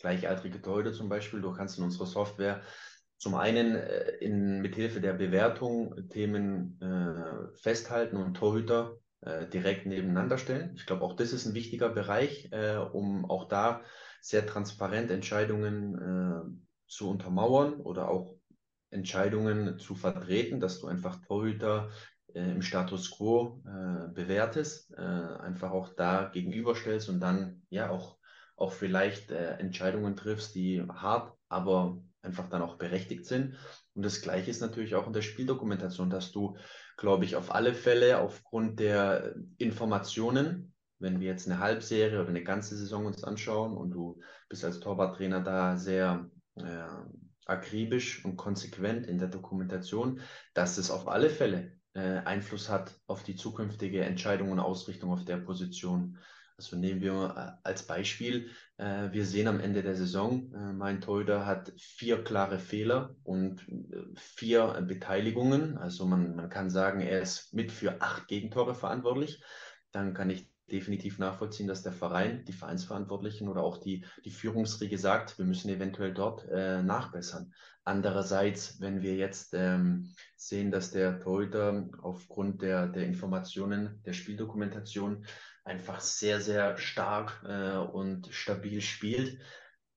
gleichaltrige 0.00 0.60
Torhüter 0.60 0.92
zum 0.92 1.08
Beispiel. 1.08 1.40
Du 1.40 1.52
kannst 1.52 1.78
in 1.78 1.84
unserer 1.84 2.06
Software 2.06 2.62
zum 3.16 3.36
einen 3.36 3.76
äh, 3.76 4.10
in, 4.16 4.60
mit 4.60 4.74
Hilfe 4.74 5.00
der 5.00 5.12
Bewertung 5.12 6.08
Themen 6.08 6.80
äh, 6.80 7.56
festhalten 7.58 8.16
und 8.16 8.34
Torhüter 8.34 8.98
äh, 9.20 9.46
direkt 9.46 9.86
nebeneinander 9.86 10.38
stellen. 10.38 10.74
Ich 10.74 10.86
glaube, 10.86 11.04
auch 11.04 11.14
das 11.14 11.32
ist 11.32 11.46
ein 11.46 11.54
wichtiger 11.54 11.90
Bereich, 11.90 12.48
äh, 12.50 12.76
um 12.76 13.24
auch 13.30 13.46
da 13.46 13.82
sehr 14.20 14.46
transparent 14.46 15.10
Entscheidungen 15.10 15.94
äh, 15.94 16.68
zu 16.86 17.10
untermauern 17.10 17.80
oder 17.80 18.08
auch 18.08 18.34
Entscheidungen 18.90 19.78
zu 19.78 19.94
vertreten, 19.94 20.60
dass 20.60 20.80
du 20.80 20.86
einfach 20.86 21.20
Torhüter 21.26 21.90
äh, 22.34 22.50
im 22.50 22.62
Status 22.62 23.10
quo 23.10 23.62
äh, 23.66 24.08
bewertest, 24.12 24.92
äh, 24.96 25.00
einfach 25.00 25.70
auch 25.70 25.94
da 25.94 26.30
gegenüberstellst 26.32 27.08
und 27.08 27.20
dann 27.20 27.62
ja 27.70 27.90
auch, 27.90 28.18
auch 28.56 28.72
vielleicht 28.72 29.30
äh, 29.30 29.56
Entscheidungen 29.58 30.16
triffst, 30.16 30.54
die 30.54 30.82
hart, 30.82 31.36
aber 31.48 32.02
einfach 32.22 32.48
dann 32.48 32.62
auch 32.62 32.76
berechtigt 32.76 33.26
sind. 33.26 33.56
Und 33.94 34.04
das 34.04 34.20
Gleiche 34.22 34.50
ist 34.50 34.60
natürlich 34.60 34.94
auch 34.94 35.06
in 35.06 35.12
der 35.12 35.22
Spieldokumentation, 35.22 36.10
dass 36.10 36.32
du, 36.32 36.56
glaube 36.96 37.24
ich, 37.24 37.36
auf 37.36 37.54
alle 37.54 37.74
Fälle 37.74 38.18
aufgrund 38.18 38.80
der 38.80 39.34
Informationen, 39.56 40.72
wenn 40.98 41.20
wir 41.20 41.28
jetzt 41.28 41.48
eine 41.48 41.60
Halbserie 41.60 42.20
oder 42.20 42.28
eine 42.28 42.44
ganze 42.44 42.76
Saison 42.76 43.06
uns 43.06 43.24
anschauen 43.24 43.76
und 43.76 43.90
du 43.90 44.20
bist 44.48 44.64
als 44.64 44.80
Torwarttrainer 44.80 45.40
da 45.40 45.76
sehr 45.76 46.30
äh, 46.56 46.88
akribisch 47.46 48.24
und 48.24 48.36
konsequent 48.36 49.06
in 49.06 49.18
der 49.18 49.28
Dokumentation, 49.28 50.20
dass 50.54 50.78
es 50.78 50.90
auf 50.90 51.08
alle 51.08 51.30
Fälle 51.30 51.78
äh, 51.94 52.18
Einfluss 52.24 52.68
hat 52.68 52.98
auf 53.06 53.22
die 53.22 53.36
zukünftige 53.36 54.04
Entscheidung 54.04 54.52
und 54.52 54.60
Ausrichtung 54.60 55.10
auf 55.10 55.24
der 55.24 55.38
Position. 55.38 56.18
Also 56.58 56.76
nehmen 56.76 57.00
wir 57.00 57.34
äh, 57.36 57.60
als 57.62 57.86
Beispiel, 57.86 58.50
äh, 58.76 59.12
wir 59.12 59.24
sehen 59.24 59.46
am 59.46 59.60
Ende 59.60 59.82
der 59.82 59.94
Saison, 59.94 60.52
äh, 60.52 60.72
mein 60.72 61.00
Torhüter 61.00 61.46
hat 61.46 61.72
vier 61.78 62.24
klare 62.24 62.58
Fehler 62.58 63.14
und 63.22 63.64
vier 64.16 64.82
Beteiligungen. 64.86 65.78
Also 65.78 66.04
man, 66.04 66.34
man 66.34 66.50
kann 66.50 66.68
sagen, 66.68 67.00
er 67.00 67.22
ist 67.22 67.54
mit 67.54 67.70
für 67.70 68.02
acht 68.02 68.26
Gegentore 68.26 68.74
verantwortlich. 68.74 69.42
Dann 69.92 70.14
kann 70.14 70.30
ich 70.30 70.50
definitiv 70.70 71.18
nachvollziehen, 71.18 71.66
dass 71.66 71.82
der 71.82 71.92
Verein, 71.92 72.44
die 72.44 72.52
Vereinsverantwortlichen 72.52 73.48
oder 73.48 73.62
auch 73.62 73.78
die, 73.78 74.04
die 74.24 74.30
Führungsriege 74.30 74.98
sagt, 74.98 75.38
wir 75.38 75.44
müssen 75.44 75.68
eventuell 75.68 76.14
dort 76.14 76.46
äh, 76.48 76.82
nachbessern. 76.82 77.52
Andererseits, 77.84 78.80
wenn 78.80 79.00
wir 79.00 79.16
jetzt 79.16 79.54
ähm, 79.54 80.12
sehen, 80.36 80.70
dass 80.70 80.90
der 80.90 81.20
Torhüter 81.20 81.88
aufgrund 82.02 82.60
der, 82.60 82.86
der 82.86 83.06
Informationen, 83.06 84.02
der 84.04 84.12
Spieldokumentation 84.12 85.24
einfach 85.64 86.00
sehr, 86.00 86.40
sehr 86.40 86.76
stark 86.76 87.42
äh, 87.46 87.78
und 87.78 88.28
stabil 88.30 88.80
spielt, 88.80 89.38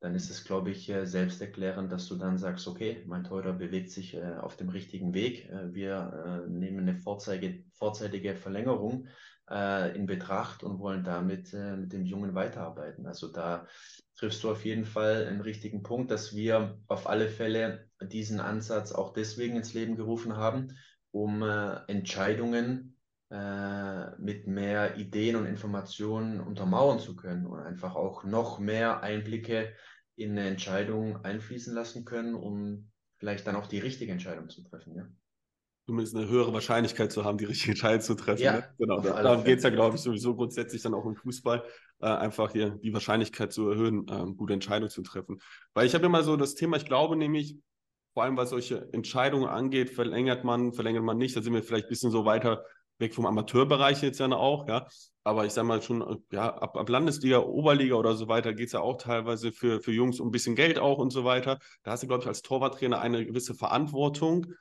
dann 0.02 0.16
ist 0.16 0.32
es, 0.32 0.44
glaube 0.46 0.72
ich, 0.72 0.90
äh, 0.90 1.06
selbsterklärend, 1.06 1.92
dass 1.92 2.08
du 2.08 2.16
dann 2.16 2.38
sagst, 2.38 2.68
okay, 2.68 3.04
mein 3.06 3.24
Torhüter 3.24 3.54
bewegt 3.54 3.92
sich 3.92 4.16
äh, 4.16 4.36
auf 4.40 4.58
dem 4.58 4.70
richtigen 4.70 5.14
Weg. 5.14 5.48
Äh, 5.50 5.74
wir 5.74 6.46
äh, 6.48 6.50
nehmen 6.50 6.80
eine 6.80 6.96
vorzeitige, 6.96 7.64
vorzeitige 7.74 8.36
Verlängerung 8.36 9.08
äh, 9.52 9.96
in 9.96 10.06
Betracht 10.06 10.64
und 10.64 10.80
wollen 10.80 11.04
damit 11.04 11.54
äh, 11.54 11.76
mit 11.76 11.94
dem 11.94 12.06
Jungen 12.06 12.34
weiterarbeiten. 12.34 13.06
Also 13.06 13.32
da 13.32 13.68
triffst 14.16 14.44
du 14.44 14.52
auf 14.52 14.66
jeden 14.66 14.86
Fall 14.86 15.28
einen 15.28 15.42
richtigen 15.42 15.84
Punkt, 15.84 16.12
dass 16.12 16.36
wir 16.36 16.80
auf 16.88 17.08
alle 17.08 17.28
Fälle 17.28 17.90
diesen 18.02 18.40
Ansatz 18.40 18.92
auch 18.92 19.14
deswegen 19.14 19.56
ins 19.56 19.74
Leben 19.74 19.96
gerufen 19.96 20.38
haben, 20.38 20.78
um 21.12 21.44
äh, 21.44 21.76
Entscheidungen 21.88 22.98
äh, 23.30 24.16
mit 24.18 24.48
mehr 24.48 24.98
Ideen 24.98 25.36
und 25.36 25.46
Informationen 25.46 26.40
untermauern 26.40 27.00
zu 27.00 27.16
können 27.16 27.46
und 27.46 27.60
einfach 27.60 27.96
auch 27.96 28.24
noch 28.24 28.60
mehr 28.60 29.04
Einblicke 29.04 29.74
in 30.16 30.32
eine 30.32 30.48
Entscheidung 30.48 31.24
einfließen 31.24 31.74
lassen 31.74 32.06
können, 32.06 32.36
um 32.36 32.92
vielleicht 33.18 33.48
dann 33.48 33.56
auch 33.56 33.68
die 33.68 33.80
richtige 33.80 34.12
Entscheidung 34.12 34.50
zu 34.50 34.64
treffen. 34.64 34.96
Ja? 34.96 35.08
Zumindest 35.86 36.16
eine 36.16 36.28
höhere 36.28 36.54
Wahrscheinlichkeit 36.54 37.12
zu 37.12 37.26
haben, 37.26 37.38
die 37.38 37.46
richtige 37.46 37.72
Entscheidung 37.72 38.02
zu 38.02 38.16
treffen. 38.16 38.44
Ja, 38.44 38.54
ne? 38.54 38.64
Genau, 38.78 39.00
darum 39.02 39.44
geht 39.44 39.58
es 39.58 39.64
ja, 39.64 39.70
glaube 39.70 39.96
ich, 39.96 40.02
sowieso 40.02 40.36
grundsätzlich 40.36 40.82
dann 40.82 40.94
auch 40.94 41.06
im 41.06 41.16
Fußball, 41.16 41.64
äh, 42.02 42.06
einfach 42.06 42.52
hier 42.52 42.78
die 42.84 42.94
Wahrscheinlichkeit 42.94 43.52
zu 43.52 43.70
erhöhen, 43.70 44.08
äh, 44.08 44.34
gute 44.34 44.54
Entscheidungen 44.54 44.90
zu 44.90 45.02
treffen. 45.02 45.42
Weil 45.74 45.88
ich 45.88 45.96
habe 45.96 46.06
immer 46.06 46.24
so 46.24 46.38
das 46.38 46.56
Thema, 46.56 46.78
ich 46.78 46.86
glaube 46.86 47.16
nämlich, 47.16 47.58
vor 48.14 48.24
allem 48.24 48.38
was 48.38 48.50
solche 48.50 48.90
Entscheidungen 48.92 49.48
angeht, 49.48 49.90
verlängert 49.90 50.44
man, 50.44 50.74
verlängert 50.74 51.04
man 51.04 51.18
nicht, 51.18 51.36
da 51.36 51.42
sind 51.42 51.54
wir 51.54 51.64
vielleicht 51.64 51.86
ein 51.86 51.90
bisschen 51.90 52.12
so 52.12 52.26
weiter 52.26 52.66
weg 53.00 53.16
vom 53.16 53.26
Amateurbereich 53.26 54.02
jetzt 54.02 54.20
dann 54.20 54.32
auch, 54.32 54.68
ja. 54.68 54.88
Aber 55.24 55.46
ich 55.46 55.54
sag 55.54 55.66
mal 55.66 55.82
schon, 55.82 56.24
ja, 56.32 56.54
ab, 56.54 56.78
ab 56.78 56.90
Landesliga, 56.90 57.40
Oberliga 57.40 57.96
oder 57.96 58.16
so 58.16 58.28
weiter 58.28 58.54
geht 58.54 58.68
es 58.68 58.74
ja 58.74 58.80
auch 58.80 58.98
teilweise 58.98 59.52
für, 59.52 59.82
für 59.82 59.92
Jungs 59.92 60.20
um 60.20 60.30
ein 60.30 60.32
bisschen 60.32 60.56
Geld 60.56 60.80
auch 60.80 60.98
und 61.00 61.12
so 61.12 61.26
weiter. 61.26 61.60
Da 61.84 61.92
hast 61.92 62.04
du, 62.04 62.08
glaube 62.08 62.24
ich, 62.24 62.28
als 62.28 62.42
Torwarttrainer 62.42 63.00
eine 63.00 63.26
gewisse 63.26 63.54
Verantwortung, 63.54 64.54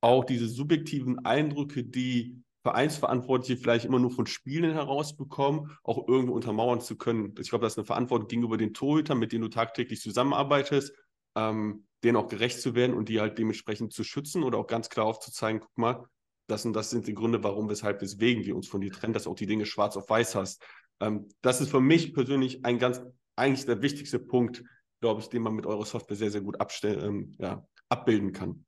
auch 0.00 0.24
diese 0.24 0.48
subjektiven 0.48 1.24
Eindrücke, 1.24 1.84
die 1.84 2.42
Vereinsverantwortliche 2.66 3.60
vielleicht 3.60 3.84
immer 3.84 4.00
nur 4.00 4.10
von 4.10 4.26
Spielen 4.26 4.72
herausbekommen, 4.72 5.70
auch 5.84 6.08
irgendwo 6.08 6.32
untermauern 6.32 6.80
zu 6.80 6.96
können. 6.96 7.32
Ich 7.38 7.50
glaube, 7.50 7.64
das 7.64 7.74
ist 7.74 7.78
eine 7.78 7.86
Verantwortung 7.86 8.26
gegenüber 8.26 8.56
den 8.56 8.74
Torhütern, 8.74 9.18
mit 9.18 9.30
denen 9.30 9.42
du 9.42 9.48
tagtäglich 9.48 10.00
zusammenarbeitest, 10.00 10.92
ähm, 11.36 11.86
denen 12.02 12.16
auch 12.16 12.26
gerecht 12.26 12.60
zu 12.60 12.74
werden 12.74 12.96
und 12.96 13.08
die 13.08 13.20
halt 13.20 13.38
dementsprechend 13.38 13.92
zu 13.92 14.02
schützen 14.02 14.42
oder 14.42 14.58
auch 14.58 14.66
ganz 14.66 14.88
klar 14.88 15.06
aufzuzeigen, 15.06 15.60
guck 15.60 15.78
mal, 15.78 16.04
das 16.48 16.64
und 16.64 16.72
das 16.72 16.90
sind 16.90 17.06
die 17.06 17.14
Gründe, 17.14 17.44
warum, 17.44 17.68
weshalb, 17.68 18.02
weswegen 18.02 18.44
wir 18.44 18.56
uns 18.56 18.66
von 18.66 18.80
dir 18.80 18.90
trennen, 18.90 19.12
dass 19.12 19.24
du 19.24 19.30
auch 19.30 19.36
die 19.36 19.46
Dinge 19.46 19.64
schwarz 19.64 19.96
auf 19.96 20.10
weiß 20.10 20.34
hast. 20.34 20.60
Ähm, 21.00 21.28
das 21.42 21.60
ist 21.60 21.70
für 21.70 21.80
mich 21.80 22.14
persönlich 22.14 22.64
ein 22.64 22.80
ganz, 22.80 23.00
eigentlich 23.36 23.64
der 23.66 23.80
wichtigste 23.80 24.18
Punkt, 24.18 24.64
glaube 25.00 25.20
ich, 25.20 25.28
den 25.28 25.42
man 25.42 25.54
mit 25.54 25.66
eurer 25.66 25.86
Software 25.86 26.16
sehr, 26.16 26.32
sehr 26.32 26.40
gut 26.40 26.56
ähm, 26.82 27.32
ja, 27.38 27.64
abbilden 27.88 28.32
kann. 28.32 28.65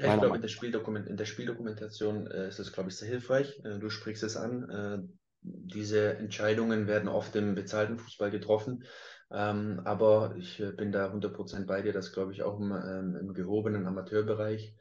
Ja, 0.00 0.14
ich 0.14 0.20
glaube, 0.20 0.36
in, 0.36 0.42
der 0.42 0.48
Spieldokument 0.48 1.06
in 1.08 1.16
der 1.16 1.26
Spieldokumentation 1.26 2.26
äh, 2.26 2.48
ist 2.48 2.58
es, 2.58 2.72
glaube 2.72 2.88
ich, 2.88 2.96
sehr 2.96 3.08
hilfreich. 3.08 3.60
Äh, 3.64 3.78
du 3.78 3.90
sprichst 3.90 4.22
es 4.22 4.36
an. 4.36 4.70
Äh, 4.70 4.98
diese 5.42 6.16
Entscheidungen 6.16 6.86
werden 6.86 7.08
oft 7.08 7.36
im 7.36 7.54
bezahlten 7.54 7.98
Fußball 7.98 8.30
getroffen. 8.30 8.84
Ähm, 9.30 9.80
aber 9.84 10.34
ich 10.38 10.58
äh, 10.60 10.72
bin 10.72 10.90
da 10.90 11.12
100% 11.12 11.66
bei 11.66 11.82
dir, 11.82 11.92
dass, 11.92 12.12
glaube 12.12 12.32
ich, 12.32 12.42
auch 12.42 12.58
im, 12.58 12.72
ähm, 12.72 13.16
im 13.20 13.34
gehobenen 13.34 13.86
Amateurbereich 13.86 14.74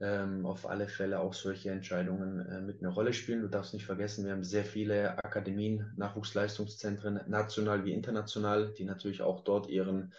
ähm, 0.00 0.46
auf 0.46 0.66
alle 0.66 0.88
Fälle 0.88 1.20
auch 1.20 1.34
solche 1.34 1.70
Entscheidungen 1.70 2.40
äh, 2.46 2.60
mit 2.60 2.80
einer 2.80 2.92
Rolle 2.92 3.12
spielen. 3.12 3.42
Du 3.42 3.48
darfst 3.48 3.74
nicht 3.74 3.86
vergessen, 3.86 4.24
wir 4.24 4.32
haben 4.32 4.44
sehr 4.44 4.64
viele 4.64 5.18
Akademien, 5.22 5.92
Nachwuchsleistungszentren, 5.96 7.20
national 7.28 7.84
wie 7.84 7.92
international, 7.92 8.72
die 8.72 8.84
natürlich 8.84 9.22
auch 9.22 9.44
dort 9.44 9.68
ihren, 9.68 10.12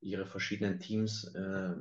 ihre 0.00 0.26
verschiedenen 0.26 0.80
Teams 0.80 1.32
äh, 1.34 1.74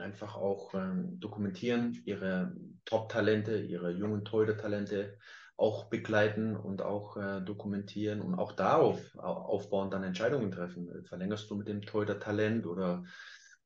einfach 0.00 0.36
auch 0.36 0.74
ähm, 0.74 1.20
dokumentieren, 1.20 2.00
ihre 2.04 2.54
Top-Talente, 2.84 3.58
ihre 3.58 3.90
jungen 3.90 4.24
Torhüter-Talente 4.24 5.18
auch 5.56 5.90
begleiten 5.90 6.56
und 6.56 6.80
auch 6.80 7.16
äh, 7.16 7.42
dokumentieren 7.42 8.22
und 8.22 8.34
auch 8.34 8.52
darauf 8.52 9.14
aufbauen, 9.18 9.90
dann 9.90 10.02
Entscheidungen 10.02 10.50
treffen. 10.50 11.04
Verlängerst 11.04 11.50
du 11.50 11.56
mit 11.56 11.68
dem 11.68 11.82
Torhüter-Talent 11.82 12.66
oder 12.66 13.04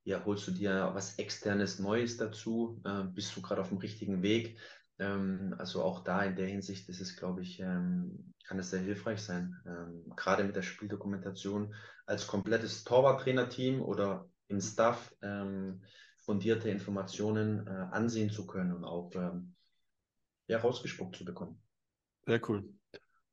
ja, 0.02 0.22
holst 0.24 0.46
du 0.48 0.50
dir 0.50 0.90
was 0.92 1.18
externes 1.18 1.78
Neues 1.78 2.16
dazu? 2.16 2.82
Äh, 2.84 3.04
bist 3.04 3.36
du 3.36 3.42
gerade 3.42 3.60
auf 3.60 3.68
dem 3.68 3.78
richtigen 3.78 4.22
Weg? 4.22 4.58
Ähm, 4.98 5.54
also 5.58 5.82
auch 5.82 6.04
da 6.04 6.22
in 6.24 6.36
der 6.36 6.46
Hinsicht 6.46 6.88
ist 6.88 7.00
es, 7.00 7.16
glaube 7.16 7.42
ich, 7.42 7.60
ähm, 7.60 8.34
kann 8.46 8.58
es 8.58 8.70
sehr 8.70 8.80
hilfreich 8.80 9.20
sein, 9.20 9.56
ähm, 9.66 10.12
gerade 10.16 10.44
mit 10.44 10.54
der 10.54 10.62
Spieldokumentation 10.62 11.74
als 12.06 12.26
komplettes 12.26 12.84
Torwarttrainerteam 12.84 13.80
oder 13.80 14.28
im 14.48 14.60
Staff 14.60 15.14
ähm, 15.22 15.82
fundierte 16.24 16.70
Informationen 16.70 17.66
äh, 17.66 17.70
ansehen 17.70 18.30
zu 18.30 18.46
können 18.46 18.72
und 18.72 18.84
auch 18.84 19.10
ähm, 19.14 19.54
ja, 20.46 20.58
rausgespuckt 20.58 21.16
zu 21.16 21.24
bekommen. 21.24 21.60
Sehr 22.26 22.40
cool. 22.48 22.64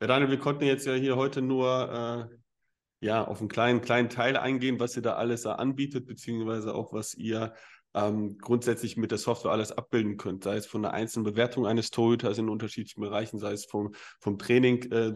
Ja, 0.02 0.08
Daniel, 0.08 0.30
wir 0.30 0.40
konnten 0.40 0.66
jetzt 0.66 0.86
ja 0.86 0.94
hier 0.94 1.16
heute 1.16 1.42
nur 1.42 2.30
äh, 2.32 3.06
ja, 3.06 3.24
auf 3.24 3.40
einen 3.40 3.50
kleinen, 3.50 3.82
kleinen 3.82 4.10
Teil 4.10 4.38
eingehen, 4.38 4.80
was 4.80 4.96
ihr 4.96 5.02
da 5.02 5.14
alles 5.14 5.46
anbietet, 5.46 6.06
beziehungsweise 6.06 6.74
auch, 6.76 6.94
was 6.94 7.14
ihr 7.16 7.54
ähm, 7.94 8.38
grundsätzlich 8.38 8.98
mit 8.98 9.12
der 9.12 9.18
Software 9.18 9.52
alles 9.52 9.72
abbilden 9.72 10.18
könnt, 10.18 10.44
sei 10.44 10.56
es 10.56 10.66
von 10.66 10.82
der 10.82 10.94
einzelnen 10.94 11.26
Bewertung 11.26 11.66
eines 11.66 11.90
Torhüters 11.90 12.38
in 12.38 12.50
unterschiedlichen 12.50 13.02
Bereichen, 13.02 13.40
sei 13.40 13.52
es 13.52 13.66
vom, 13.66 13.94
vom 14.20 14.38
Training, 14.38 14.92
äh, 14.92 15.14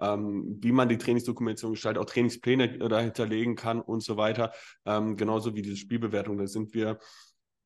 ähm, 0.00 0.58
wie 0.60 0.72
man 0.72 0.88
die 0.88 0.98
Trainingsdokumentation 0.98 1.72
gestaltet, 1.72 2.02
auch 2.02 2.06
Trainingspläne 2.06 2.76
äh, 2.76 2.88
dahinter 2.88 3.26
legen 3.26 3.56
kann 3.56 3.80
und 3.80 4.02
so 4.02 4.16
weiter, 4.16 4.52
ähm, 4.84 5.16
genauso 5.16 5.54
wie 5.54 5.62
diese 5.62 5.76
Spielbewertung. 5.76 6.38
Da 6.38 6.46
sind 6.46 6.72
wir, 6.74 6.98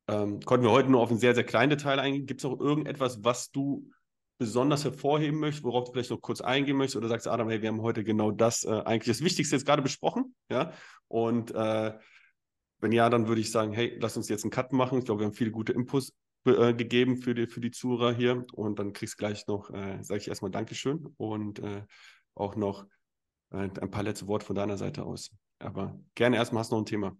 ähm, 0.09 0.41
konnten 0.41 0.64
wir 0.64 0.72
heute 0.72 0.91
nur 0.91 1.01
auf 1.01 1.11
einen 1.11 1.20
sehr, 1.20 1.35
sehr 1.35 1.45
kleinen 1.45 1.70
Detail 1.70 1.99
eingehen. 1.99 2.26
Gibt 2.26 2.41
es 2.41 2.45
auch 2.45 2.59
irgendetwas, 2.59 3.22
was 3.22 3.51
du 3.51 3.91
besonders 4.39 4.85
hervorheben 4.85 5.39
möchtest, 5.39 5.64
worauf 5.64 5.85
du 5.85 5.93
vielleicht 5.93 6.11
noch 6.11 6.20
kurz 6.20 6.41
eingehen 6.41 6.76
möchtest 6.76 6.97
oder 6.97 7.09
sagst, 7.09 7.28
Adam, 7.28 7.49
hey, 7.49 7.62
wir 7.62 7.68
haben 7.68 7.82
heute 7.82 8.03
genau 8.03 8.30
das 8.30 8.64
äh, 8.64 8.70
eigentlich 8.85 9.16
das 9.16 9.24
Wichtigste 9.24 9.55
jetzt 9.57 9.64
gerade 9.64 9.82
besprochen, 9.82 10.35
ja, 10.51 10.72
und 11.07 11.55
äh, 11.55 11.93
wenn 12.85 12.93
ja, 12.93 13.09
dann 13.09 13.28
würde 13.28 13.41
ich 13.41 13.51
sagen, 13.51 13.72
hey, 13.72 13.97
lass 13.99 14.18
uns 14.18 14.28
jetzt 14.28 14.45
einen 14.45 14.51
Cut 14.51 14.74
machen. 14.74 14.99
Ich 14.99 15.07
glaube, 15.07 15.22
wir 15.22 15.26
haben 15.26 15.32
viele 15.32 15.51
gute 15.51 15.72
Inputs 15.72 16.12
äh, 16.45 16.74
gegeben 16.74 17.16
für 17.16 17.35
die, 17.35 17.47
für 17.47 17.62
die 17.62 17.70
Zuhörer 17.70 18.12
hier. 18.12 18.45
Und 18.53 18.78
dann 18.78 18.93
kriegst 18.93 19.14
du 19.14 19.16
gleich 19.16 19.47
noch, 19.47 19.70
äh, 19.70 20.03
sage 20.03 20.20
ich 20.20 20.28
erstmal 20.28 20.51
Dankeschön 20.51 21.07
und 21.16 21.61
äh, 21.61 21.82
auch 22.35 22.57
noch 22.57 22.85
äh, 23.53 23.70
ein 23.80 23.91
paar 23.91 24.03
letzte 24.03 24.26
Worte 24.26 24.45
von 24.45 24.55
deiner 24.55 24.76
Seite 24.76 25.03
aus. 25.05 25.30
Aber 25.61 25.99
gerne 26.14 26.37
erstmal 26.37 26.61
hast 26.61 26.72
du 26.72 26.74
noch 26.74 26.82
ein 26.82 26.87
Thema. 26.87 27.16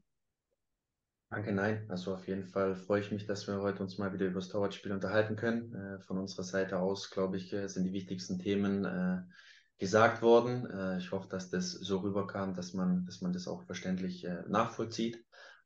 Danke, 1.31 1.53
nein. 1.53 1.87
Also 1.89 2.12
auf 2.12 2.29
jeden 2.29 2.45
Fall 2.45 2.77
freue 2.77 3.01
ich 3.01 3.11
mich, 3.11 3.25
dass 3.25 3.47
wir 3.47 3.62
heute 3.62 3.83
uns 3.83 3.97
mal 3.97 4.12
wieder 4.12 4.27
über 4.27 4.41
das 4.41 4.51
Torwartspiel 4.51 4.93
unterhalten 4.93 5.35
können. 5.35 5.75
Äh, 5.75 6.01
von 6.01 6.19
unserer 6.19 6.45
Seite 6.45 6.79
aus, 6.79 7.09
glaube 7.09 7.39
ich, 7.39 7.55
äh, 7.55 7.69
sind 7.69 7.85
die 7.85 7.95
wichtigsten 7.95 8.39
Themen 8.39 9.33
gesagt 9.79 10.23
worden. 10.23 10.99
ich 10.99 11.11
hoffe, 11.11 11.29
dass 11.29 11.51
das 11.51 11.73
so 11.73 11.99
rüberkam, 11.99 12.55
dass 12.55 12.75
man, 12.75 13.05
dass 13.07 13.23
man 13.23 13.33
das 13.33 13.49
auch 13.49 13.65
verständlich 13.65 14.25
nachvollzieht. 14.47 15.25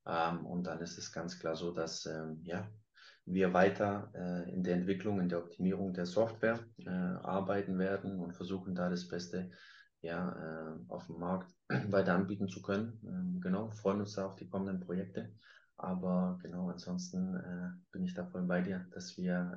Ähm, 0.08 0.46
und 0.46 0.64
dann 0.64 0.80
ist 0.80 0.98
es 0.98 1.12
ganz 1.12 1.38
klar 1.38 1.54
so, 1.54 1.72
dass 1.72 2.06
ähm, 2.06 2.40
ja, 2.42 2.66
wir 3.26 3.52
weiter 3.52 4.10
äh, 4.14 4.52
in 4.52 4.64
der 4.64 4.76
Entwicklung, 4.76 5.20
in 5.20 5.28
der 5.28 5.40
Optimierung 5.40 5.92
der 5.92 6.06
Software 6.06 6.60
äh, 6.78 6.88
arbeiten 6.88 7.78
werden 7.78 8.18
und 8.18 8.34
versuchen 8.34 8.74
da 8.74 8.88
das 8.88 9.06
Beste 9.08 9.50
ja, 10.00 10.32
äh, 10.32 10.90
auf 10.90 11.06
dem 11.06 11.18
Markt 11.18 11.54
weiter 11.90 12.14
anbieten 12.14 12.48
zu 12.48 12.62
können. 12.62 13.00
Ähm, 13.04 13.40
genau, 13.40 13.70
freuen 13.70 14.00
uns 14.00 14.14
da 14.14 14.26
auf 14.26 14.36
die 14.36 14.48
kommenden 14.48 14.80
Projekte. 14.80 15.34
Aber 15.76 16.38
genau, 16.42 16.70
ansonsten 16.70 17.36
äh, 17.36 17.70
bin 17.92 18.04
ich 18.04 18.14
da 18.14 18.24
voll 18.26 18.42
bei 18.42 18.62
dir, 18.62 18.86
dass 18.92 19.16
wir 19.16 19.52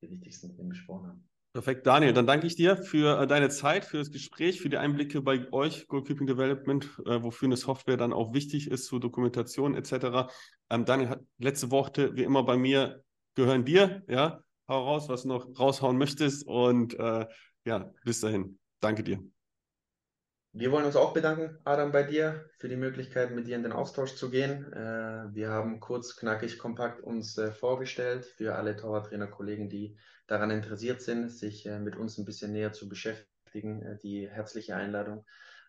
die 0.00 0.10
wichtigsten 0.10 0.54
Themen 0.54 0.70
besprochen 0.70 1.08
haben. 1.08 1.28
Perfekt, 1.52 1.86
Daniel. 1.86 2.12
Dann 2.12 2.26
danke 2.26 2.46
ich 2.46 2.56
dir 2.56 2.76
für 2.76 3.22
äh, 3.22 3.26
deine 3.26 3.48
Zeit, 3.48 3.84
für 3.84 3.98
das 3.98 4.10
Gespräch, 4.10 4.60
für 4.60 4.68
die 4.68 4.76
Einblicke 4.76 5.22
bei 5.22 5.50
euch, 5.52 5.88
Goalkeeping 5.88 6.26
Development, 6.26 6.84
äh, 7.06 7.22
wofür 7.22 7.46
eine 7.46 7.56
Software 7.56 7.96
dann 7.96 8.12
auch 8.12 8.34
wichtig 8.34 8.70
ist 8.70 8.84
zur 8.84 9.00
Dokumentation 9.00 9.74
etc. 9.74 10.30
Ähm, 10.70 10.84
Daniel, 10.84 11.26
letzte 11.38 11.70
Worte 11.70 12.14
wie 12.14 12.22
immer 12.22 12.44
bei 12.44 12.56
mir 12.56 13.02
gehören 13.34 13.64
dir. 13.64 14.02
Ja, 14.08 14.42
hau 14.68 14.84
raus, 14.84 15.08
was 15.08 15.22
du 15.22 15.28
noch 15.28 15.58
raushauen 15.58 15.96
möchtest. 15.96 16.46
Und 16.46 16.94
äh, 16.98 17.26
ja, 17.64 17.90
bis 18.04 18.20
dahin. 18.20 18.58
Danke 18.80 19.02
dir. 19.02 19.37
Wir 20.58 20.72
wollen 20.72 20.86
uns 20.86 20.96
auch 20.96 21.14
bedanken, 21.14 21.56
Adam, 21.62 21.92
bei 21.92 22.02
dir 22.02 22.44
für 22.56 22.68
die 22.68 22.74
Möglichkeit, 22.74 23.30
mit 23.30 23.46
dir 23.46 23.54
in 23.54 23.62
den 23.62 23.70
Austausch 23.70 24.16
zu 24.16 24.28
gehen. 24.28 24.72
Äh, 24.72 25.32
wir 25.32 25.50
haben 25.50 25.78
kurz, 25.78 26.16
knackig, 26.16 26.58
kompakt 26.58 27.00
uns 27.00 27.38
äh, 27.38 27.52
vorgestellt 27.52 28.24
für 28.24 28.56
alle 28.56 28.74
Torwarttrainer-Kollegen, 28.74 29.68
die 29.68 29.96
daran 30.26 30.50
interessiert 30.50 31.00
sind, 31.00 31.30
sich 31.30 31.64
äh, 31.66 31.78
mit 31.78 31.94
uns 31.94 32.18
ein 32.18 32.24
bisschen 32.24 32.50
näher 32.50 32.72
zu 32.72 32.88
beschäftigen. 32.88 34.00
Die 34.02 34.28
herzliche 34.28 34.74
Einladung, 34.74 35.24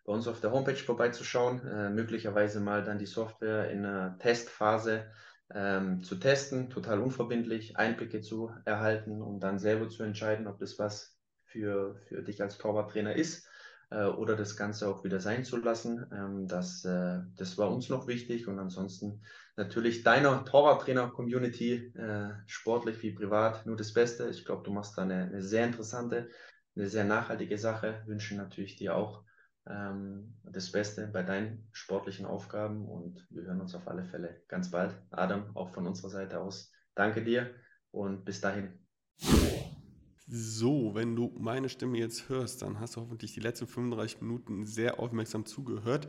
bei 0.06 0.12
uns 0.12 0.28
auf 0.28 0.42
der 0.42 0.52
Homepage 0.52 0.74
vorbeizuschauen, 0.76 1.94
möglicherweise 1.94 2.60
mal 2.60 2.84
dann 2.84 2.98
die 2.98 3.06
Software 3.06 3.70
in 3.70 3.86
einer 3.86 4.18
Testphase 4.18 5.06
ähm, 5.54 6.02
zu 6.02 6.16
testen, 6.16 6.72
total 6.72 7.00
unverbindlich, 7.00 7.78
Einblicke 7.78 8.22
zu 8.22 8.52
erhalten, 8.66 9.22
um 9.22 9.40
dann 9.40 9.60
selber 9.60 9.88
zu 9.88 10.02
entscheiden, 10.02 10.48
ob 10.48 10.58
das 10.58 10.80
was 10.80 11.16
für, 11.44 11.96
für 12.08 12.24
dich 12.24 12.42
als 12.42 12.58
Torwarttrainer 12.58 13.16
ist 13.16 13.49
äh, 13.92 14.06
oder 14.06 14.36
das 14.36 14.56
Ganze 14.56 14.88
auch 14.88 15.04
wieder 15.04 15.20
sein 15.20 15.44
zu 15.44 15.58
lassen. 15.58 16.06
Ähm, 16.12 16.48
das, 16.48 16.86
äh, 16.86 17.20
das 17.36 17.58
war 17.58 17.72
uns 17.72 17.90
noch 17.90 18.08
wichtig 18.08 18.48
und 18.48 18.60
ansonsten 18.60 19.22
natürlich 19.58 20.04
deiner 20.04 20.46
Torwarttrainer-Community, 20.46 21.94
äh, 21.96 22.30
sportlich 22.46 23.02
wie 23.02 23.12
privat, 23.12 23.66
nur 23.66 23.76
das 23.76 23.94
Beste. 23.94 24.30
Ich 24.30 24.46
glaube, 24.46 24.64
du 24.64 24.72
machst 24.72 24.98
da 24.98 25.04
eine, 25.04 25.26
eine, 25.26 25.42
sehr 25.42 25.66
interessante, 25.66 26.30
eine 26.76 26.88
sehr 26.88 27.06
nachhaltige 27.06 27.58
Sache. 27.58 28.04
Wünschen 28.06 28.38
natürlich 28.38 28.76
dir 28.76 28.96
auch 28.96 29.24
ähm, 29.68 30.38
das 30.44 30.72
Beste 30.72 31.08
bei 31.08 31.24
deinen 31.24 31.68
sportlichen 31.72 32.26
Aufgaben 32.26 32.88
und 32.88 33.26
wir 33.30 33.44
hören 33.44 33.62
uns 33.62 33.76
auf 33.76 33.88
alle 33.88 34.06
Fälle 34.06 34.42
ganz 34.48 34.72
bald. 34.72 34.96
Adam, 35.12 35.56
auch 35.56 35.70
von 35.70 35.88
unserer 35.88 36.10
Seite 36.10 36.40
aus, 36.40 36.72
danke 36.96 37.24
dir 37.24 37.54
und 37.92 38.24
bis 38.24 38.42
dahin. 38.42 38.80
So, 40.32 40.92
wenn 40.94 41.16
du 41.16 41.34
meine 41.40 41.70
Stimme 41.70 41.98
jetzt 41.98 42.30
hörst, 42.30 42.62
dann 42.62 42.80
hast 42.80 42.96
du 42.96 43.02
hoffentlich 43.02 43.34
die 43.34 43.40
letzten 43.40 43.66
35 43.66 44.22
Minuten 44.22 44.68
sehr 44.68 45.00
aufmerksam 45.00 45.48
zugehört. 45.48 46.08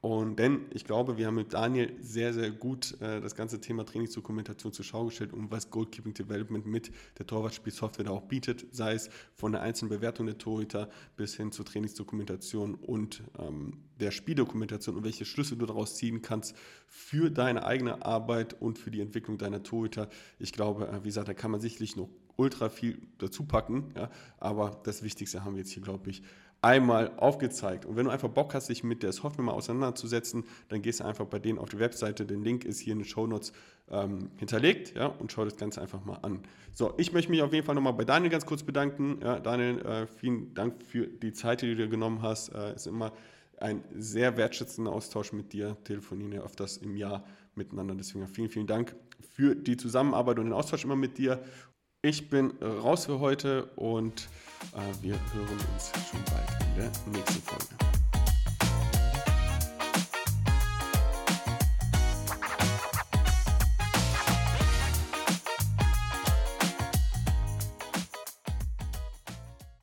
Und 0.00 0.38
denn 0.38 0.64
ich 0.70 0.86
glaube, 0.86 1.18
wir 1.18 1.26
haben 1.26 1.34
mit 1.34 1.52
Daniel 1.52 1.94
sehr, 2.00 2.32
sehr 2.32 2.50
gut 2.50 2.98
äh, 3.02 3.20
das 3.20 3.34
ganze 3.34 3.60
Thema 3.60 3.84
Trainingsdokumentation 3.84 4.72
zur 4.72 4.82
Schau 4.82 5.04
gestellt 5.04 5.34
und 5.34 5.50
was 5.50 5.70
Goalkeeping 5.70 6.14
Development 6.14 6.64
mit 6.64 6.90
der 7.18 7.26
Torwartspielsoftware 7.26 8.06
da 8.06 8.12
auch 8.12 8.22
bietet, 8.22 8.64
sei 8.70 8.94
es 8.94 9.10
von 9.34 9.52
der 9.52 9.60
einzelnen 9.60 9.90
Bewertung 9.90 10.24
der 10.24 10.38
Torhüter 10.38 10.88
bis 11.16 11.36
hin 11.36 11.52
zur 11.52 11.66
Trainingsdokumentation 11.66 12.76
und 12.76 13.22
ähm, 13.38 13.76
der 14.00 14.10
Spieldokumentation 14.10 14.96
und 14.96 15.04
welche 15.04 15.26
Schlüsse 15.26 15.58
du 15.58 15.66
daraus 15.66 15.96
ziehen 15.96 16.22
kannst 16.22 16.56
für 16.86 17.30
deine 17.30 17.66
eigene 17.66 18.02
Arbeit 18.02 18.58
und 18.58 18.78
für 18.78 18.90
die 18.90 19.02
Entwicklung 19.02 19.36
deiner 19.36 19.62
Torhüter. 19.62 20.08
Ich 20.38 20.54
glaube, 20.54 20.88
äh, 20.88 21.00
wie 21.04 21.08
gesagt, 21.08 21.28
da 21.28 21.34
kann 21.34 21.50
man 21.50 21.60
sicherlich 21.60 21.96
noch 21.96 22.08
ultra 22.40 22.70
viel 22.70 22.98
dazu 23.18 23.44
packen. 23.44 23.92
Ja? 23.96 24.10
Aber 24.38 24.80
das 24.84 25.02
Wichtigste 25.02 25.44
haben 25.44 25.54
wir 25.54 25.60
jetzt 25.60 25.72
hier, 25.72 25.82
glaube 25.82 26.08
ich, 26.10 26.22
einmal 26.62 27.12
aufgezeigt. 27.16 27.86
Und 27.86 27.96
wenn 27.96 28.04
du 28.04 28.10
einfach 28.10 28.28
Bock 28.28 28.54
hast, 28.54 28.68
dich 28.68 28.84
mit 28.84 29.02
der 29.02 29.12
Software 29.12 29.44
mal 29.44 29.52
auseinanderzusetzen, 29.52 30.44
dann 30.68 30.82
gehst 30.82 31.00
du 31.00 31.04
einfach 31.04 31.26
bei 31.26 31.38
denen 31.38 31.58
auf 31.58 31.70
die 31.70 31.78
Webseite. 31.78 32.26
Den 32.26 32.42
Link 32.42 32.64
ist 32.64 32.80
hier 32.80 32.92
in 32.92 33.00
den 33.00 33.04
Show 33.06 33.26
Notes 33.26 33.52
ähm, 33.90 34.30
hinterlegt 34.36 34.94
ja, 34.96 35.06
und 35.06 35.32
schau 35.32 35.44
das 35.44 35.56
Ganze 35.56 35.80
einfach 35.80 36.04
mal 36.04 36.18
an. 36.22 36.40
So, 36.72 36.94
ich 36.98 37.12
möchte 37.12 37.30
mich 37.30 37.42
auf 37.42 37.52
jeden 37.52 37.64
Fall 37.64 37.74
nochmal 37.74 37.94
bei 37.94 38.04
Daniel 38.04 38.30
ganz 38.30 38.44
kurz 38.44 38.62
bedanken. 38.62 39.18
Ja, 39.22 39.38
Daniel, 39.38 39.78
äh, 39.80 40.06
vielen 40.06 40.54
Dank 40.54 40.82
für 40.82 41.06
die 41.06 41.32
Zeit, 41.32 41.62
die 41.62 41.68
du 41.68 41.76
dir 41.76 41.88
genommen 41.88 42.22
hast. 42.22 42.50
Äh, 42.50 42.74
ist 42.74 42.86
immer 42.86 43.12
ein 43.58 43.84
sehr 43.94 44.36
wertschätzender 44.36 44.92
Austausch 44.92 45.32
mit 45.32 45.52
dir. 45.52 45.76
Telefonieren 45.84 46.32
ja 46.32 46.42
öfters 46.42 46.78
im 46.78 46.96
Jahr 46.96 47.24
miteinander. 47.54 47.94
Deswegen 47.94 48.26
vielen, 48.26 48.48
vielen 48.48 48.66
Dank 48.66 48.94
für 49.20 49.54
die 49.54 49.76
Zusammenarbeit 49.76 50.38
und 50.38 50.46
den 50.46 50.52
Austausch 50.52 50.84
immer 50.84 50.96
mit 50.96 51.18
dir. 51.18 51.42
Ich 52.02 52.30
bin 52.30 52.52
raus 52.62 53.04
für 53.04 53.20
heute 53.20 53.64
und 53.76 54.26
äh, 54.72 55.02
wir 55.02 55.18
hören 55.34 55.58
uns 55.74 55.92
schon 56.10 56.24
bald 56.24 56.48
in 56.62 56.80
der 56.80 57.18
nächsten 57.18 57.42
Folge. 57.42 57.99